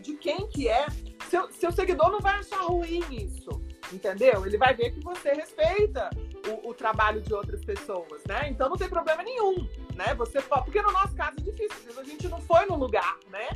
de 0.00 0.14
quem 0.14 0.48
que 0.48 0.68
é. 0.68 0.86
Seu, 1.30 1.50
seu 1.52 1.70
seguidor 1.70 2.10
não 2.10 2.20
vai 2.20 2.36
achar 2.36 2.62
ruim 2.62 3.04
isso, 3.12 3.62
entendeu? 3.92 4.46
Ele 4.46 4.56
vai 4.56 4.74
ver 4.74 4.90
que 4.90 5.00
você 5.00 5.32
respeita 5.34 6.08
o, 6.48 6.70
o, 6.70 6.74
trabalho 6.74 7.20
de 7.20 7.34
outras 7.34 7.62
pessoas, 7.64 8.22
né? 8.26 8.48
Então 8.48 8.68
não 8.68 8.76
tem 8.76 8.88
problema 8.88 9.22
nenhum, 9.22 9.68
né? 9.94 10.14
Você 10.14 10.40
porque 10.40 10.80
no 10.80 10.90
nosso 10.90 11.14
caso 11.14 11.36
é 11.38 11.42
difícil, 11.42 12.00
a 12.00 12.02
gente 12.02 12.26
não 12.28 12.40
foi 12.40 12.64
no 12.64 12.76
lugar, 12.76 13.18
né? 13.30 13.48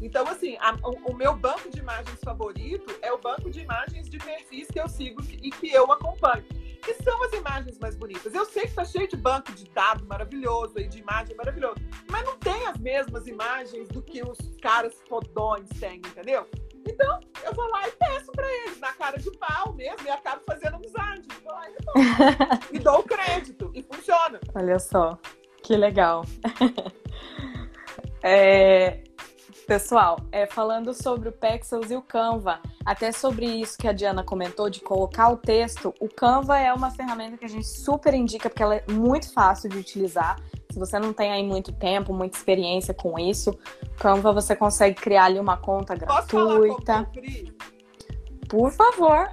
Então, 0.00 0.26
assim, 0.26 0.56
a, 0.60 0.74
o, 0.82 1.12
o, 1.12 1.14
meu 1.14 1.36
banco 1.36 1.70
de 1.70 1.78
imagens 1.78 2.18
favorito 2.24 2.94
é 3.02 3.12
o 3.12 3.18
banco 3.18 3.50
de 3.50 3.60
imagens 3.60 4.08
de 4.08 4.18
perfis 4.18 4.68
que 4.68 4.80
eu 4.80 4.88
sigo 4.88 5.22
e 5.42 5.50
que 5.50 5.70
eu 5.70 5.90
acompanho 5.92 6.44
que 6.82 6.94
são 7.02 7.22
as 7.24 7.32
imagens 7.34 7.78
mais 7.78 7.94
bonitas. 7.94 8.32
Eu 8.34 8.46
sei 8.46 8.62
que 8.62 8.68
está 8.68 8.84
cheio 8.84 9.06
de 9.06 9.16
banco 9.16 9.52
de 9.52 9.64
dados 9.64 10.02
maravilhoso 10.06 10.78
e 10.78 10.88
de 10.88 10.98
imagem 10.98 11.36
maravilhoso, 11.36 11.76
mas 12.10 12.24
não 12.24 12.38
tem 12.38 12.66
as 12.66 12.78
mesmas 12.78 13.26
imagens 13.26 13.86
do 13.88 14.00
que 14.00 14.22
os 14.22 14.38
caras 14.62 14.94
fodões 15.06 15.68
têm, 15.78 15.98
entendeu? 15.98 16.48
Então, 16.88 17.20
eu 17.44 17.52
vou 17.52 17.68
lá 17.68 17.86
e 17.86 17.92
peço 17.92 18.32
para 18.32 18.50
eles, 18.62 18.80
na 18.80 18.92
cara 18.94 19.18
de 19.18 19.30
pau 19.32 19.74
mesmo, 19.74 20.06
e 20.06 20.10
acabo 20.10 20.40
e 22.72 22.78
dou 22.78 23.00
o 23.00 23.02
crédito. 23.02 23.70
E 23.74 23.82
funciona. 23.82 24.40
Olha 24.54 24.78
só, 24.78 25.18
que 25.62 25.76
legal. 25.76 26.24
é, 28.22 29.02
pessoal, 29.70 30.18
é, 30.32 30.46
falando 30.46 30.92
sobre 30.92 31.28
o 31.28 31.32
Pexels 31.32 31.92
e 31.92 31.94
o 31.94 32.02
Canva, 32.02 32.58
até 32.84 33.12
sobre 33.12 33.46
isso 33.46 33.78
que 33.78 33.86
a 33.86 33.92
Diana 33.92 34.24
comentou, 34.24 34.68
de 34.68 34.80
colocar 34.80 35.28
o 35.28 35.36
texto, 35.36 35.94
o 36.00 36.08
Canva 36.08 36.58
é 36.58 36.72
uma 36.72 36.90
ferramenta 36.90 37.36
que 37.36 37.44
a 37.44 37.48
gente 37.48 37.68
super 37.68 38.12
indica, 38.12 38.50
porque 38.50 38.64
ela 38.64 38.74
é 38.74 38.84
muito 38.90 39.32
fácil 39.32 39.70
de 39.70 39.78
utilizar. 39.78 40.40
Se 40.72 40.76
você 40.76 40.98
não 40.98 41.12
tem 41.12 41.30
aí 41.30 41.46
muito 41.46 41.70
tempo, 41.70 42.12
muita 42.12 42.36
experiência 42.36 42.92
com 42.92 43.16
isso, 43.16 43.56
Canva 43.96 44.32
você 44.32 44.56
consegue 44.56 45.00
criar 45.00 45.26
ali 45.26 45.38
uma 45.38 45.56
conta 45.56 45.94
gratuita. 45.94 47.08
Por 48.50 48.72
favor. 48.72 49.30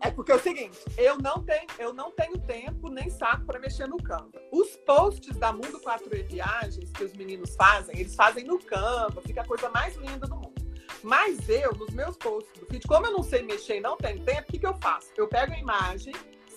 É 0.00 0.10
porque 0.10 0.32
é 0.32 0.34
o 0.34 0.40
seguinte, 0.40 0.78
eu 0.96 1.18
não 1.18 1.42
tenho, 1.42 1.66
eu 1.78 1.92
não 1.92 2.10
tenho 2.10 2.38
tempo 2.38 2.88
nem 2.88 3.10
saco 3.10 3.44
para 3.44 3.58
mexer 3.58 3.86
no 3.86 3.98
Canva. 3.98 4.40
Os 4.50 4.74
posts 4.78 5.36
da 5.36 5.52
Mundo 5.52 5.78
4E 5.80 6.24
Viagens 6.24 6.90
que 6.90 7.04
os 7.04 7.12
meninos 7.12 7.54
fazem, 7.54 7.94
eles 7.98 8.14
fazem 8.14 8.44
no 8.44 8.58
Canva, 8.58 9.20
fica 9.20 9.42
a 9.42 9.46
coisa 9.46 9.68
mais 9.68 9.94
linda 9.96 10.26
do 10.26 10.34
mundo. 10.34 10.54
Mas 11.02 11.46
eu, 11.50 11.74
nos 11.74 11.90
meus 11.90 12.16
posts 12.16 12.58
do 12.58 12.64
feed, 12.64 12.86
como 12.88 13.06
eu 13.06 13.12
não 13.12 13.22
sei 13.22 13.42
mexer 13.42 13.76
e 13.76 13.80
não 13.80 13.98
tenho 13.98 14.24
tempo, 14.24 14.48
o 14.48 14.52
que, 14.52 14.58
que 14.58 14.66
eu 14.66 14.74
faço? 14.76 15.10
Eu 15.14 15.28
pego 15.28 15.52
a 15.52 15.58
imagem, 15.58 16.14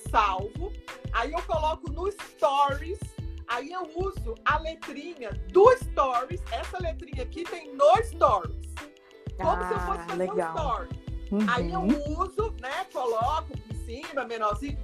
salvo, 0.10 0.72
aí 1.12 1.34
eu 1.34 1.42
coloco 1.44 1.92
no 1.92 2.10
Stories 2.10 3.00
Aí 3.50 3.72
eu 3.72 3.90
uso 3.96 4.36
a 4.44 4.60
letrinha 4.60 5.32
do 5.54 5.72
Stories. 5.78 6.44
Essa 6.52 6.80
letrinha 6.80 7.24
aqui 7.24 7.46
tem 7.46 7.74
no 7.74 8.04
Stories. 8.04 8.74
Como 9.38 9.52
ah, 9.52 9.68
se 9.68 9.74
eu 9.74 9.80
fosse 9.80 10.00
ah, 10.02 10.06
fazer 10.10 10.18
legal. 10.18 10.50
um 10.50 10.58
story. 10.58 11.07
Uhum. 11.32 11.46
Aí 11.50 11.72
eu 11.72 11.82
uso, 11.82 12.54
né? 12.62 12.86
Coloco 12.92 13.54
em 13.54 13.86
cima, 13.86 14.26
menorzinho, 14.26 14.78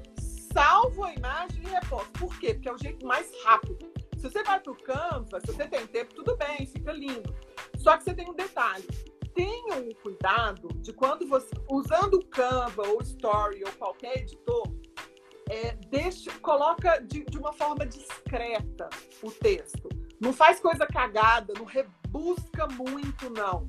salvo 0.53 1.03
a 1.03 1.13
imagem 1.13 1.63
e 1.63 1.67
reposto. 1.67 2.11
Por 2.11 2.37
quê? 2.39 2.53
Porque 2.53 2.69
é 2.69 2.73
o 2.73 2.77
jeito 2.77 3.05
mais 3.05 3.31
rápido. 3.43 3.91
Se 4.17 4.29
você 4.29 4.43
vai 4.43 4.59
pro 4.59 4.75
Canva, 4.75 5.39
se 5.41 5.47
você 5.47 5.67
tem 5.67 5.85
tempo, 5.87 6.13
tudo 6.13 6.37
bem, 6.37 6.65
fica 6.65 6.91
lindo. 6.93 7.35
Só 7.77 7.97
que 7.97 8.03
você 8.03 8.13
tem 8.13 8.29
um 8.29 8.33
detalhe. 8.33 8.87
Tenha 9.33 9.75
um 9.75 9.89
cuidado 10.01 10.69
de 10.75 10.93
quando 10.93 11.27
você, 11.27 11.49
usando 11.69 12.15
o 12.15 12.25
Canva 12.25 12.87
ou 12.87 13.01
Story 13.01 13.63
ou 13.65 13.71
qualquer 13.73 14.19
editor, 14.19 14.63
é, 15.49 15.73
deixa, 15.89 16.31
coloca 16.39 16.99
de, 16.99 17.25
de, 17.25 17.37
uma 17.37 17.51
forma 17.51 17.85
discreta 17.85 18.89
o 19.21 19.31
texto. 19.31 19.89
Não 20.21 20.31
faz 20.31 20.59
coisa 20.59 20.85
cagada, 20.85 21.53
não 21.57 21.65
rebusca 21.65 22.67
muito, 22.67 23.29
não. 23.29 23.67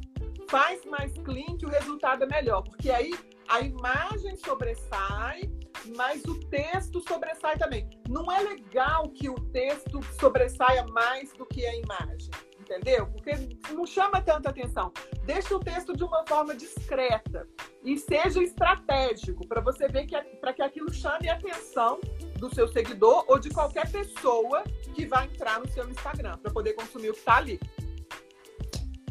Faz 0.48 0.84
mais 0.84 1.12
clean 1.24 1.56
que 1.58 1.66
o 1.66 1.70
resultado 1.70 2.24
é 2.24 2.26
melhor, 2.26 2.62
porque 2.62 2.90
aí 2.90 3.12
a 3.48 3.60
imagem 3.60 4.36
sobressai, 4.36 5.50
mas 5.96 6.24
o 6.24 6.38
texto 6.48 7.00
sobressai 7.06 7.58
também. 7.58 7.88
Não 8.08 8.30
é 8.30 8.40
legal 8.40 9.08
que 9.08 9.28
o 9.28 9.34
texto 9.34 10.00
sobressaia 10.18 10.84
mais 10.86 11.32
do 11.32 11.44
que 11.46 11.64
a 11.66 11.76
imagem 11.76 12.30
entendeu? 12.64 13.06
Porque 13.06 13.32
não 13.72 13.86
chama 13.86 14.20
tanta 14.20 14.50
atenção. 14.50 14.92
Deixa 15.24 15.54
o 15.54 15.60
texto 15.60 15.94
de 15.94 16.02
uma 16.02 16.24
forma 16.26 16.54
discreta 16.54 17.46
e 17.82 17.98
seja 17.98 18.42
estratégico 18.42 19.46
para 19.46 19.60
você 19.60 19.86
ver 19.86 20.06
que 20.06 20.20
para 20.40 20.52
que 20.52 20.62
aquilo 20.62 20.92
chame 20.92 21.28
a 21.28 21.34
atenção 21.34 22.00
do 22.38 22.52
seu 22.52 22.66
seguidor 22.66 23.24
ou 23.28 23.38
de 23.38 23.50
qualquer 23.50 23.90
pessoa 23.90 24.64
que 24.94 25.06
vai 25.06 25.26
entrar 25.26 25.60
no 25.60 25.68
seu 25.68 25.88
Instagram 25.88 26.38
para 26.38 26.50
poder 26.50 26.72
consumir 26.72 27.10
o 27.10 27.12
que 27.12 27.18
está 27.18 27.36
ali. 27.36 27.60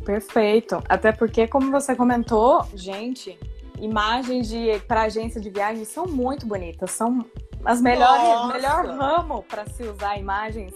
Perfeito. 0.05 0.81
Até 0.87 1.11
porque, 1.11 1.47
como 1.47 1.71
você 1.71 1.95
comentou, 1.95 2.65
gente, 2.75 3.37
imagens 3.79 4.49
de 4.49 4.79
para 4.87 5.03
agência 5.03 5.39
de 5.39 5.49
viagem 5.49 5.85
são 5.85 6.05
muito 6.05 6.45
bonitas, 6.45 6.91
são 6.91 7.25
as 7.63 7.81
melhores, 7.81 8.53
melhor 8.53 8.85
ramo 8.85 9.43
para 9.43 9.65
se 9.65 9.83
usar 9.83 10.17
imagens 10.17 10.73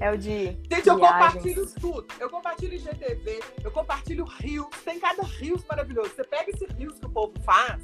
é 0.00 0.10
o 0.10 0.16
de. 0.16 0.56
Gente, 0.70 0.88
eu 0.88 0.98
compartilho 0.98 1.66
tudo. 1.80 2.06
Eu 2.20 2.30
compartilho 2.30 2.74
IGTV, 2.74 3.40
eu 3.64 3.70
compartilho 3.70 4.24
rios. 4.24 4.68
Tem 4.84 4.98
cada 4.98 5.22
rios 5.22 5.64
maravilhoso. 5.68 6.10
Você 6.14 6.24
pega 6.24 6.50
esse 6.50 6.66
rios 6.66 6.98
que 6.98 7.06
o 7.06 7.10
povo 7.10 7.32
faz, 7.44 7.82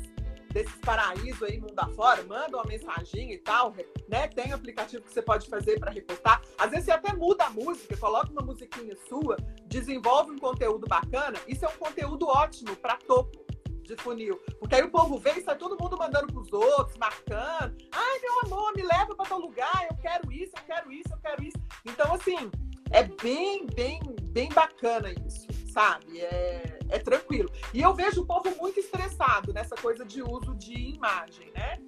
desses 0.55 0.77
paraísos 0.77 1.43
aí, 1.43 1.59
mundo 1.59 1.79
afora, 1.79 2.23
manda 2.23 2.57
uma 2.57 2.65
mensagem 2.65 3.33
e 3.33 3.39
tal, 3.39 3.75
né? 4.09 4.29
Tem 4.29 4.53
aplicativo 4.53 5.03
que 5.03 5.13
você 5.13 5.21
pode 5.21 5.49
fazer 5.49 5.81
para 5.81 5.91
repostar. 5.91 6.41
Às 6.57 6.71
vezes 6.71 6.85
você 6.85 6.93
até 6.93 7.13
muda 7.13 7.45
a 7.45 7.51
música, 7.51 7.97
coloca 7.97 8.31
uma 8.31 8.41
musiquinha 8.41 8.97
sua, 9.09 9.37
desenvolve 9.67 10.31
um 10.31 10.39
conteúdo 10.39 10.87
bacana. 10.87 11.37
Isso 11.49 11.65
é 11.65 11.69
um 11.69 11.77
conteúdo 11.77 12.29
ótimo 12.29 12.77
para 12.77 12.97
topo 12.97 13.45
de 13.83 13.97
funil. 13.97 14.41
Porque 14.61 14.77
aí 14.77 14.83
o 14.83 14.91
povo 14.91 15.19
vem 15.19 15.39
e 15.39 15.43
sai 15.43 15.59
todo 15.59 15.77
mundo 15.79 15.99
mandando 15.99 16.33
pros 16.33 16.53
outros, 16.53 16.97
marcando. 16.99 17.77
Ai, 17.91 18.21
meu 18.21 18.41
amor, 18.45 18.73
me 18.77 18.83
leva 18.83 19.13
para 19.17 19.27
tal 19.27 19.41
lugar, 19.41 19.87
eu 19.91 19.97
quero 19.97 20.33
isso, 20.33 20.53
eu 20.57 20.63
quero 20.65 20.93
isso, 20.93 21.09
eu 21.11 21.19
quero 21.19 21.43
isso. 21.43 21.59
Então, 21.85 22.15
assim, 22.15 22.49
é 22.93 23.03
bem, 23.03 23.67
bem, 23.67 24.01
bem 24.31 24.49
bacana 24.51 25.13
isso, 25.27 25.49
sabe? 25.73 26.21
É, 26.21 26.74
é 26.95 26.99
tranquilo. 26.99 27.51
E 27.73 27.83
eu 27.83 27.93
vejo 27.95 28.23
o 28.23 28.27
povo 28.27 28.55
muito 28.57 28.79
estressado 28.79 29.53
nessa 29.53 29.75
coisa 29.75 30.05
de 30.05 30.23
uso 30.23 30.55
de 30.55 30.75
imagem, 30.75 31.51
né? 31.53 31.79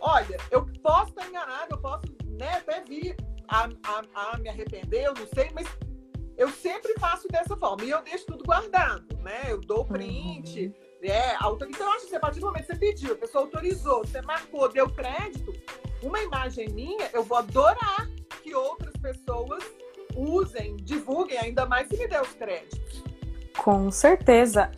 Olha, 0.00 0.36
eu 0.50 0.66
posso 0.82 1.10
estar 1.10 1.26
enganado, 1.26 1.68
eu 1.70 1.78
posso 1.78 2.04
né, 2.38 2.54
até 2.56 2.82
vir 2.82 3.16
a, 3.48 3.68
a, 3.84 4.32
a 4.32 4.38
me 4.38 4.48
arrepender, 4.48 5.04
eu 5.04 5.14
não 5.14 5.26
sei, 5.28 5.50
mas 5.54 5.66
eu 6.36 6.50
sempre 6.50 6.94
faço 6.98 7.26
dessa 7.28 7.56
forma. 7.56 7.84
E 7.84 7.90
eu 7.90 8.02
deixo 8.02 8.26
tudo 8.26 8.44
guardado, 8.44 9.16
né? 9.18 9.44
Eu 9.48 9.60
dou 9.60 9.84
print, 9.84 10.66
uhum. 10.66 10.84
É, 11.04 11.36
autor... 11.38 11.68
Então, 11.68 11.86
eu 11.86 11.92
acho 11.92 12.06
que 12.06 12.16
a 12.16 12.20
partir 12.20 12.40
do 12.40 12.46
momento 12.46 12.66
que 12.66 12.72
você 12.72 12.78
pediu, 12.78 13.12
a 13.12 13.16
pessoa 13.16 13.44
autorizou, 13.44 14.00
você 14.00 14.22
marcou, 14.22 14.68
deu 14.70 14.88
crédito, 14.88 15.52
uma 16.02 16.18
imagem 16.20 16.68
minha, 16.70 17.10
eu 17.12 17.22
vou 17.22 17.38
adorar 17.38 18.08
que 18.42 18.54
outras 18.54 18.94
pessoas 18.96 19.62
usem, 20.16 20.76
divulguem, 20.76 21.38
ainda 21.38 21.66
mais 21.66 21.88
se 21.88 21.96
me 21.96 22.08
der 22.08 22.22
os 22.22 22.32
créditos. 22.32 23.02
Com 23.58 23.90
certeza. 23.90 24.70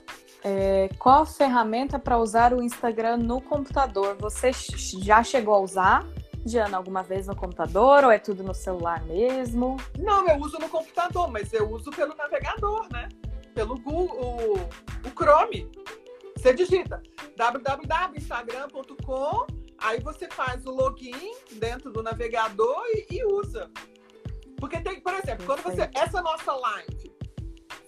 É, 0.45 0.91
qual 0.99 1.22
a 1.22 1.27
ferramenta 1.27 1.99
para 1.99 2.18
usar 2.18 2.53
o 2.55 2.62
Instagram 2.62 3.16
no 3.16 3.41
computador? 3.41 4.16
Você 4.20 4.53
já 4.53 5.24
chegou 5.24 5.55
a 5.55 5.59
usar, 5.59 6.07
Diana, 6.45 6.77
alguma 6.77 7.03
vez 7.03 7.27
no 7.27 7.35
computador 7.35 8.05
ou 8.05 8.12
é 8.12 8.18
tudo 8.18 8.45
no 8.45 8.55
celular 8.55 9.03
mesmo? 9.05 9.77
Não, 9.99 10.29
eu 10.29 10.37
uso 10.37 10.57
no 10.61 10.68
computador, 10.68 11.29
mas 11.29 11.53
eu 11.53 11.68
uso 11.68 11.91
pelo 11.91 12.14
navegador, 12.14 12.87
né? 12.93 13.09
Pelo 13.55 13.77
Google, 13.81 14.20
o, 14.20 14.55
o 14.55 15.11
Chrome. 15.18 15.68
Você 16.37 16.55
digita 16.55 17.03
www.instagram.com, 17.37 19.47
aí 19.79 19.99
você 20.01 20.29
faz 20.29 20.64
o 20.64 20.70
login 20.70 21.35
dentro 21.55 21.91
do 21.91 22.05
navegador 22.05 22.85
e, 22.87 23.16
e 23.16 23.24
usa. 23.24 23.68
Porque 24.59 24.81
tem, 24.81 25.01
por 25.01 25.14
exemplo, 25.14 25.45
quando 25.45 25.62
você. 25.62 25.91
Essa 25.95 26.22
nossa 26.22 26.55
live, 26.55 27.16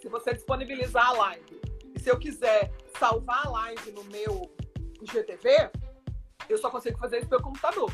se 0.01 0.09
você 0.09 0.32
disponibilizar 0.32 1.09
a 1.09 1.12
live, 1.12 1.61
e 1.94 2.01
se 2.01 2.11
eu 2.11 2.18
quiser 2.18 2.72
salvar 2.99 3.46
a 3.46 3.51
live 3.51 3.92
no 3.92 4.05
meu 4.05 4.51
IGTV, 5.03 5.70
eu 6.49 6.59
só 6.59 6.70
consigo 6.70 6.99
fazer 6.99 7.18
isso 7.18 7.28
pelo 7.28 7.42
computador. 7.42 7.90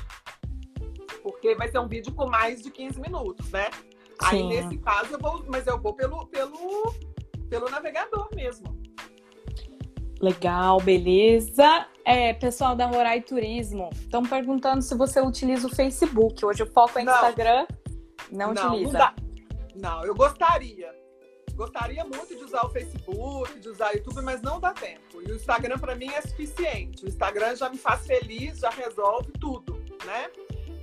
Porque 1.22 1.54
vai 1.54 1.68
ser 1.68 1.78
um 1.78 1.88
vídeo 1.88 2.14
com 2.14 2.26
mais 2.28 2.62
de 2.62 2.70
15 2.70 3.00
minutos, 3.00 3.50
né? 3.50 3.70
Sim. 3.70 4.16
Aí 4.20 4.42
nesse 4.44 4.78
caso 4.78 5.14
eu 5.14 5.18
vou, 5.18 5.44
mas 5.48 5.66
eu 5.66 5.80
vou 5.80 5.94
pelo, 5.94 6.26
pelo, 6.26 6.94
pelo 7.48 7.68
navegador 7.70 8.28
mesmo. 8.34 8.74
Legal, 10.20 10.80
beleza. 10.80 11.86
É, 12.04 12.32
pessoal 12.34 12.76
da 12.76 12.86
Rorai 12.86 13.20
Turismo, 13.20 13.90
estão 13.92 14.22
perguntando 14.22 14.82
se 14.82 14.94
você 14.94 15.20
utiliza 15.20 15.66
o 15.66 15.74
Facebook. 15.74 16.44
Hoje 16.44 16.62
o 16.62 16.66
foco 16.66 16.98
é. 16.98 17.02
Instagram. 17.02 17.66
Não, 18.30 18.52
não 18.52 18.68
utiliza. 18.74 19.14
Não, 19.74 19.96
não, 19.96 20.04
eu 20.04 20.14
gostaria. 20.14 21.03
Gostaria 21.54 22.04
muito 22.04 22.36
de 22.36 22.42
usar 22.42 22.64
o 22.66 22.70
Facebook, 22.70 23.60
de 23.60 23.68
usar 23.68 23.92
o 23.92 23.96
YouTube, 23.96 24.22
mas 24.22 24.42
não 24.42 24.58
dá 24.58 24.72
tempo. 24.72 25.22
E 25.22 25.30
o 25.30 25.36
Instagram 25.36 25.78
para 25.78 25.94
mim 25.94 26.08
é 26.08 26.20
suficiente. 26.20 27.04
O 27.04 27.08
Instagram 27.08 27.54
já 27.54 27.68
me 27.68 27.78
faz 27.78 28.06
feliz, 28.06 28.58
já 28.58 28.70
resolve 28.70 29.32
tudo, 29.32 29.82
né? 30.04 30.30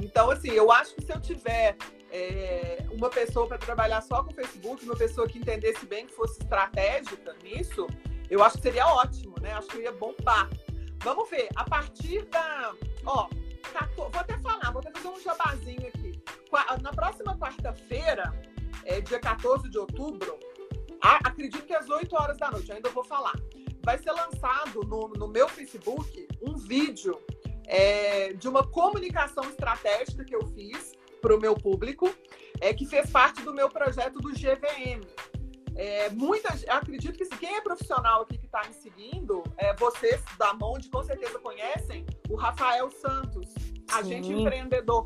Então, 0.02 0.32
assim, 0.32 0.50
eu 0.50 0.72
acho 0.72 0.96
que 0.96 1.04
se 1.04 1.12
eu 1.12 1.20
tiver 1.20 1.76
é, 2.10 2.86
uma 2.92 3.10
pessoa 3.10 3.48
para 3.48 3.58
trabalhar 3.58 4.02
só 4.02 4.24
com 4.24 4.32
o 4.32 4.34
Facebook, 4.34 4.84
uma 4.86 4.96
pessoa 4.96 5.28
que 5.28 5.38
entendesse 5.38 5.86
bem, 5.86 6.08
que 6.08 6.14
fosse 6.14 6.42
estratégica 6.42 7.36
nisso, 7.44 7.88
eu 8.30 8.42
acho 8.42 8.58
que 8.58 8.64
seria 8.64 8.88
ótimo, 8.88 9.36
né? 9.42 9.54
Acho 9.54 9.68
que 9.68 9.80
ia 9.80 9.92
bombar. 9.92 10.50
Vamos 11.04 11.30
ver, 11.30 11.50
a 11.56 11.64
partir 11.66 12.24
da. 12.26 12.74
Ó, 13.06 13.28
vou 13.96 14.10
até 14.14 14.38
falar, 14.38 14.72
vou 14.72 14.80
até 14.80 14.92
fazer 14.92 15.08
um 15.08 15.20
jabazinho 15.20 15.88
aqui. 15.88 16.22
Na 16.82 16.92
próxima 16.92 17.38
quarta-feira, 17.38 18.34
é, 18.86 19.02
dia 19.02 19.20
14 19.20 19.70
de 19.70 19.78
outubro, 19.78 20.40
acredito 21.02 21.66
que 21.66 21.74
às 21.74 21.90
8 21.90 22.16
horas 22.16 22.38
da 22.38 22.52
noite, 22.52 22.72
ainda 22.72 22.90
vou 22.90 23.04
falar. 23.04 23.36
Vai 23.84 23.98
ser 23.98 24.12
lançado 24.12 24.82
no, 24.86 25.10
no 25.10 25.28
meu 25.28 25.50
Facebook 25.50 26.28
um 26.42 26.56
vídeo 26.56 27.20
é, 27.66 28.34
de 28.34 28.48
uma 28.48 28.68
comunicação 28.68 29.44
estratégica 29.46 30.24
que 30.24 30.36
eu 30.36 30.46
fiz 30.50 30.94
para 31.22 31.36
o 31.36 31.40
meu 31.40 31.56
público, 31.56 32.14
é, 32.60 32.74
que 32.74 32.86
fez 32.86 33.10
parte 33.10 33.42
do 33.44 33.54
meu 33.54 33.70
projeto 33.70 34.20
do 34.20 34.30
GVM. 34.30 35.02
É, 35.76 36.10
muitas, 36.10 36.68
acredito 36.68 37.18
que 37.18 37.26
quem 37.38 37.56
é 37.56 37.62
profissional 37.62 38.24
aqui 38.24 38.38
que 38.38 38.46
está 38.46 38.62
me 38.68 38.74
seguindo, 38.74 39.42
é, 39.58 39.74
vocês 39.76 40.22
da 40.38 40.54
Monde 40.54 40.90
com 40.90 41.02
certeza 41.02 41.40
conhecem 41.40 42.06
o 42.30 42.36
Rafael 42.36 42.90
Santos. 42.92 43.54
agente 43.94 44.32
empreendedor, 44.32 45.06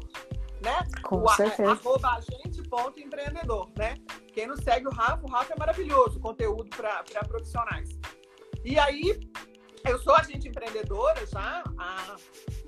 né? 0.62 0.86
Com 1.04 1.22
o, 1.22 1.30
certeza. 1.30 1.72
Arroba 1.72 2.10
agente 2.16 2.55
ponto 2.76 3.00
empreendedor, 3.00 3.70
né? 3.78 3.96
Quem 4.34 4.48
não 4.48 4.58
segue 4.58 4.88
o 4.88 4.92
Rafa, 4.92 5.26
o 5.26 5.30
Rafa 5.30 5.54
é 5.54 5.58
maravilhoso, 5.58 6.20
conteúdo 6.20 6.70
para 6.76 7.24
profissionais. 7.26 7.98
E 8.66 8.78
aí, 8.78 9.18
eu 9.86 9.98
sou 10.00 10.14
agente 10.14 10.50
empreendedora 10.50 11.26
já 11.26 11.64
há 11.78 12.18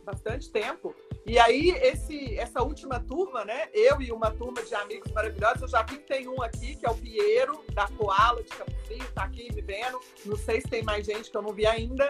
bastante 0.05 0.49
tempo. 0.49 0.95
E 1.25 1.37
aí, 1.37 1.71
esse, 1.71 2.37
essa 2.37 2.63
última 2.63 3.01
turma, 3.01 3.43
né? 3.43 3.67
Eu 3.73 4.01
e 4.01 4.11
uma 4.11 4.31
turma 4.31 4.63
de 4.63 4.73
amigos 4.75 5.11
maravilhosos, 5.11 5.63
eu 5.63 5.67
já 5.67 5.81
vi 5.81 5.97
que 5.97 6.07
tem 6.07 6.27
um 6.29 6.41
aqui, 6.41 6.77
que 6.77 6.85
é 6.85 6.89
o 6.89 6.95
Piero, 6.95 7.61
da 7.73 7.87
Koala 7.89 8.41
de 8.41 8.49
Campo 8.49 8.71
Frio, 8.85 9.11
tá 9.13 9.23
aqui 9.23 9.49
vivendo. 9.51 9.99
Não 10.25 10.37
sei 10.37 10.61
se 10.61 10.67
tem 10.67 10.83
mais 10.83 11.05
gente 11.05 11.29
que 11.29 11.35
eu 11.35 11.41
não 11.41 11.51
vi 11.51 11.67
ainda. 11.67 12.07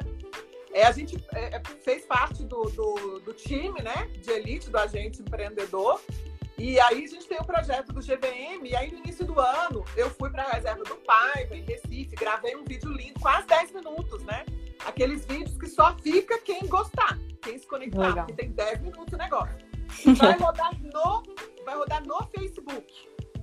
É, 0.71 0.85
a 0.85 0.91
gente 0.91 1.15
é, 1.33 1.55
é 1.55 1.61
fez 1.81 2.05
parte 2.05 2.43
do, 2.43 2.65
do, 2.69 3.19
do, 3.21 3.33
time, 3.33 3.81
né? 3.81 4.07
De 4.21 4.29
elite 4.29 4.69
do 4.69 4.77
agente 4.77 5.21
empreendedor. 5.21 5.99
E 6.57 6.79
aí 6.79 7.05
a 7.05 7.07
gente 7.07 7.27
tem 7.27 7.37
o 7.39 7.45
projeto 7.45 7.93
do 7.93 8.01
GVM, 8.01 8.65
e 8.65 8.75
aí 8.75 8.91
no 8.91 8.97
início 8.97 9.25
do 9.25 9.39
ano 9.39 9.85
eu 9.95 10.09
fui 10.09 10.29
para 10.29 10.43
a 10.43 10.51
reserva 10.53 10.83
do 10.83 10.95
Paiva, 10.95 11.55
em 11.55 11.63
Recife, 11.63 12.15
gravei 12.15 12.55
um 12.55 12.63
vídeo 12.63 12.91
lindo, 12.91 13.19
quase 13.19 13.45
10 13.47 13.73
minutos, 13.73 14.23
né? 14.23 14.45
Aqueles 14.85 15.25
vídeos 15.25 15.57
que 15.57 15.67
só 15.67 15.95
fica 15.99 16.39
quem 16.39 16.65
gostar 16.67 17.17
quem 17.47 17.57
se 17.57 17.67
conectar, 17.67 18.09
Legal. 18.09 18.25
porque 18.25 18.41
tem 18.41 18.51
10 18.51 18.81
minutos 18.81 19.13
o 19.13 19.17
negócio. 19.17 19.57
Vai 20.17 20.37
rodar 20.37 20.71
no, 20.81 21.23
vai 21.65 21.75
rodar 21.75 22.05
no 22.05 22.21
Facebook, 22.27 22.93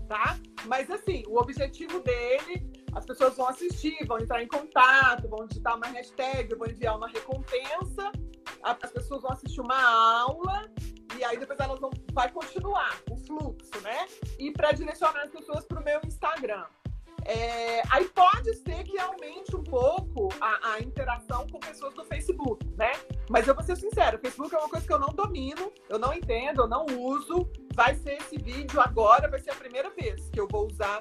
tá? 0.06 0.38
Mas 0.66 0.90
assim, 0.90 1.24
o 1.26 1.38
objetivo 1.38 2.00
dele, 2.00 2.70
as 2.94 3.04
pessoas 3.06 3.36
vão 3.36 3.48
assistir, 3.48 3.96
vão 4.06 4.18
entrar 4.18 4.42
em 4.42 4.46
contato, 4.46 5.26
vão 5.26 5.46
digitar 5.46 5.76
uma 5.76 5.86
hashtag, 5.86 6.54
vão 6.54 6.68
enviar 6.68 6.96
uma 6.96 7.08
recompensa, 7.08 8.12
as 8.62 8.90
pessoas 8.90 9.22
vão 9.22 9.32
assistir 9.32 9.60
uma 9.60 10.20
aula 10.20 10.70
e 11.18 11.24
aí 11.24 11.38
depois 11.38 11.58
elas 11.58 11.78
vão 11.80 11.90
vai 12.12 12.30
continuar 12.30 12.98
o 13.10 13.16
fluxo, 13.16 13.80
né? 13.82 14.06
E 14.38 14.50
para 14.50 14.72
direcionar 14.72 15.22
as 15.22 15.30
pessoas 15.30 15.64
para 15.64 15.80
o 15.80 15.84
meu 15.84 16.00
Instagram. 16.06 16.64
É, 17.26 17.82
aí 17.90 18.04
pode 18.10 18.54
ser 18.54 18.84
que 18.84 18.98
aumente 18.98 19.56
um 19.56 19.64
pouco 19.64 20.28
a, 20.40 20.74
a, 20.74 20.80
interação 20.80 21.46
com 21.46 21.58
pessoas 21.58 21.94
do 21.94 22.04
Facebook, 22.04 22.66
né? 22.76 22.92
Mas 23.30 23.48
eu 23.48 23.54
vou 23.54 23.64
ser 23.64 23.76
sincera, 23.76 24.16
o 24.16 24.20
Facebook 24.20 24.54
é 24.54 24.58
uma 24.58 24.68
coisa 24.68 24.86
que 24.86 24.92
eu 24.92 24.98
não 24.98 25.08
domino, 25.08 25.72
eu 25.88 25.98
não 25.98 26.12
entendo, 26.12 26.62
eu 26.62 26.68
não 26.68 26.84
uso. 26.84 27.48
Vai 27.74 27.94
ser 27.94 28.18
esse 28.18 28.36
vídeo 28.36 28.78
agora, 28.78 29.28
vai 29.28 29.40
ser 29.40 29.52
a 29.52 29.54
primeira 29.54 29.88
vez 29.90 30.28
que 30.28 30.38
eu 30.38 30.46
vou 30.46 30.66
usar 30.70 31.00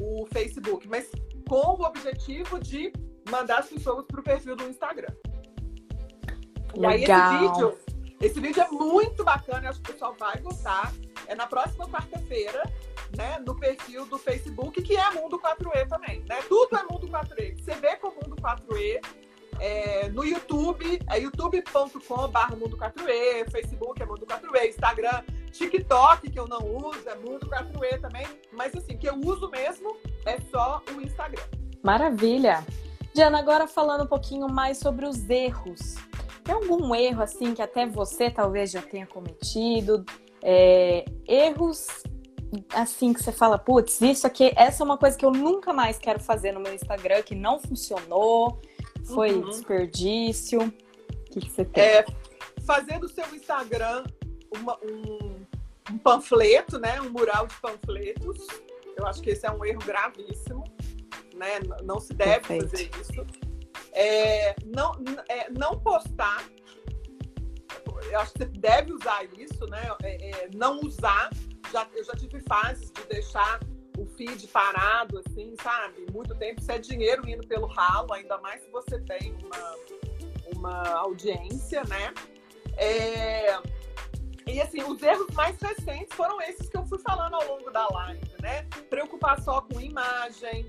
o 0.00 0.26
Facebook, 0.32 0.88
mas 0.88 1.10
com 1.48 1.82
o 1.82 1.84
objetivo 1.84 2.60
de 2.60 2.92
mandar 3.28 3.58
as 3.58 3.68
pessoas 3.68 4.06
para 4.06 4.20
o 4.20 4.22
perfil 4.22 4.54
do 4.54 4.68
Instagram. 4.68 5.12
Legal. 6.76 6.82
E 6.82 6.86
aí 6.86 7.02
esse 7.02 7.48
vídeo, 7.48 7.78
esse 8.20 8.40
vídeo 8.40 8.62
é 8.62 8.68
muito 8.68 9.24
bacana, 9.24 9.68
acho 9.68 9.80
que 9.80 9.90
o 9.90 9.92
pessoal 9.92 10.14
vai 10.18 10.38
gostar. 10.40 10.92
É 11.26 11.34
na 11.34 11.46
próxima 11.46 11.88
quarta-feira, 11.88 12.62
né, 13.16 13.38
no 13.46 13.54
perfil 13.58 14.06
do 14.06 14.18
Facebook, 14.18 14.82
que 14.82 14.96
é 14.96 15.10
Mundo 15.10 15.38
4E 15.38 15.88
também, 15.88 16.22
né? 16.28 16.40
Tudo 16.48 16.76
é 16.76 16.82
Mundo 16.82 17.06
4E. 17.08 17.62
Você 17.62 17.74
vê 17.76 17.96
com 17.96 18.08
Mundo 18.08 18.36
4E 18.36 19.00
é, 19.60 20.08
no 20.08 20.24
YouTube, 20.24 21.00
é 21.08 21.18
youtube.com.br 21.20 22.56
Mundo 22.56 22.76
4E, 22.76 23.50
Facebook 23.50 24.02
é 24.02 24.06
Mundo 24.06 24.26
4E, 24.26 24.68
Instagram, 24.68 25.22
TikTok, 25.50 26.30
que 26.30 26.38
eu 26.38 26.48
não 26.48 26.66
uso, 26.76 27.08
é 27.08 27.14
Mundo 27.14 27.48
4E 27.48 28.00
também, 28.00 28.26
mas 28.52 28.74
assim, 28.74 28.96
que 28.96 29.08
eu 29.08 29.14
uso 29.24 29.48
mesmo 29.50 29.96
é 30.26 30.38
só 30.50 30.82
o 30.94 31.00
Instagram. 31.00 31.42
Maravilha! 31.82 32.64
Diana, 33.14 33.38
agora 33.38 33.68
falando 33.68 34.04
um 34.04 34.06
pouquinho 34.08 34.48
mais 34.48 34.78
sobre 34.78 35.06
os 35.06 35.28
erros. 35.30 35.94
Tem 36.44 36.54
algum 36.54 36.94
erro 36.94 37.22
assim 37.22 37.54
que 37.54 37.62
até 37.62 37.86
você 37.86 38.30
talvez 38.30 38.70
já 38.70 38.82
tenha 38.82 39.06
cometido? 39.06 40.04
É, 40.42 41.06
erros 41.26 41.86
assim 42.72 43.12
que 43.12 43.22
você 43.22 43.32
fala, 43.32 43.58
putz, 43.58 44.00
isso 44.00 44.26
aqui, 44.26 44.52
essa 44.54 44.82
é 44.82 44.84
uma 44.84 44.98
coisa 44.98 45.16
que 45.16 45.24
eu 45.24 45.30
nunca 45.30 45.72
mais 45.72 45.98
quero 45.98 46.20
fazer 46.20 46.52
no 46.52 46.60
meu 46.60 46.74
Instagram, 46.74 47.22
que 47.22 47.34
não 47.34 47.58
funcionou, 47.58 48.60
foi 49.04 49.32
uhum. 49.32 49.48
desperdício. 49.48 50.60
O 50.60 51.30
que, 51.30 51.40
que 51.40 51.50
você 51.50 51.64
tem? 51.64 51.82
É, 51.82 52.04
fazer 52.64 52.98
do 52.98 53.08
seu 53.08 53.24
Instagram 53.34 54.04
uma, 54.56 54.78
um, 54.84 55.44
um 55.90 55.98
panfleto, 55.98 56.78
né? 56.78 57.00
Um 57.00 57.10
mural 57.10 57.46
de 57.46 57.54
panfletos. 57.56 58.46
Eu 58.96 59.06
acho 59.06 59.20
que 59.20 59.30
esse 59.30 59.46
é 59.46 59.50
um 59.50 59.64
erro 59.64 59.80
gravíssimo, 59.84 60.62
né? 61.34 61.58
Não 61.82 61.98
se 61.98 62.14
deve 62.14 62.46
Perfeito. 62.46 62.70
fazer 62.70 62.90
isso. 63.00 63.43
É, 63.92 64.54
não, 64.64 64.92
é, 65.28 65.50
não 65.50 65.78
postar. 65.78 66.44
Eu 68.10 68.20
acho 68.20 68.32
que 68.32 68.38
você 68.38 68.44
deve 68.46 68.92
usar 68.92 69.24
isso, 69.38 69.66
né? 69.66 69.82
É, 70.02 70.30
é 70.30 70.50
não 70.54 70.80
usar 70.80 71.30
já, 71.74 71.88
eu 71.94 72.04
já 72.04 72.12
tive 72.14 72.40
fases 72.40 72.90
de 72.92 73.04
deixar 73.06 73.58
o 73.98 74.06
feed 74.06 74.46
parado, 74.48 75.22
assim, 75.26 75.54
sabe? 75.60 76.06
Muito 76.12 76.34
tempo. 76.36 76.60
Isso 76.60 76.70
é 76.70 76.78
dinheiro 76.78 77.28
indo 77.28 77.46
pelo 77.46 77.66
ralo, 77.66 78.12
ainda 78.12 78.38
mais 78.38 78.62
se 78.62 78.70
você 78.70 79.00
tem 79.00 79.34
uma, 79.44 79.76
uma 80.56 80.88
audiência, 80.98 81.82
né? 81.84 82.14
É... 82.76 83.58
E 84.46 84.60
assim, 84.60 84.82
os 84.82 85.02
erros 85.02 85.26
mais 85.34 85.56
recentes 85.60 86.14
foram 86.14 86.40
esses 86.42 86.68
que 86.68 86.76
eu 86.76 86.84
fui 86.86 86.98
falando 86.98 87.34
ao 87.34 87.46
longo 87.48 87.70
da 87.70 87.88
live, 87.88 88.20
né? 88.40 88.62
Preocupar 88.90 89.40
só 89.40 89.62
com 89.62 89.80
imagem, 89.80 90.66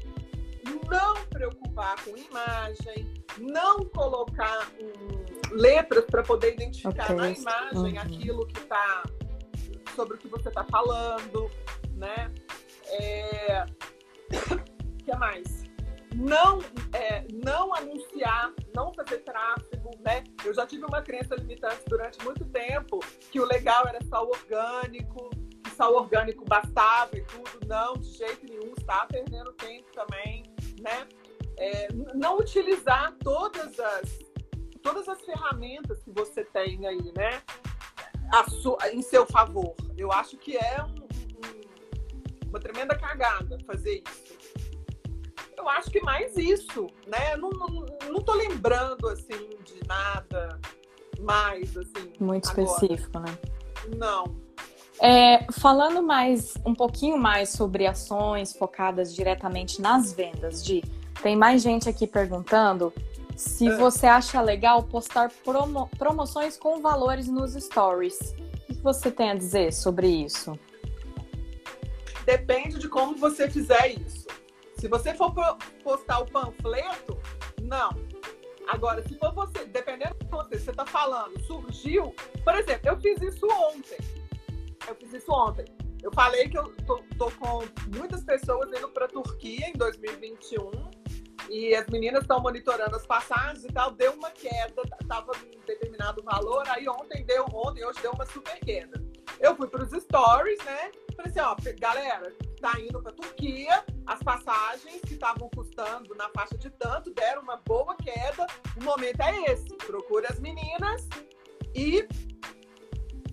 não 0.89 1.25
preocupar 1.25 1.95
com 2.03 2.17
imagem, 2.17 3.13
não 3.39 3.85
colocar 3.85 4.67
um, 4.79 5.55
letras 5.55 6.05
para 6.05 6.23
poder 6.23 6.53
identificar 6.53 7.05
okay. 7.05 7.15
na 7.15 7.29
imagem 7.29 7.93
uhum. 7.93 7.99
aquilo 7.99 8.47
que 8.47 8.59
está 8.59 9.03
sobre 9.95 10.15
o 10.15 10.17
que 10.17 10.27
você 10.27 10.49
está 10.49 10.63
falando, 10.65 11.49
né? 11.93 12.31
É... 12.89 13.65
O 14.51 15.03
que 15.03 15.15
mais? 15.15 15.65
Não, 16.15 16.59
é, 16.93 17.25
não 17.43 17.73
anunciar, 17.75 18.53
não 18.73 18.93
fazer 18.93 19.19
tráfego, 19.19 19.91
né? 19.99 20.23
Eu 20.45 20.53
já 20.53 20.65
tive 20.65 20.85
uma 20.85 21.01
crença 21.01 21.35
limitante 21.35 21.83
durante 21.87 22.23
muito 22.23 22.45
tempo 22.45 22.99
que 23.29 23.39
o 23.39 23.45
legal 23.45 23.85
era 23.85 23.99
o 23.99 24.29
orgânico, 24.29 25.29
que 25.29 25.83
o 25.83 25.93
orgânico 25.93 26.45
bastava 26.45 27.17
e 27.17 27.21
tudo. 27.21 27.67
Não, 27.67 27.95
de 27.95 28.09
jeito 28.11 28.45
nenhum, 28.45 28.73
está 28.77 29.05
perdendo 29.07 29.51
tempo 29.53 29.91
também, 29.93 30.43
né? 30.85 31.07
É, 31.57 31.87
não 32.13 32.37
utilizar 32.37 33.13
todas 33.23 33.79
as 33.79 34.19
todas 34.83 35.09
as 35.09 35.19
ferramentas 35.25 36.03
que 36.03 36.11
você 36.11 36.45
tem 36.45 36.85
aí, 36.85 37.11
né? 37.17 37.41
Sua, 38.61 38.77
em 38.91 39.01
seu 39.01 39.25
favor. 39.25 39.75
Eu 39.97 40.11
acho 40.11 40.37
que 40.37 40.55
é 40.55 40.83
um, 40.83 40.89
um, 40.89 42.49
uma 42.49 42.59
tremenda 42.59 42.95
cagada 42.95 43.57
fazer 43.65 44.03
isso. 44.07 44.35
Eu 45.57 45.67
acho 45.69 45.89
que 45.89 46.01
mais 46.01 46.37
isso, 46.37 46.87
né? 47.07 47.35
Não, 47.37 47.49
não, 47.49 47.85
não 48.11 48.21
tô 48.21 48.33
lembrando 48.33 49.07
assim 49.07 49.49
de 49.63 49.79
nada 49.87 50.59
mais 51.19 51.75
assim. 51.75 52.13
Muito 52.19 52.49
agora. 52.51 52.67
específico, 52.67 53.19
né? 53.19 53.37
Não. 53.97 54.44
É, 55.01 55.45
falando 55.51 56.01
mais 56.01 56.53
um 56.65 56.73
pouquinho 56.73 57.17
mais 57.17 57.49
sobre 57.49 57.85
ações 57.85 58.53
focadas 58.53 59.13
diretamente 59.13 59.81
nas 59.81 60.13
vendas, 60.13 60.63
de 60.63 60.83
tem 61.21 61.35
mais 61.35 61.61
gente 61.61 61.89
aqui 61.89 62.07
perguntando 62.07 62.93
se 63.35 63.67
é. 63.67 63.75
você 63.75 64.05
acha 64.05 64.41
legal 64.41 64.83
postar 64.83 65.29
promo 65.43 65.89
promoções 65.97 66.57
com 66.57 66.81
valores 66.81 67.27
nos 67.27 67.53
stories. 67.53 68.33
O 68.69 68.73
que 68.73 68.81
você 68.81 69.11
tem 69.11 69.31
a 69.31 69.35
dizer 69.35 69.73
sobre 69.73 70.07
isso? 70.07 70.57
Depende 72.25 72.79
de 72.79 72.87
como 72.87 73.15
você 73.15 73.49
fizer 73.49 73.99
isso. 73.99 74.25
Se 74.77 74.87
você 74.87 75.13
for 75.13 75.33
postar 75.83 76.19
o 76.19 76.25
panfleto, 76.25 77.17
não. 77.61 77.89
Agora, 78.67 79.03
se 79.07 79.17
for 79.19 79.33
você, 79.33 79.65
dependendo 79.65 80.15
de 80.19 80.27
você, 80.27 80.57
você 80.57 80.71
está 80.71 80.85
falando, 80.85 81.39
surgiu. 81.45 82.15
Por 82.43 82.55
exemplo, 82.55 82.89
eu 82.89 82.99
fiz 82.99 83.21
isso 83.21 83.45
ontem. 83.45 83.97
Eu 84.87 84.95
fiz 84.95 85.13
isso 85.13 85.31
ontem. 85.31 85.65
Eu 86.03 86.11
falei 86.13 86.47
que 86.47 86.57
eu 86.57 86.71
tô, 86.85 87.01
tô 87.17 87.31
com 87.31 87.63
muitas 87.97 88.23
pessoas 88.23 88.69
indo 88.77 88.89
para 88.89 89.07
Turquia 89.07 89.67
em 89.67 89.73
2021 89.73 90.71
e 91.49 91.75
as 91.75 91.87
meninas 91.87 92.21
estão 92.21 92.39
monitorando 92.39 92.95
as 92.95 93.05
passagens 93.05 93.63
e 93.63 93.67
tal, 93.67 93.91
deu 93.91 94.13
uma 94.13 94.31
queda, 94.31 94.81
estava 95.01 95.31
em 95.53 95.59
determinado 95.65 96.23
valor, 96.23 96.63
aí 96.69 96.87
ontem 96.87 97.23
deu, 97.25 97.45
ontem, 97.53 97.83
hoje 97.85 98.01
deu 98.01 98.11
uma 98.11 98.25
super 98.25 98.59
queda. 98.59 99.03
Eu 99.39 99.55
fui 99.55 99.67
para 99.67 99.83
os 99.83 99.91
stories, 99.91 100.63
né? 100.63 100.91
Falei 101.15 101.31
assim, 101.31 101.39
ó, 101.39 101.55
galera, 101.79 102.33
tá 102.61 102.79
indo 102.79 103.01
para 103.01 103.11
Turquia, 103.11 103.83
as 104.07 104.21
passagens 104.23 105.01
que 105.01 105.13
estavam 105.13 105.49
custando 105.49 106.15
na 106.15 106.29
faixa 106.29 106.57
de 106.57 106.69
tanto 106.71 107.11
deram 107.13 107.41
uma 107.41 107.57
boa 107.57 107.95
queda. 107.95 108.47
O 108.77 108.83
momento 108.83 109.21
é 109.21 109.51
esse. 109.51 109.67
Procure 109.77 110.25
as 110.27 110.39
meninas 110.39 111.07
e 111.75 112.07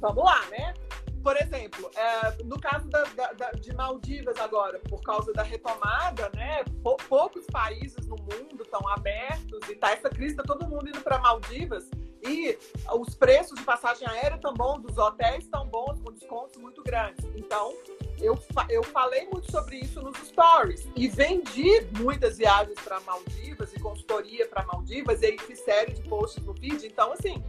vamos 0.01 0.25
lá, 0.25 0.45
né? 0.51 0.75
Por 1.23 1.37
exemplo, 1.37 1.91
é, 1.97 2.43
no 2.43 2.59
caso 2.61 2.89
da, 2.89 3.05
da, 3.05 3.51
de 3.53 3.75
Maldivas 3.75 4.37
agora, 4.39 4.79
por 4.81 5.01
causa 5.03 5.33
da 5.33 5.43
retomada, 5.43 6.31
né, 6.35 6.65
poucos 7.09 7.47
países 7.47 8.07
no 8.07 8.17
mundo 8.17 8.63
estão 8.63 8.87
abertos 8.89 9.61
e 9.69 9.77
tá 9.77 9.93
essa 9.93 10.11
crise, 10.11 10.37
tá 10.37 10.43
todo 10.43 10.69
mundo 10.69 10.89
indo 10.89 11.01
para 11.01 11.19
Maldivas. 11.19 11.89
E 12.25 12.57
os 12.95 13.15
preços 13.17 13.59
de 13.59 13.65
passagem 13.65 14.07
aérea 14.07 14.37
estão 14.37 14.55
bons, 14.55 14.81
dos 14.81 14.97
hotéis 14.97 15.45
estão 15.45 15.67
bons, 15.67 16.01
com 16.01 16.13
descontos 16.13 16.57
muito 16.57 16.81
grandes. 16.83 17.25
Então, 17.35 17.75
eu, 18.21 18.39
eu 18.69 18.83
falei 18.85 19.29
muito 19.29 19.51
sobre 19.51 19.79
isso 19.79 20.01
nos 20.01 20.17
stories. 20.19 20.87
E 20.95 21.09
vendi 21.09 21.81
muitas 21.99 22.39
viagens 22.39 22.79
para 22.81 23.01
Maldivas 23.01 23.73
e 23.75 23.81
consultoria 23.81 24.47
para 24.49 24.65
Maldivas, 24.67 25.21
e 25.23 25.27
aí 25.27 25.39
fiz 25.39 25.59
série 25.61 25.95
de 25.95 26.03
posts 26.09 26.45
no 26.45 26.55
feed. 26.55 26.87
Então, 26.87 27.13
assim, 27.13 27.43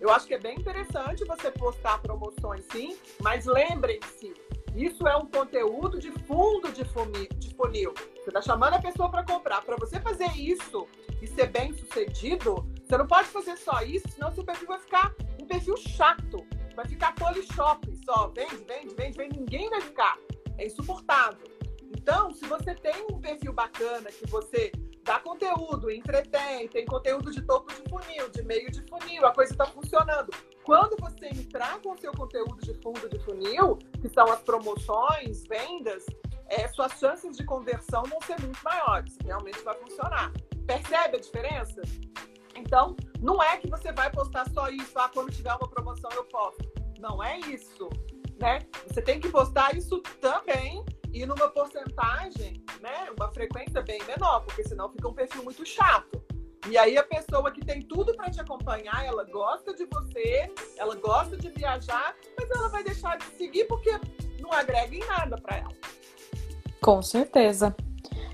eu 0.00 0.10
acho 0.10 0.26
que 0.26 0.34
é 0.34 0.38
bem 0.38 0.58
interessante 0.58 1.24
você 1.24 1.50
postar 1.50 2.00
promoções 2.00 2.64
sim, 2.70 2.96
mas 3.20 3.46
lembrem-se, 3.46 4.32
isso 4.74 5.08
é 5.08 5.16
um 5.16 5.26
conteúdo 5.26 5.98
de 5.98 6.12
fundo 6.26 6.70
de 6.72 6.84
funil. 6.84 7.92
Você 8.14 8.30
está 8.30 8.40
chamando 8.40 8.74
a 8.74 8.78
pessoa 8.78 9.10
para 9.10 9.24
comprar. 9.24 9.62
Para 9.62 9.76
você 9.76 10.00
fazer 10.00 10.30
isso 10.36 10.86
e 11.20 11.26
ser 11.26 11.48
bem 11.48 11.72
sucedido, 11.72 12.64
você 12.86 12.96
não 12.96 13.06
pode 13.06 13.28
fazer 13.28 13.56
só 13.56 13.82
isso, 13.82 14.06
senão 14.08 14.30
seu 14.32 14.44
perfil 14.44 14.68
vai 14.68 14.78
ficar 14.78 15.14
um 15.42 15.46
perfil 15.46 15.76
chato. 15.76 16.46
Vai 16.76 16.86
ficar 16.86 17.12
polishop 17.16 17.92
só. 18.04 18.28
Vende, 18.28 18.64
vende, 18.64 18.94
vende, 18.94 19.16
vende. 19.16 19.40
Ninguém 19.40 19.68
vai 19.68 19.80
ficar. 19.80 20.16
É 20.56 20.66
insuportável. 20.66 21.48
Então, 21.82 22.32
se 22.32 22.46
você 22.46 22.72
tem 22.74 23.04
um 23.10 23.20
perfil 23.20 23.52
bacana 23.52 24.12
que 24.12 24.26
você 24.26 24.70
dá 25.08 25.18
conteúdo, 25.20 25.90
entretém, 25.90 26.68
tem 26.68 26.84
conteúdo 26.84 27.30
de 27.30 27.40
topo 27.40 27.72
de 27.72 27.88
funil, 27.88 28.28
de 28.28 28.42
meio 28.42 28.70
de 28.70 28.82
funil, 28.82 29.24
a 29.24 29.32
coisa 29.32 29.52
está 29.52 29.64
funcionando. 29.64 30.28
Quando 30.62 30.98
você 31.00 31.28
entrar 31.28 31.80
com 31.80 31.92
o 31.92 31.98
seu 31.98 32.12
conteúdo 32.12 32.60
de 32.60 32.74
fundo 32.82 33.08
de 33.08 33.18
funil, 33.20 33.78
que 34.02 34.08
são 34.10 34.30
as 34.30 34.42
promoções, 34.42 35.44
vendas, 35.44 36.04
é, 36.46 36.68
suas 36.68 36.92
chances 36.98 37.38
de 37.38 37.44
conversão 37.46 38.02
vão 38.02 38.20
ser 38.20 38.38
muito 38.38 38.62
maiores. 38.62 39.16
Realmente 39.24 39.58
vai 39.62 39.74
funcionar. 39.76 40.30
Percebe 40.66 41.16
a 41.16 41.20
diferença? 41.20 41.80
Então, 42.54 42.94
não 43.18 43.42
é 43.42 43.56
que 43.56 43.70
você 43.70 43.90
vai 43.92 44.10
postar 44.10 44.46
só 44.50 44.68
isso, 44.68 44.92
ah, 44.96 45.08
quando 45.08 45.32
tiver 45.32 45.54
uma 45.54 45.70
promoção 45.70 46.10
eu 46.14 46.24
posto. 46.24 46.70
Não 46.98 47.24
é 47.24 47.38
isso, 47.38 47.88
né? 48.38 48.58
Você 48.86 49.00
tem 49.00 49.18
que 49.18 49.30
postar 49.30 49.74
isso 49.74 50.02
também 50.20 50.84
e 51.22 51.26
numa 51.26 51.48
porcentagem, 51.48 52.62
né, 52.80 53.10
uma 53.16 53.28
frequência 53.32 53.82
bem 53.82 53.98
menor, 54.04 54.40
porque 54.40 54.62
senão 54.62 54.88
fica 54.88 55.08
um 55.08 55.12
perfil 55.12 55.42
muito 55.42 55.66
chato. 55.66 56.22
E 56.68 56.78
aí 56.78 56.96
a 56.96 57.02
pessoa 57.02 57.50
que 57.50 57.64
tem 57.64 57.82
tudo 57.82 58.14
para 58.14 58.30
te 58.30 58.40
acompanhar, 58.40 59.04
ela 59.04 59.24
gosta 59.24 59.74
de 59.74 59.84
você, 59.86 60.48
ela 60.76 60.94
gosta 60.94 61.36
de 61.36 61.48
viajar, 61.50 62.14
mas 62.38 62.50
ela 62.50 62.68
vai 62.68 62.84
deixar 62.84 63.16
de 63.18 63.24
seguir 63.36 63.64
porque 63.64 63.90
não 64.38 64.52
agrega 64.52 64.94
em 64.94 65.04
nada 65.06 65.36
para 65.38 65.58
ela. 65.58 65.72
Com 66.80 67.02
certeza. 67.02 67.74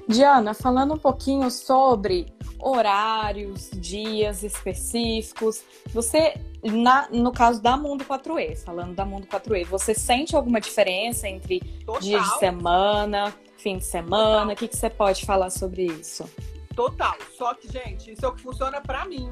Diana, 0.06 0.52
falando 0.52 0.94
um 0.94 0.98
pouquinho 0.98 1.50
sobre 1.50 2.33
horários, 2.64 3.70
dias 3.74 4.42
específicos, 4.42 5.62
você 5.92 6.34
na, 6.62 7.08
no 7.10 7.30
caso 7.30 7.60
da 7.60 7.76
Mundo 7.76 8.04
4E, 8.04 8.56
falando 8.64 8.94
da 8.94 9.04
Mundo 9.04 9.26
4E, 9.26 9.66
você 9.66 9.94
sente 9.94 10.34
alguma 10.34 10.60
diferença 10.60 11.28
entre 11.28 11.60
Total. 11.84 12.00
dia 12.00 12.18
de 12.18 12.38
semana, 12.38 13.34
fim 13.58 13.76
de 13.76 13.84
semana? 13.84 14.54
O 14.54 14.56
que, 14.56 14.66
que 14.66 14.76
você 14.76 14.88
pode 14.88 15.26
falar 15.26 15.50
sobre 15.50 15.84
isso? 15.84 16.28
Total. 16.74 17.16
Só 17.36 17.52
que, 17.54 17.70
gente, 17.70 18.12
isso 18.12 18.24
é 18.24 18.28
o 18.28 18.32
que 18.32 18.42
funciona 18.42 18.80
para 18.80 19.04
mim. 19.04 19.30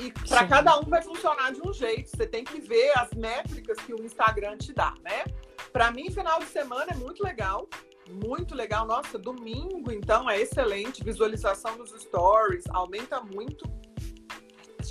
E 0.00 0.10
para 0.26 0.46
cada 0.46 0.78
um 0.80 0.84
vai 0.84 1.02
funcionar 1.02 1.52
de 1.52 1.60
um 1.66 1.72
jeito. 1.72 2.10
Você 2.10 2.26
tem 2.26 2.44
que 2.44 2.60
ver 2.60 2.92
as 2.96 3.10
métricas 3.12 3.78
que 3.78 3.94
o 3.94 4.02
Instagram 4.04 4.56
te 4.56 4.72
dá, 4.72 4.94
né? 5.02 5.24
Para 5.72 5.90
mim, 5.90 6.10
final 6.10 6.40
de 6.40 6.46
semana 6.46 6.86
é 6.92 6.94
muito 6.94 7.22
legal. 7.22 7.68
Muito 8.10 8.54
legal. 8.54 8.86
Nossa, 8.86 9.18
domingo, 9.18 9.90
então, 9.90 10.28
é 10.28 10.40
excelente. 10.40 11.02
Visualização 11.02 11.76
dos 11.76 11.90
stories 11.90 12.64
aumenta 12.70 13.20
muito 13.20 13.64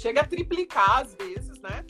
chega 0.04 0.22
a 0.22 0.28
triplicar 0.28 1.02
às 1.02 1.16
vezes, 1.16 1.60
né? 1.62 1.86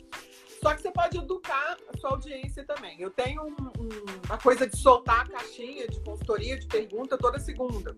Só 0.62 0.74
que 0.74 0.82
você 0.82 0.90
pode 0.92 1.18
educar 1.18 1.76
a 1.92 1.98
sua 1.98 2.10
audiência 2.10 2.64
também. 2.64 2.98
Eu 3.00 3.10
tenho 3.10 3.42
um, 3.42 3.56
um, 3.78 3.88
uma 4.26 4.38
coisa 4.38 4.66
de 4.66 4.76
soltar 4.78 5.22
a 5.22 5.28
caixinha 5.28 5.88
de 5.88 6.00
consultoria, 6.00 6.58
de 6.58 6.66
pergunta 6.66 7.18
toda 7.18 7.38
segunda. 7.38 7.96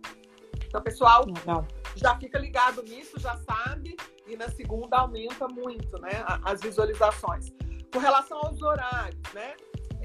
Então, 0.67 0.83
pessoal 0.83 1.25
Legal. 1.27 1.67
já 1.95 2.19
fica 2.19 2.39
ligado 2.39 2.83
nisso, 2.83 3.21
já 3.21 3.37
sabe, 3.37 3.97
e 4.27 4.37
na 4.37 4.49
segunda 4.49 4.99
aumenta 4.99 5.47
muito, 5.47 6.01
né? 6.01 6.25
As 6.45 6.61
visualizações. 6.61 7.53
Com 7.93 7.99
relação 7.99 8.39
aos 8.39 8.61
horários, 8.61 9.21
né? 9.33 9.55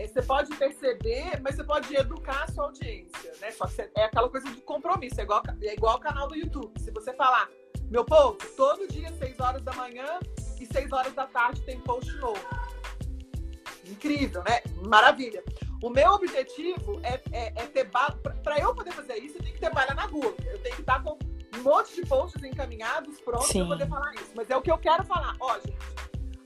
É, 0.01 0.07
você 0.07 0.21
pode 0.23 0.55
perceber, 0.55 1.39
mas 1.41 1.55
você 1.55 1.63
pode 1.63 1.95
educar 1.95 2.45
a 2.45 2.51
sua 2.51 2.65
audiência, 2.65 3.33
né? 3.39 3.51
Só 3.51 3.67
que 3.67 3.81
é 3.95 4.05
aquela 4.05 4.27
coisa 4.29 4.49
de 4.49 4.59
compromisso, 4.61 5.19
é 5.19 5.23
igual, 5.23 5.43
é 5.61 5.73
igual 5.73 5.97
o 5.97 5.99
canal 5.99 6.27
do 6.27 6.35
YouTube. 6.35 6.71
Se 6.79 6.89
você 6.89 7.13
falar, 7.13 7.47
meu 7.89 8.03
povo, 8.03 8.37
todo 8.57 8.87
dia, 8.87 9.13
6 9.13 9.39
horas 9.39 9.61
da 9.61 9.73
manhã 9.73 10.19
e 10.59 10.65
6 10.65 10.91
horas 10.91 11.13
da 11.13 11.27
tarde 11.27 11.61
tem 11.61 11.79
post 11.79 12.11
novo. 12.17 12.39
Incrível, 13.85 14.43
né? 14.43 14.61
Maravilha. 14.87 15.43
O 15.83 15.89
meu 15.89 16.11
objetivo 16.13 16.99
é, 17.03 17.21
é, 17.31 17.53
é 17.55 17.67
ter 17.67 17.83
bala. 17.85 18.17
Para 18.43 18.57
eu 18.59 18.73
poder 18.73 18.93
fazer 18.93 19.17
isso, 19.17 19.37
eu 19.37 19.43
tenho 19.43 19.53
que 19.53 19.61
ter 19.61 19.71
bala 19.71 19.93
na 19.93 20.05
rua. 20.05 20.33
Eu 20.45 20.57
tenho 20.63 20.75
que 20.75 20.81
estar 20.81 21.03
com 21.03 21.17
um 21.57 21.61
monte 21.61 21.95
de 21.95 22.07
posts 22.07 22.43
encaminhados, 22.43 23.19
prontos 23.21 23.51
para 23.51 23.65
poder 23.65 23.87
falar 23.87 24.13
isso. 24.15 24.31
Mas 24.35 24.49
é 24.49 24.57
o 24.57 24.61
que 24.61 24.71
eu 24.71 24.77
quero 24.79 25.03
falar. 25.03 25.35
Ó, 25.39 25.59
gente, 25.59 25.77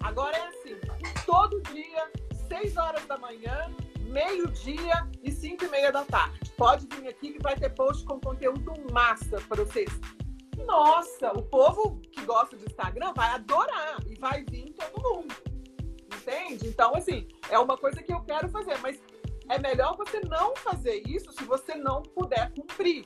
agora 0.01 0.35
é 0.35 0.47
assim: 0.47 0.77
todo 1.25 1.61
dia, 1.63 2.09
6 2.47 2.77
horas 2.77 3.05
da 3.05 3.17
manhã, 3.17 3.73
meio-dia 3.99 5.07
e 5.23 5.31
5 5.31 5.65
e 5.65 5.67
meia 5.69 5.91
da 5.91 6.03
tarde. 6.03 6.51
Pode 6.57 6.87
vir 6.87 7.07
aqui 7.07 7.33
que 7.33 7.41
vai 7.41 7.55
ter 7.55 7.69
post 7.69 8.05
com 8.05 8.19
conteúdo 8.19 8.73
massa 8.91 9.41
para 9.47 9.63
vocês 9.63 9.89
nossa, 10.65 11.31
o 11.31 11.43
povo 11.43 11.99
que 12.11 12.21
gosta 12.21 12.57
de 12.57 12.65
Instagram 12.65 13.13
vai 13.15 13.29
adorar 13.29 13.97
e 14.07 14.15
vai 14.15 14.43
vir 14.49 14.73
todo 14.73 15.01
mundo. 15.03 15.35
Entende? 16.15 16.67
Então, 16.67 16.95
assim, 16.95 17.27
é 17.49 17.59
uma 17.59 17.77
coisa 17.77 18.01
que 18.01 18.13
eu 18.13 18.21
quero 18.21 18.49
fazer, 18.49 18.77
mas 18.79 18.99
é 19.49 19.59
melhor 19.59 19.95
você 19.95 20.19
não 20.21 20.55
fazer 20.55 21.03
isso 21.07 21.31
se 21.31 21.43
você 21.43 21.75
não 21.75 22.01
puder 22.01 22.51
cumprir. 22.53 23.05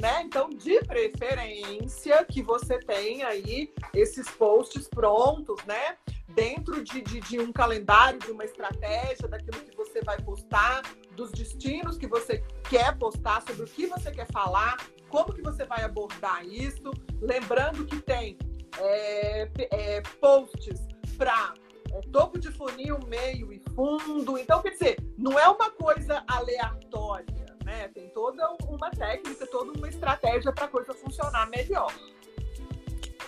Né? 0.00 0.22
Então, 0.24 0.50
de 0.50 0.78
preferência 0.84 2.22
que 2.24 2.42
você 2.42 2.78
tenha 2.78 3.28
aí 3.28 3.72
esses 3.94 4.28
posts 4.28 4.88
prontos, 4.88 5.56
né? 5.64 5.96
Dentro 6.28 6.84
de, 6.84 7.00
de, 7.00 7.20
de 7.20 7.38
um 7.38 7.50
calendário, 7.50 8.18
de 8.18 8.30
uma 8.30 8.44
estratégia, 8.44 9.26
daquilo 9.26 9.58
que 9.62 9.74
você 9.74 10.02
vai 10.02 10.20
postar, 10.20 10.82
dos 11.12 11.30
destinos 11.32 11.96
que 11.96 12.06
você 12.06 12.44
quer 12.68 12.94
postar, 12.98 13.42
sobre 13.46 13.62
o 13.62 13.66
que 13.66 13.86
você 13.86 14.10
quer 14.10 14.26
falar, 14.30 14.76
como 15.08 15.32
que 15.32 15.40
você 15.40 15.64
vai 15.64 15.82
abordar 15.82 16.44
isso? 16.44 16.90
Lembrando 17.22 17.86
que 17.86 17.98
tem 18.00 18.36
é, 18.78 19.48
é, 19.70 20.02
posts 20.20 20.86
para 21.16 21.54
é, 21.92 22.00
topo 22.12 22.38
de 22.38 22.50
funil, 22.50 22.98
meio 23.06 23.50
e 23.52 23.62
fundo. 23.74 24.36
Então, 24.36 24.60
quer 24.60 24.70
dizer, 24.70 24.96
não 25.16 25.38
é 25.38 25.48
uma 25.48 25.70
coisa 25.70 26.22
aleatória, 26.26 27.45
né? 27.66 27.90
Tem 27.92 28.08
toda 28.10 28.56
uma 28.68 28.90
técnica, 28.90 29.44
toda 29.48 29.72
uma 29.76 29.88
estratégia 29.88 30.52
para 30.52 30.64
a 30.64 30.68
coisa 30.68 30.94
funcionar 30.94 31.50
melhor. 31.50 31.92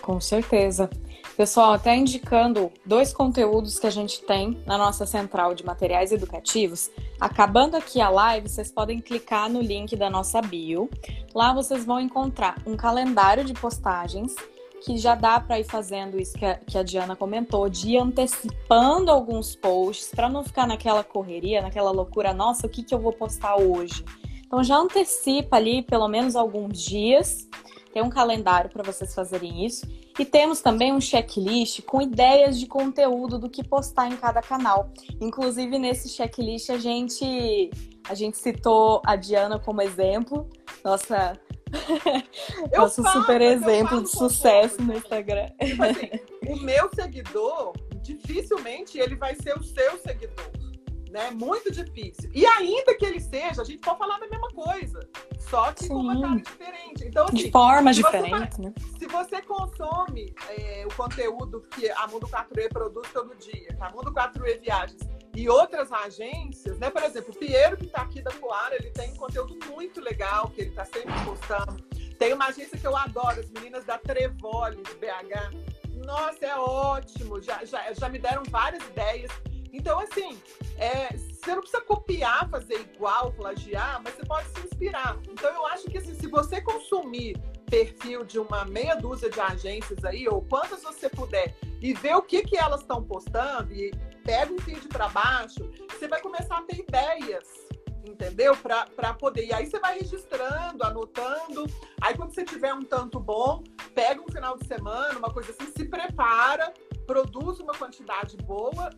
Com 0.01 0.19
certeza. 0.19 0.89
Pessoal, 1.35 1.73
até 1.73 1.95
indicando 1.95 2.71
dois 2.85 3.13
conteúdos 3.13 3.77
que 3.77 3.85
a 3.85 3.89
gente 3.89 4.23
tem 4.23 4.61
na 4.65 4.77
nossa 4.77 5.05
central 5.05 5.53
de 5.53 5.65
materiais 5.65 6.11
educativos. 6.11 6.89
Acabando 7.19 7.75
aqui 7.75 8.01
a 8.01 8.09
live, 8.09 8.49
vocês 8.49 8.71
podem 8.71 8.99
clicar 8.99 9.49
no 9.49 9.61
link 9.61 9.95
da 9.95 10.09
nossa 10.09 10.41
bio. 10.41 10.89
Lá 11.35 11.53
vocês 11.53 11.85
vão 11.85 11.99
encontrar 11.99 12.61
um 12.65 12.75
calendário 12.75 13.43
de 13.43 13.53
postagens 13.53 14.33
que 14.81 14.97
já 14.97 15.13
dá 15.13 15.39
para 15.39 15.59
ir 15.59 15.65
fazendo 15.65 16.17
isso 16.17 16.37
que 16.37 16.45
a, 16.45 16.55
que 16.55 16.77
a, 16.77 16.83
Diana 16.83 17.13
comentou, 17.15 17.69
de 17.69 17.91
ir 17.91 17.97
antecipando 17.97 19.11
alguns 19.11 19.53
posts 19.53 20.09
para 20.09 20.29
não 20.29 20.43
ficar 20.43 20.65
naquela 20.65 21.03
correria, 21.03 21.61
naquela 21.61 21.91
loucura, 21.91 22.33
nossa, 22.33 22.65
o 22.65 22.69
que, 22.69 22.83
que 22.83 22.93
eu 22.93 22.99
vou 22.99 23.11
postar 23.11 23.57
hoje? 23.57 24.05
Então 24.49 24.63
já 24.63 24.77
antecipa 24.77 25.57
ali 25.57 25.83
pelo 25.83 26.07
menos 26.07 26.35
alguns 26.35 26.81
dias 26.81 27.47
tem 27.91 28.03
um 28.03 28.09
calendário 28.09 28.69
para 28.69 28.83
vocês 28.83 29.13
fazerem 29.13 29.65
isso. 29.65 29.87
E 30.17 30.25
temos 30.25 30.61
também 30.61 30.93
um 30.93 31.01
checklist 31.01 31.81
com 31.83 32.01
ideias 32.01 32.59
de 32.59 32.67
conteúdo 32.67 33.39
do 33.39 33.49
que 33.49 33.63
postar 33.63 34.07
em 34.07 34.15
cada 34.15 34.41
canal. 34.41 34.91
Inclusive, 35.19 35.79
nesse 35.79 36.09
checklist, 36.09 36.69
a 36.69 36.77
gente, 36.77 37.69
a 38.07 38.13
gente 38.13 38.37
citou 38.37 39.01
a 39.05 39.15
Diana 39.15 39.57
como 39.57 39.81
exemplo. 39.81 40.47
Nossa, 40.83 41.39
nosso 42.75 43.01
falo, 43.01 43.21
super 43.21 43.41
exemplo 43.41 44.03
de 44.03 44.09
sucesso 44.09 44.81
no 44.81 44.93
Instagram. 44.93 45.47
Tipo 45.59 45.83
assim, 45.83 46.09
o 46.47 46.57
meu 46.57 46.89
seguidor, 46.93 47.73
dificilmente 48.01 48.99
ele 48.99 49.15
vai 49.15 49.35
ser 49.35 49.57
o 49.57 49.63
seu 49.63 49.97
seguidor 49.99 50.68
né? 51.09 51.31
Muito 51.31 51.71
difícil. 51.71 52.29
E 52.33 52.45
ainda 52.45 52.95
que 52.95 53.05
ele 53.05 53.19
seja, 53.19 53.61
a 53.61 53.65
gente 53.65 53.79
pode 53.79 53.97
falar 53.97 54.19
da 54.19 54.27
mesma 54.27 54.49
coisa, 54.49 55.07
só 55.49 55.71
que 55.71 55.83
Sim. 55.83 55.89
com 55.89 55.95
uma 55.95 56.21
cara 56.21 56.35
diferente. 56.35 57.05
Então, 57.05 57.25
assim, 57.25 57.35
de 57.35 57.51
formas 57.51 57.95
diferentes, 57.95 58.57
né? 58.57 58.73
Se 58.97 59.07
você 59.07 59.41
consome 59.41 60.33
é, 60.49 60.85
o 60.85 60.95
conteúdo 60.95 61.61
que 61.71 61.89
a 61.89 62.07
Mundo 62.07 62.27
4E 62.27 62.69
produz 62.69 63.07
todo 63.11 63.35
dia, 63.35 63.77
a 63.79 63.91
Mundo 63.91 64.11
4E 64.11 64.61
Viagens 64.61 65.01
e 65.35 65.47
outras 65.47 65.91
agências, 65.91 66.77
né? 66.79 66.89
Por 66.89 67.03
exemplo, 67.03 67.33
o 67.33 67.37
Piero, 67.37 67.77
que 67.77 67.85
está 67.85 68.01
aqui 68.01 68.21
da 68.21 68.31
Coara, 68.31 68.75
ele 68.75 68.91
tem 68.91 69.11
um 69.11 69.15
conteúdo 69.15 69.57
muito 69.69 70.01
legal, 70.01 70.49
que 70.49 70.61
ele 70.61 70.69
está 70.69 70.85
sempre 70.85 71.13
postando. 71.23 71.83
Tem 72.17 72.33
uma 72.33 72.47
agência 72.47 72.77
que 72.77 72.85
eu 72.85 72.95
adoro, 72.97 73.39
as 73.39 73.49
meninas 73.49 73.85
da 73.85 73.97
Trevoles, 73.97 74.83
BH 74.99 75.79
nossa, 76.05 76.45
é 76.45 76.55
ótimo, 76.55 77.41
já, 77.41 77.63
já, 77.65 77.93
já 77.93 78.09
me 78.09 78.17
deram 78.19 78.43
várias 78.49 78.83
ideias. 78.83 79.31
Então, 79.71 79.99
assim, 79.99 80.41
é, 80.77 81.15
você 81.15 81.51
não 81.51 81.61
precisa 81.61 81.81
copiar, 81.81 82.49
fazer 82.49 82.79
igual, 82.81 83.31
plagiar, 83.33 84.01
mas 84.03 84.15
você 84.15 84.25
pode 84.25 84.47
se 84.49 84.59
inspirar. 84.61 85.17
Então, 85.29 85.49
eu 85.53 85.65
acho 85.67 85.85
que 85.85 85.97
assim, 85.97 86.15
se 86.15 86.27
você 86.27 86.61
consumir 86.61 87.37
perfil 87.69 88.23
de 88.23 88.39
uma 88.39 88.65
meia 88.65 88.95
dúzia 88.95 89.29
de 89.29 89.39
agências 89.39 90.03
aí, 90.03 90.27
ou 90.27 90.41
quantas 90.41 90.81
você 90.81 91.07
puder, 91.07 91.55
e 91.81 91.93
ver 91.93 92.15
o 92.15 92.21
que, 92.21 92.43
que 92.43 92.57
elas 92.57 92.81
estão 92.81 93.03
postando, 93.03 93.73
e 93.73 93.91
pega 94.23 94.51
um 94.51 94.59
feed 94.59 94.87
para 94.87 95.07
baixo, 95.09 95.69
você 95.89 96.07
vai 96.07 96.21
começar 96.21 96.57
a 96.57 96.63
ter 96.63 96.79
ideias 96.79 97.69
entendeu? 98.05 98.55
Para 98.57 99.13
poder. 99.13 99.45
E 99.45 99.53
aí 99.53 99.65
você 99.65 99.79
vai 99.79 99.99
registrando, 99.99 100.83
anotando. 100.83 101.65
Aí 102.01 102.15
quando 102.15 102.33
você 102.33 102.43
tiver 102.43 102.73
um 102.73 102.81
tanto 102.81 103.19
bom, 103.19 103.63
pega 103.93 104.21
um 104.21 104.27
final 104.27 104.57
de 104.57 104.67
semana, 104.67 105.17
uma 105.17 105.31
coisa 105.31 105.51
assim, 105.51 105.71
se 105.71 105.85
prepara, 105.85 106.73
produz 107.09 107.59
uma 107.59 107.73
quantidade 107.73 108.37
boa, 108.37 108.91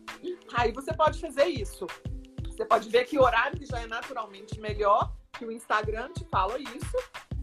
aí 0.52 0.70
você 0.70 0.92
pode 0.92 1.18
fazer 1.18 1.46
isso. 1.46 1.86
Você 2.44 2.62
pode 2.62 2.90
ver 2.90 3.06
que 3.06 3.18
horário 3.18 3.58
que 3.58 3.64
já 3.64 3.80
é 3.80 3.86
naturalmente 3.86 4.60
melhor, 4.60 5.14
que 5.32 5.46
o 5.46 5.50
Instagram 5.50 6.12
te 6.12 6.22
fala 6.26 6.58
isso, 6.58 6.98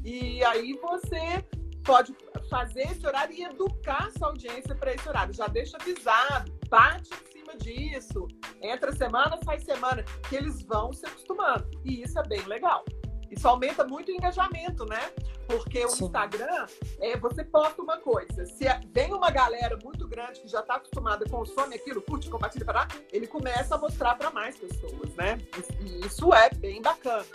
e 0.05 0.43
aí 0.43 0.73
você 0.73 1.43
pode 1.83 2.15
fazer 2.51 2.83
esse 2.83 3.03
horário 3.07 3.35
e 3.35 3.43
educar 3.45 4.11
sua 4.15 4.27
audiência 4.27 4.75
para 4.75 4.93
esse 4.93 5.09
horário. 5.09 5.33
Já 5.33 5.47
deixa 5.47 5.75
avisado, 5.75 6.53
bate 6.69 7.09
em 7.15 7.31
cima 7.31 7.57
disso. 7.57 8.27
Entra 8.61 8.91
semana, 8.91 9.39
sai 9.43 9.59
semana, 9.61 10.03
que 10.29 10.35
eles 10.35 10.61
vão 10.61 10.93
se 10.93 11.03
acostumando. 11.03 11.67
E 11.83 12.03
isso 12.03 12.19
é 12.19 12.27
bem 12.27 12.43
legal. 12.43 12.85
Isso 13.29 13.47
aumenta 13.47 13.85
muito 13.85 14.09
o 14.09 14.15
engajamento, 14.15 14.85
né? 14.85 15.11
Porque 15.47 15.83
o 15.85 15.89
Sim. 15.89 16.05
Instagram, 16.05 16.65
é, 16.99 17.17
você 17.17 17.43
posta 17.43 17.81
uma 17.81 17.97
coisa. 17.97 18.45
Se 18.45 18.65
vem 18.91 19.13
uma 19.13 19.29
galera 19.29 19.77
muito 19.83 20.07
grande 20.07 20.41
que 20.41 20.47
já 20.47 20.59
está 20.59 20.75
acostumada, 20.75 21.25
consome 21.29 21.75
aquilo, 21.75 22.01
curte, 22.01 22.29
compartilha, 22.29 22.65
para 22.65 22.87
ele 23.11 23.27
começa 23.27 23.75
a 23.75 23.77
mostrar 23.77 24.15
para 24.15 24.31
mais 24.31 24.57
pessoas, 24.57 25.13
né? 25.15 25.37
E 25.79 26.05
isso 26.05 26.33
é 26.33 26.49
bem 26.49 26.81
bacana. 26.81 27.25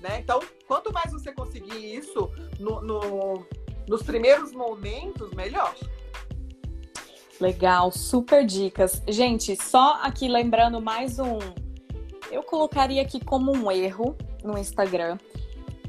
Né? 0.00 0.20
Então, 0.20 0.40
quanto 0.66 0.92
mais 0.92 1.10
você 1.10 1.32
conseguir 1.32 1.96
isso 1.96 2.30
no, 2.58 2.82
no, 2.82 3.46
nos 3.88 4.02
primeiros 4.02 4.52
momentos, 4.52 5.30
melhor. 5.32 5.74
Legal, 7.40 7.90
super 7.90 8.44
dicas. 8.44 9.02
Gente, 9.08 9.56
só 9.56 9.98
aqui 10.02 10.28
lembrando 10.28 10.80
mais 10.80 11.18
um. 11.18 11.38
Eu 12.30 12.42
colocaria 12.42 13.02
aqui 13.02 13.22
como 13.22 13.52
um 13.52 13.70
erro 13.70 14.16
no 14.42 14.56
Instagram. 14.58 15.18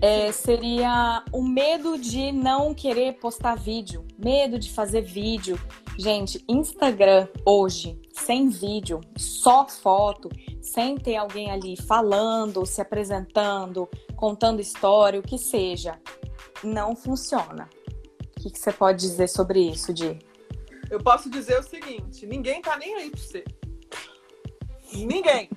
É, 0.01 0.31
seria 0.31 1.23
o 1.31 1.41
medo 1.41 1.97
de 1.97 2.31
não 2.31 2.73
querer 2.73 3.13
postar 3.13 3.55
vídeo, 3.55 4.05
medo 4.17 4.59
de 4.59 4.71
fazer 4.71 5.01
vídeo. 5.01 5.59
Gente, 5.97 6.43
Instagram 6.49 7.27
hoje, 7.45 7.99
sem 8.11 8.49
vídeo, 8.49 8.99
só 9.17 9.65
foto, 9.67 10.29
sem 10.61 10.97
ter 10.97 11.15
alguém 11.15 11.51
ali 11.51 11.75
falando, 11.81 12.65
se 12.65 12.81
apresentando, 12.81 13.89
contando 14.15 14.59
história, 14.59 15.19
o 15.19 15.23
que 15.23 15.37
seja, 15.37 15.99
não 16.63 16.95
funciona. 16.95 17.69
O 18.37 18.41
que, 18.41 18.49
que 18.49 18.59
você 18.59 18.73
pode 18.73 18.99
dizer 18.99 19.27
sobre 19.29 19.59
isso, 19.59 19.93
Di? 19.93 20.19
Eu 20.89 20.99
posso 20.99 21.29
dizer 21.29 21.59
o 21.59 21.63
seguinte: 21.63 22.25
ninguém 22.25 22.61
tá 22.61 22.77
nem 22.77 22.93
aí 22.95 23.09
pra 23.09 23.19
você. 23.19 23.43
Ninguém. 24.93 25.49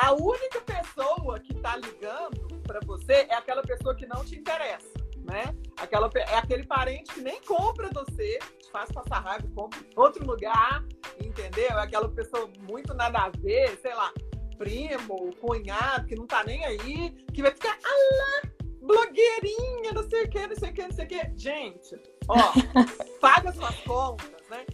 A 0.00 0.12
única 0.12 0.60
pessoa 0.60 1.40
que 1.40 1.52
tá 1.54 1.76
ligando 1.76 2.60
para 2.62 2.78
você 2.86 3.26
é 3.28 3.34
aquela 3.34 3.62
pessoa 3.62 3.96
que 3.96 4.06
não 4.06 4.24
te 4.24 4.38
interessa, 4.38 4.92
né? 5.24 5.52
Aquela, 5.76 6.08
é 6.14 6.36
aquele 6.36 6.64
parente 6.64 7.12
que 7.14 7.20
nem 7.20 7.40
compra 7.42 7.90
você, 7.92 8.38
te 8.60 8.70
faz 8.70 8.92
passar 8.92 9.18
raiva, 9.18 9.48
compra 9.56 9.80
em 9.80 9.98
outro 9.98 10.24
lugar, 10.24 10.84
entendeu? 11.20 11.70
É 11.70 11.82
aquela 11.82 12.08
pessoa 12.08 12.48
muito 12.60 12.94
nada 12.94 13.24
a 13.24 13.30
ver, 13.30 13.76
sei 13.82 13.92
lá, 13.92 14.12
primo, 14.56 15.34
cunhado, 15.40 16.06
que 16.06 16.14
não 16.14 16.28
tá 16.28 16.44
nem 16.44 16.64
aí, 16.64 17.10
que 17.34 17.42
vai 17.42 17.50
ficar, 17.50 17.76
alá, 17.82 18.52
blogueirinha, 18.80 19.92
não 19.92 20.08
sei 20.08 20.22
o 20.22 20.30
que, 20.30 20.46
não 20.46 20.54
sei 20.54 20.70
o 20.70 20.74
que, 20.74 20.82
não 20.82 20.92
sei 20.92 21.04
o 21.06 21.08
que. 21.08 21.32
Gente, 21.36 22.00
ó, 22.28 22.36
paga 23.20 23.52
suas 23.52 23.76
contas, 23.80 24.46
né? 24.48 24.64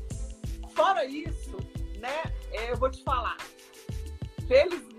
Fora 0.74 1.02
isso, 1.06 1.56
né, 1.98 2.24
é, 2.52 2.72
eu 2.72 2.76
vou 2.76 2.90
te 2.90 3.02
falar, 3.02 3.38
felizmente, 4.46 4.93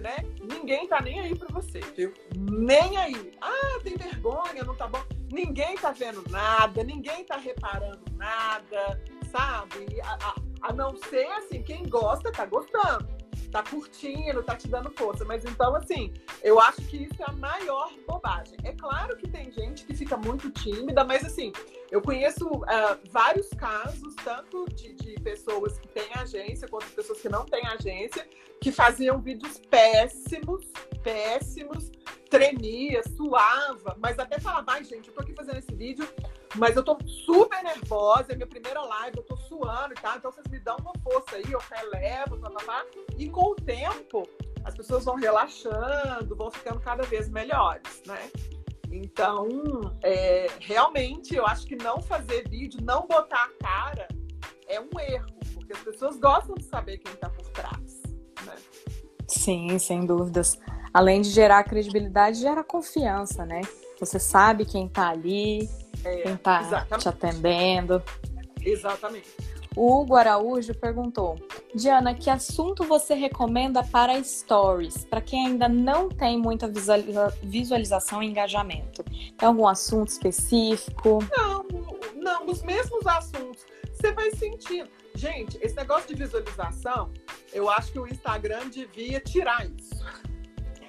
né, 0.00 0.16
ninguém 0.40 0.86
tá 0.88 1.00
nem 1.00 1.20
aí 1.20 1.34
pra 1.34 1.48
você, 1.48 1.80
viu? 1.96 2.12
Nem 2.36 2.96
aí. 2.96 3.32
Ah, 3.40 3.78
tem 3.82 3.96
vergonha, 3.96 4.64
não 4.64 4.74
tá 4.74 4.86
bom. 4.86 5.02
Ninguém 5.32 5.76
tá 5.76 5.90
vendo 5.90 6.22
nada, 6.30 6.82
ninguém 6.84 7.24
tá 7.24 7.36
reparando 7.36 8.04
nada, 8.16 9.00
sabe? 9.30 10.00
A, 10.02 10.28
a, 10.28 10.34
a 10.68 10.72
não 10.72 10.96
ser, 10.96 11.26
assim, 11.32 11.62
quem 11.62 11.88
gosta 11.88 12.30
tá 12.30 12.46
gostando 12.46 13.24
tá 13.54 13.62
curtindo, 13.62 14.42
tá 14.42 14.56
te 14.56 14.66
dando 14.66 14.90
força. 14.90 15.24
Mas 15.24 15.44
então, 15.44 15.76
assim, 15.76 16.12
eu 16.42 16.58
acho 16.58 16.82
que 16.82 17.04
isso 17.04 17.14
é 17.20 17.30
a 17.30 17.32
maior 17.34 17.88
bobagem. 18.04 18.58
É 18.64 18.72
claro 18.72 19.16
que 19.16 19.28
tem 19.28 19.52
gente 19.52 19.84
que 19.84 19.94
fica 19.94 20.16
muito 20.16 20.50
tímida, 20.50 21.04
mas 21.04 21.24
assim, 21.24 21.52
eu 21.94 22.02
conheço 22.02 22.46
uh, 22.48 22.98
vários 23.10 23.48
casos, 23.50 24.14
tanto 24.24 24.66
de, 24.70 24.94
de, 24.94 25.14
pessoas 25.20 25.78
que 25.78 25.88
têm 25.88 26.12
agência, 26.14 26.66
quanto 26.68 26.86
de 26.86 26.92
pessoas 26.92 27.20
que 27.20 27.28
não 27.28 27.44
têm 27.44 27.64
agência, 27.68 28.28
que 28.60 28.72
faziam 28.72 29.20
vídeos 29.20 29.58
péssimos, 29.70 30.66
péssimos, 31.02 31.92
tremia, 32.28 33.02
suava, 33.16 33.96
mas 34.00 34.18
até 34.18 34.40
falava, 34.40 34.72
ai, 34.72 34.84
gente, 34.84 35.08
eu 35.08 35.14
tô 35.14 35.22
aqui 35.22 35.32
fazendo 35.34 35.58
esse 35.58 35.74
vídeo 35.74 36.06
mas 36.56 36.76
eu 36.76 36.84
tô 36.84 36.96
super 37.04 37.62
nervosa, 37.64 38.32
é 38.32 38.36
minha 38.36 38.46
primeira 38.46 38.80
live, 38.80 39.18
eu 39.18 39.24
tô 39.24 39.36
suando 39.36 39.92
e 39.92 39.96
tal. 39.96 40.16
Então 40.16 40.30
vocês 40.30 40.46
me 40.48 40.60
dão 40.60 40.76
uma 40.76 40.92
força 41.02 41.36
aí, 41.36 41.44
eu 41.50 41.58
relevo, 41.58 42.38
papapá. 42.38 42.84
E 43.18 43.28
com 43.28 43.50
o 43.50 43.54
tempo, 43.56 44.28
as 44.64 44.76
pessoas 44.76 45.04
vão 45.04 45.16
relaxando, 45.16 46.36
vão 46.36 46.50
ficando 46.52 46.80
cada 46.80 47.02
vez 47.02 47.28
melhores, 47.28 48.02
né? 48.06 48.30
Então, 48.94 49.48
é, 50.04 50.46
realmente, 50.60 51.34
eu 51.34 51.44
acho 51.44 51.66
que 51.66 51.74
não 51.74 52.00
fazer 52.00 52.48
vídeo, 52.48 52.78
não 52.80 53.08
botar 53.08 53.42
a 53.42 53.64
cara, 53.64 54.06
é 54.68 54.80
um 54.80 55.00
erro, 55.00 55.26
porque 55.52 55.72
as 55.72 55.80
pessoas 55.80 56.16
gostam 56.16 56.54
de 56.54 56.62
saber 56.62 56.98
quem 56.98 57.12
tá 57.16 57.28
por 57.28 57.44
trás, 57.48 58.02
né? 58.46 58.54
Sim, 59.26 59.76
sem 59.80 60.06
dúvidas. 60.06 60.56
Além 60.92 61.22
de 61.22 61.30
gerar 61.30 61.64
credibilidade, 61.64 62.38
gera 62.38 62.62
confiança, 62.62 63.44
né? 63.44 63.62
Você 63.98 64.20
sabe 64.20 64.64
quem 64.64 64.88
tá 64.88 65.08
ali, 65.08 65.68
é, 66.04 66.22
quem 66.22 66.34
está 66.34 66.86
te 66.96 67.08
atendendo. 67.08 68.00
Exatamente. 68.60 69.28
O 69.76 70.00
Hugo 70.00 70.14
Araújo 70.14 70.74
perguntou: 70.74 71.36
Diana, 71.74 72.14
que 72.14 72.30
assunto 72.30 72.84
você 72.84 73.14
recomenda 73.14 73.82
para 73.82 74.22
stories, 74.22 75.04
para 75.04 75.20
quem 75.20 75.48
ainda 75.48 75.68
não 75.68 76.08
tem 76.08 76.38
muita 76.38 76.68
visualiza 76.68 77.28
visualização 77.42 78.22
e 78.22 78.26
engajamento? 78.26 79.02
Tem 79.02 79.48
algum 79.48 79.66
assunto 79.66 80.08
específico? 80.08 81.18
Não, 81.36 81.66
não, 82.14 82.46
os 82.46 82.62
mesmos 82.62 83.06
assuntos. 83.06 83.66
Você 83.92 84.12
vai 84.12 84.30
sentindo. 84.32 84.88
Gente, 85.14 85.58
esse 85.62 85.76
negócio 85.76 86.08
de 86.08 86.14
visualização, 86.14 87.10
eu 87.52 87.70
acho 87.70 87.92
que 87.92 87.98
o 87.98 88.06
Instagram 88.06 88.68
devia 88.68 89.20
tirar 89.20 89.66
isso. 89.66 90.04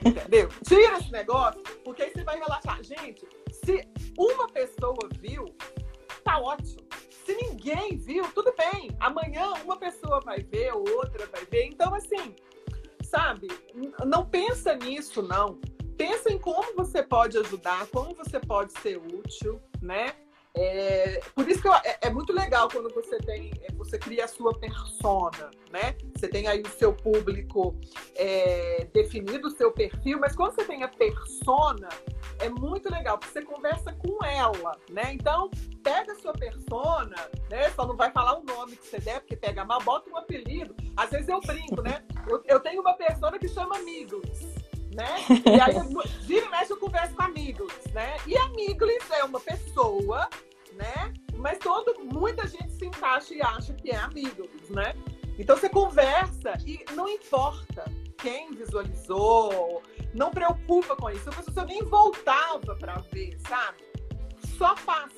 Entendeu? 0.04 0.50
Tira 0.68 0.98
esse 0.98 1.12
negócio, 1.12 1.62
porque 1.84 2.04
aí 2.04 2.12
você 2.12 2.24
vai 2.24 2.38
relaxar. 2.38 2.84
Gente, 2.84 3.26
se 3.52 3.88
uma 4.18 4.48
pessoa 4.48 4.98
viu, 5.20 5.46
tá 6.24 6.40
ótimo. 6.40 6.86
Se 7.26 7.34
ninguém 7.36 7.98
viu, 7.98 8.24
tudo 8.34 8.54
bem. 8.56 8.96
Amanhã 9.00 9.52
uma 9.64 9.78
pessoa 9.78 10.20
vai 10.22 10.40
ver, 10.42 10.72
outra 10.74 11.26
vai 11.26 11.44
ver. 11.46 11.66
Então, 11.66 11.94
assim, 11.96 12.36
sabe? 13.02 13.48
Não 14.06 14.24
pensa 14.24 14.76
nisso, 14.76 15.24
não. 15.24 15.60
Pensa 15.98 16.32
em 16.32 16.38
como 16.38 16.76
você 16.76 17.02
pode 17.02 17.36
ajudar, 17.40 17.88
como 17.88 18.14
você 18.14 18.40
pode 18.40 18.74
ser 18.80 18.98
útil, 18.98 19.60
né? 19.82 20.14
É, 20.58 21.20
por 21.36 21.48
isso 21.50 21.62
que 21.62 21.68
eu, 21.68 21.74
é, 21.74 21.98
é, 22.04 22.10
muito 22.10 22.32
legal 22.32 22.70
quando 22.70 22.90
você 22.94 23.18
tem, 23.18 23.52
é, 23.62 23.74
você 23.74 24.00
cria 24.00 24.24
a 24.24 24.28
sua 24.28 24.58
persona, 24.58 25.52
né? 25.70 25.96
Você 26.16 26.30
tem 26.30 26.48
aí 26.48 26.62
o 26.62 26.70
seu 26.70 26.94
público 26.94 27.76
é, 28.16 28.88
definido, 28.94 29.50
o 29.50 29.52
seu 29.52 29.72
perfil, 29.72 30.18
mas 30.18 30.34
quando 30.34 30.56
você 30.56 30.64
tem 30.64 30.82
a 30.82 30.88
persona, 30.88 31.90
é 32.40 32.48
muito 32.48 32.90
legal, 32.90 33.18
porque 33.18 33.34
você 33.34 33.42
conversa 33.42 33.92
com 33.94 34.24
ela, 34.24 34.80
né? 34.90 35.12
Então, 35.14 35.52
pega 35.84 36.14
a 36.14 36.16
sua 36.16 36.32
persona, 36.32 37.16
né? 37.50 37.70
Só 37.72 37.86
não 37.86 37.98
vai 37.98 38.10
falar 38.12 38.40
o 38.40 38.44
nome 38.44 38.78
que 38.78 38.88
você 38.88 39.00
der, 39.00 39.20
porque 39.20 39.36
pega 39.36 39.66
mal, 39.66 39.82
bota 39.82 40.10
um 40.10 40.16
apelido. 40.16 40.74
Às 40.96 41.10
vezes 41.10 41.28
eu 41.28 41.42
brinco, 41.42 41.82
né? 41.82 42.02
Eu, 42.30 42.42
eu 42.46 42.60
tenho 42.62 42.80
uma 42.80 42.94
persona 42.94 43.38
que 43.38 43.50
chama 43.50 43.76
Amigos. 43.76 44.24
Né? 44.96 45.16
E 45.46 45.60
aí, 45.60 45.74
vira 46.22 46.46
e 46.46 46.50
mexe, 46.50 46.72
eu 46.72 46.78
converso 46.78 47.14
com 47.16 47.24
amigos, 47.24 47.74
né? 47.94 48.16
E 48.26 48.38
amigos 48.38 48.90
é 49.12 49.24
uma 49.24 49.40
pessoa 49.40 50.30
né? 50.76 51.14
Mas 51.36 51.58
todo, 51.60 51.96
muita 52.14 52.46
gente 52.48 52.72
se 52.74 52.86
encaixa 52.86 53.34
e 53.34 53.42
acha 53.42 53.74
que 53.74 53.92
é 53.92 53.96
amigo, 53.96 54.50
né? 54.70 54.94
Então 55.38 55.56
você 55.56 55.70
conversa 55.70 56.54
e 56.66 56.84
não 56.94 57.08
importa 57.08 57.86
quem 58.18 58.52
visualizou, 58.52 59.82
não 60.14 60.32
preocupa 60.32 60.96
com 60.96 61.10
isso. 61.10 61.30
Eu 61.56 61.66
nem 61.66 61.82
voltava 61.84 62.76
para 62.76 62.96
ver, 63.12 63.38
sabe? 63.48 63.84
Só 64.58 64.76
faz, 64.76 65.14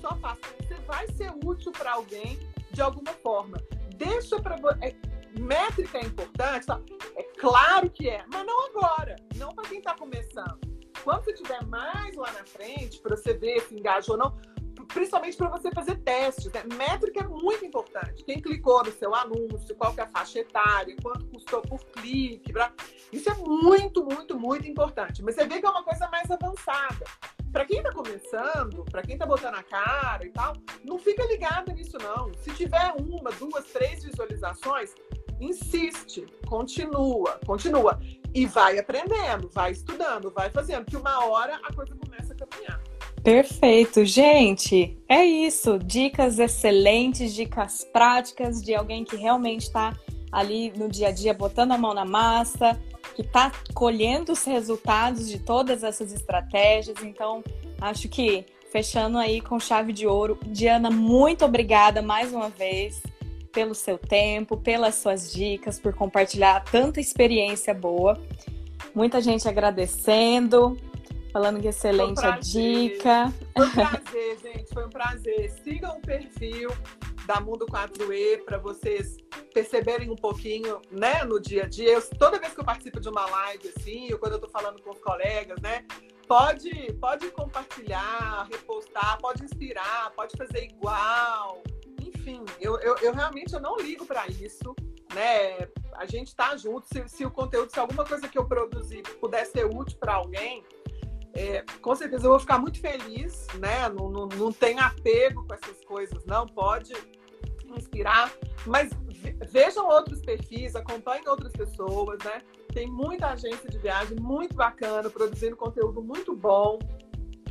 só 0.00 0.14
faz. 0.16 0.38
Você 0.60 0.74
vai 0.86 1.06
ser 1.08 1.32
útil 1.44 1.72
para 1.72 1.92
alguém 1.92 2.38
de 2.72 2.80
de 2.80 2.82
alguma 2.82 3.12
forma. 3.12 3.62
Deixa 3.96 4.40
para 4.40 4.56
é, 4.80 4.94
métrica 5.38 5.98
é 5.98 6.02
importante, 6.04 6.66
tá? 6.66 6.80
é 7.16 7.22
claro 7.38 7.90
que 7.90 8.08
é, 8.08 8.24
mas 8.32 8.46
não 8.46 8.66
agora, 8.66 9.16
não 9.36 9.54
para 9.54 9.68
quem 9.68 9.78
está 9.78 9.94
começando. 9.94 10.58
Quando 11.02 11.24
você 11.24 11.32
tiver 11.32 11.64
mais 11.66 12.14
lá 12.14 12.30
na 12.32 12.44
frente, 12.44 13.00
para 13.00 13.16
você 13.16 13.32
ver 13.32 13.60
se 13.62 13.74
engajou 13.74 14.16
ou 14.16 14.18
não, 14.18 14.36
principalmente 14.92 15.36
para 15.36 15.48
você 15.48 15.70
fazer 15.70 15.96
testes. 15.98 16.52
Né? 16.52 16.62
Métrica 16.76 17.20
é 17.20 17.26
muito 17.26 17.64
importante. 17.64 18.24
Quem 18.24 18.40
clicou 18.40 18.84
no 18.84 18.92
seu 18.92 19.14
anúncio, 19.14 19.74
qual 19.76 19.94
é 19.96 20.02
a 20.02 20.08
faixa 20.08 20.40
etária, 20.40 20.94
quanto 21.02 21.26
custou 21.26 21.62
por 21.62 21.84
clique. 21.86 22.52
Isso 23.12 23.30
é 23.30 23.34
muito, 23.34 24.04
muito, 24.04 24.38
muito 24.38 24.68
importante. 24.68 25.22
Mas 25.22 25.34
você 25.34 25.46
vê 25.46 25.60
que 25.60 25.66
é 25.66 25.70
uma 25.70 25.84
coisa 25.84 26.08
mais 26.08 26.30
avançada. 26.30 27.04
Para 27.52 27.64
quem 27.64 27.78
está 27.78 27.92
começando, 27.92 28.84
para 28.84 29.02
quem 29.02 29.14
está 29.14 29.26
botando 29.26 29.56
a 29.56 29.62
cara 29.62 30.24
e 30.24 30.30
tal, 30.30 30.52
não 30.84 30.98
fica 30.98 31.24
ligado 31.24 31.72
nisso 31.72 31.98
não. 31.98 32.32
Se 32.34 32.52
tiver 32.52 32.94
uma, 33.00 33.30
duas, 33.32 33.64
três 33.72 34.04
visualizações, 34.04 34.94
insiste, 35.40 36.26
continua, 36.46 37.40
continua 37.46 37.98
e 38.34 38.46
vai 38.46 38.78
aprendendo, 38.78 39.50
vai 39.52 39.72
estudando, 39.72 40.30
vai 40.30 40.50
fazendo, 40.50 40.84
que 40.84 40.96
uma 40.96 41.24
hora 41.24 41.60
a 41.64 41.72
coisa 41.72 41.94
começa 41.94 42.32
a 42.32 42.36
caminhar. 42.36 42.80
Perfeito, 43.22 44.04
gente. 44.04 44.96
É 45.08 45.24
isso. 45.24 45.78
Dicas 45.78 46.38
excelentes, 46.38 47.34
dicas 47.34 47.84
práticas 47.84 48.62
de 48.62 48.74
alguém 48.74 49.04
que 49.04 49.16
realmente 49.16 49.62
está 49.62 49.94
ali 50.32 50.72
no 50.76 50.88
dia 50.88 51.08
a 51.08 51.12
dia 51.12 51.34
botando 51.34 51.72
a 51.72 51.78
mão 51.78 51.92
na 51.92 52.04
massa, 52.04 52.80
que 53.14 53.22
está 53.22 53.52
colhendo 53.74 54.32
os 54.32 54.44
resultados 54.44 55.28
de 55.28 55.38
todas 55.38 55.82
essas 55.82 56.12
estratégias. 56.12 57.02
Então, 57.02 57.42
acho 57.80 58.08
que 58.08 58.46
fechando 58.70 59.18
aí 59.18 59.40
com 59.40 59.58
chave 59.58 59.92
de 59.92 60.06
ouro. 60.06 60.38
Diana, 60.46 60.90
muito 60.90 61.44
obrigada 61.44 62.00
mais 62.00 62.32
uma 62.32 62.48
vez 62.48 63.02
pelo 63.52 63.74
seu 63.74 63.98
tempo, 63.98 64.56
pelas 64.56 64.96
suas 64.96 65.32
dicas, 65.32 65.78
por 65.78 65.94
compartilhar 65.94 66.64
tanta 66.64 67.00
experiência 67.00 67.74
boa. 67.74 68.20
Muita 68.94 69.20
gente 69.20 69.48
agradecendo. 69.48 70.76
Falando 71.32 71.60
que 71.60 71.68
excelente 71.68 72.20
um 72.20 72.28
a 72.28 72.38
dica. 72.38 73.32
Foi 73.56 73.66
um 73.66 73.70
prazer, 73.70 74.38
gente. 74.42 74.74
Foi 74.74 74.86
um 74.86 74.90
prazer. 74.90 75.50
Sigam 75.62 75.96
o 75.96 76.00
perfil 76.00 76.70
da 77.26 77.40
Mundo 77.40 77.66
4E 77.66 78.44
para 78.44 78.58
vocês 78.58 79.16
perceberem 79.54 80.10
um 80.10 80.16
pouquinho, 80.16 80.80
né, 80.90 81.22
no 81.24 81.40
dia 81.40 81.64
a 81.64 81.66
dia. 81.68 81.92
Eu, 81.92 82.02
toda 82.18 82.40
vez 82.40 82.52
que 82.52 82.60
eu 82.60 82.64
participo 82.64 82.98
de 82.98 83.08
uma 83.08 83.24
live 83.24 83.72
assim, 83.76 84.12
ou 84.12 84.18
quando 84.18 84.32
eu 84.32 84.38
estou 84.38 84.50
falando 84.50 84.82
com 84.82 84.90
os 84.90 84.98
colegas, 84.98 85.60
né, 85.60 85.84
pode, 86.26 86.70
pode 86.94 87.30
compartilhar, 87.30 88.48
repostar, 88.50 89.18
pode 89.20 89.44
inspirar, 89.44 90.12
pode 90.16 90.36
fazer 90.36 90.64
igual. 90.64 91.62
Enfim, 92.20 92.44
eu, 92.60 92.78
eu, 92.80 92.96
eu 92.98 93.14
realmente 93.14 93.54
eu 93.54 93.60
não 93.60 93.78
ligo 93.78 94.04
para 94.04 94.26
isso, 94.26 94.74
né? 95.14 95.66
A 95.94 96.04
gente 96.04 96.28
está 96.28 96.54
junto. 96.54 96.86
Se, 96.86 97.08
se 97.08 97.24
o 97.24 97.30
conteúdo, 97.30 97.72
se 97.72 97.80
alguma 97.80 98.04
coisa 98.04 98.28
que 98.28 98.38
eu 98.38 98.44
produzir 98.44 99.02
puder 99.18 99.46
ser 99.46 99.64
útil 99.64 99.98
para 99.98 100.14
alguém, 100.14 100.62
é, 101.32 101.64
com 101.80 101.94
certeza 101.94 102.26
eu 102.26 102.30
vou 102.30 102.38
ficar 102.38 102.58
muito 102.58 102.78
feliz, 102.78 103.46
né? 103.58 103.88
Não, 103.88 104.10
não, 104.10 104.26
não 104.26 104.52
tem 104.52 104.78
apego 104.78 105.46
com 105.46 105.54
essas 105.54 105.82
coisas, 105.86 106.22
não. 106.26 106.46
Pode 106.46 106.92
inspirar, 107.74 108.30
mas 108.66 108.90
vejam 109.50 109.88
outros 109.88 110.20
perfis, 110.20 110.76
acompanhem 110.76 111.26
outras 111.26 111.52
pessoas, 111.52 112.18
né? 112.22 112.42
Tem 112.74 112.86
muita 112.86 113.28
agência 113.28 113.68
de 113.70 113.78
viagem 113.78 114.18
muito 114.20 114.54
bacana, 114.54 115.08
produzindo 115.08 115.56
conteúdo 115.56 116.02
muito 116.02 116.36
bom. 116.36 116.78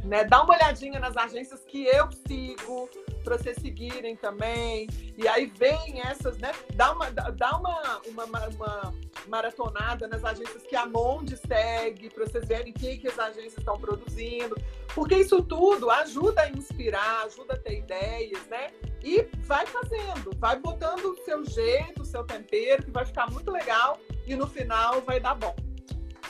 Né? 0.03 0.23
Dá 0.23 0.43
uma 0.43 0.53
olhadinha 0.53 0.99
nas 0.99 1.17
agências 1.17 1.65
que 1.65 1.85
eu 1.85 2.09
sigo, 2.27 2.89
para 3.23 3.37
vocês 3.37 3.57
seguirem 3.61 4.15
também. 4.15 4.87
E 5.17 5.27
aí 5.27 5.45
vem 5.45 6.01
essas, 6.01 6.37
né? 6.37 6.51
Dá 6.75 6.91
uma, 6.91 7.09
dá 7.11 7.57
uma, 7.57 8.01
uma, 8.07 8.47
uma 8.47 8.93
maratonada 9.27 10.07
nas 10.07 10.23
agências 10.23 10.63
que 10.63 10.75
a 10.75 10.85
Monde 10.85 11.37
segue, 11.37 12.09
para 12.09 12.25
vocês 12.25 12.45
verem 12.47 12.71
o 12.71 12.75
que, 12.75 12.97
que 12.97 13.07
as 13.07 13.19
agências 13.19 13.57
estão 13.57 13.79
produzindo. 13.79 14.55
Porque 14.93 15.15
isso 15.15 15.41
tudo 15.43 15.89
ajuda 15.89 16.41
a 16.41 16.49
inspirar, 16.49 17.25
ajuda 17.25 17.53
a 17.53 17.57
ter 17.57 17.79
ideias, 17.79 18.45
né? 18.47 18.71
E 19.03 19.27
vai 19.43 19.65
fazendo, 19.65 20.31
vai 20.37 20.57
botando 20.57 21.05
o 21.05 21.15
seu 21.23 21.45
jeito, 21.45 22.01
o 22.01 22.05
seu 22.05 22.23
tempero, 22.23 22.83
que 22.83 22.91
vai 22.91 23.05
ficar 23.05 23.29
muito 23.29 23.51
legal 23.51 23.97
e 24.25 24.35
no 24.35 24.47
final 24.47 25.01
vai 25.01 25.19
dar 25.19 25.35
bom. 25.35 25.55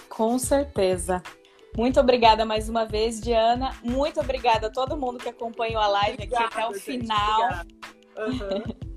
Com 0.08 0.38
certeza. 0.38 1.24
Muito 1.78 2.00
obrigada 2.00 2.46
mais 2.46 2.68
uma 2.68 2.86
vez, 2.86 3.22
Diana. 3.22 3.76
Muito 3.84 4.20
obrigada 4.20 4.68
a 4.68 4.70
todo 4.70 4.98
mundo 4.98 5.18
que 5.18 5.30
acompanhou 5.30 5.82
a 5.82 5.88
live 5.88 6.14
obrigada, 6.14 6.46
aqui 6.46 6.54
até 6.58 6.68
o 6.68 6.74
gente, 6.74 6.84
final. 6.84 7.42
Uhum. 8.18 8.90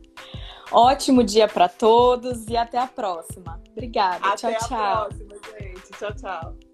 Ótimo 0.73 1.23
dia 1.23 1.47
para 1.47 1.69
todos 1.69 2.49
e 2.49 2.57
até 2.57 2.79
a 2.79 2.87
próxima. 2.87 3.61
Obrigada. 3.71 4.27
Até 4.27 4.55
tchau, 4.55 4.69
tchau. 4.69 4.79
Até 4.79 4.85
a 4.85 5.07
próxima, 5.07 5.35
gente. 5.59 5.91
Tchau, 5.99 6.15
tchau. 6.15 6.72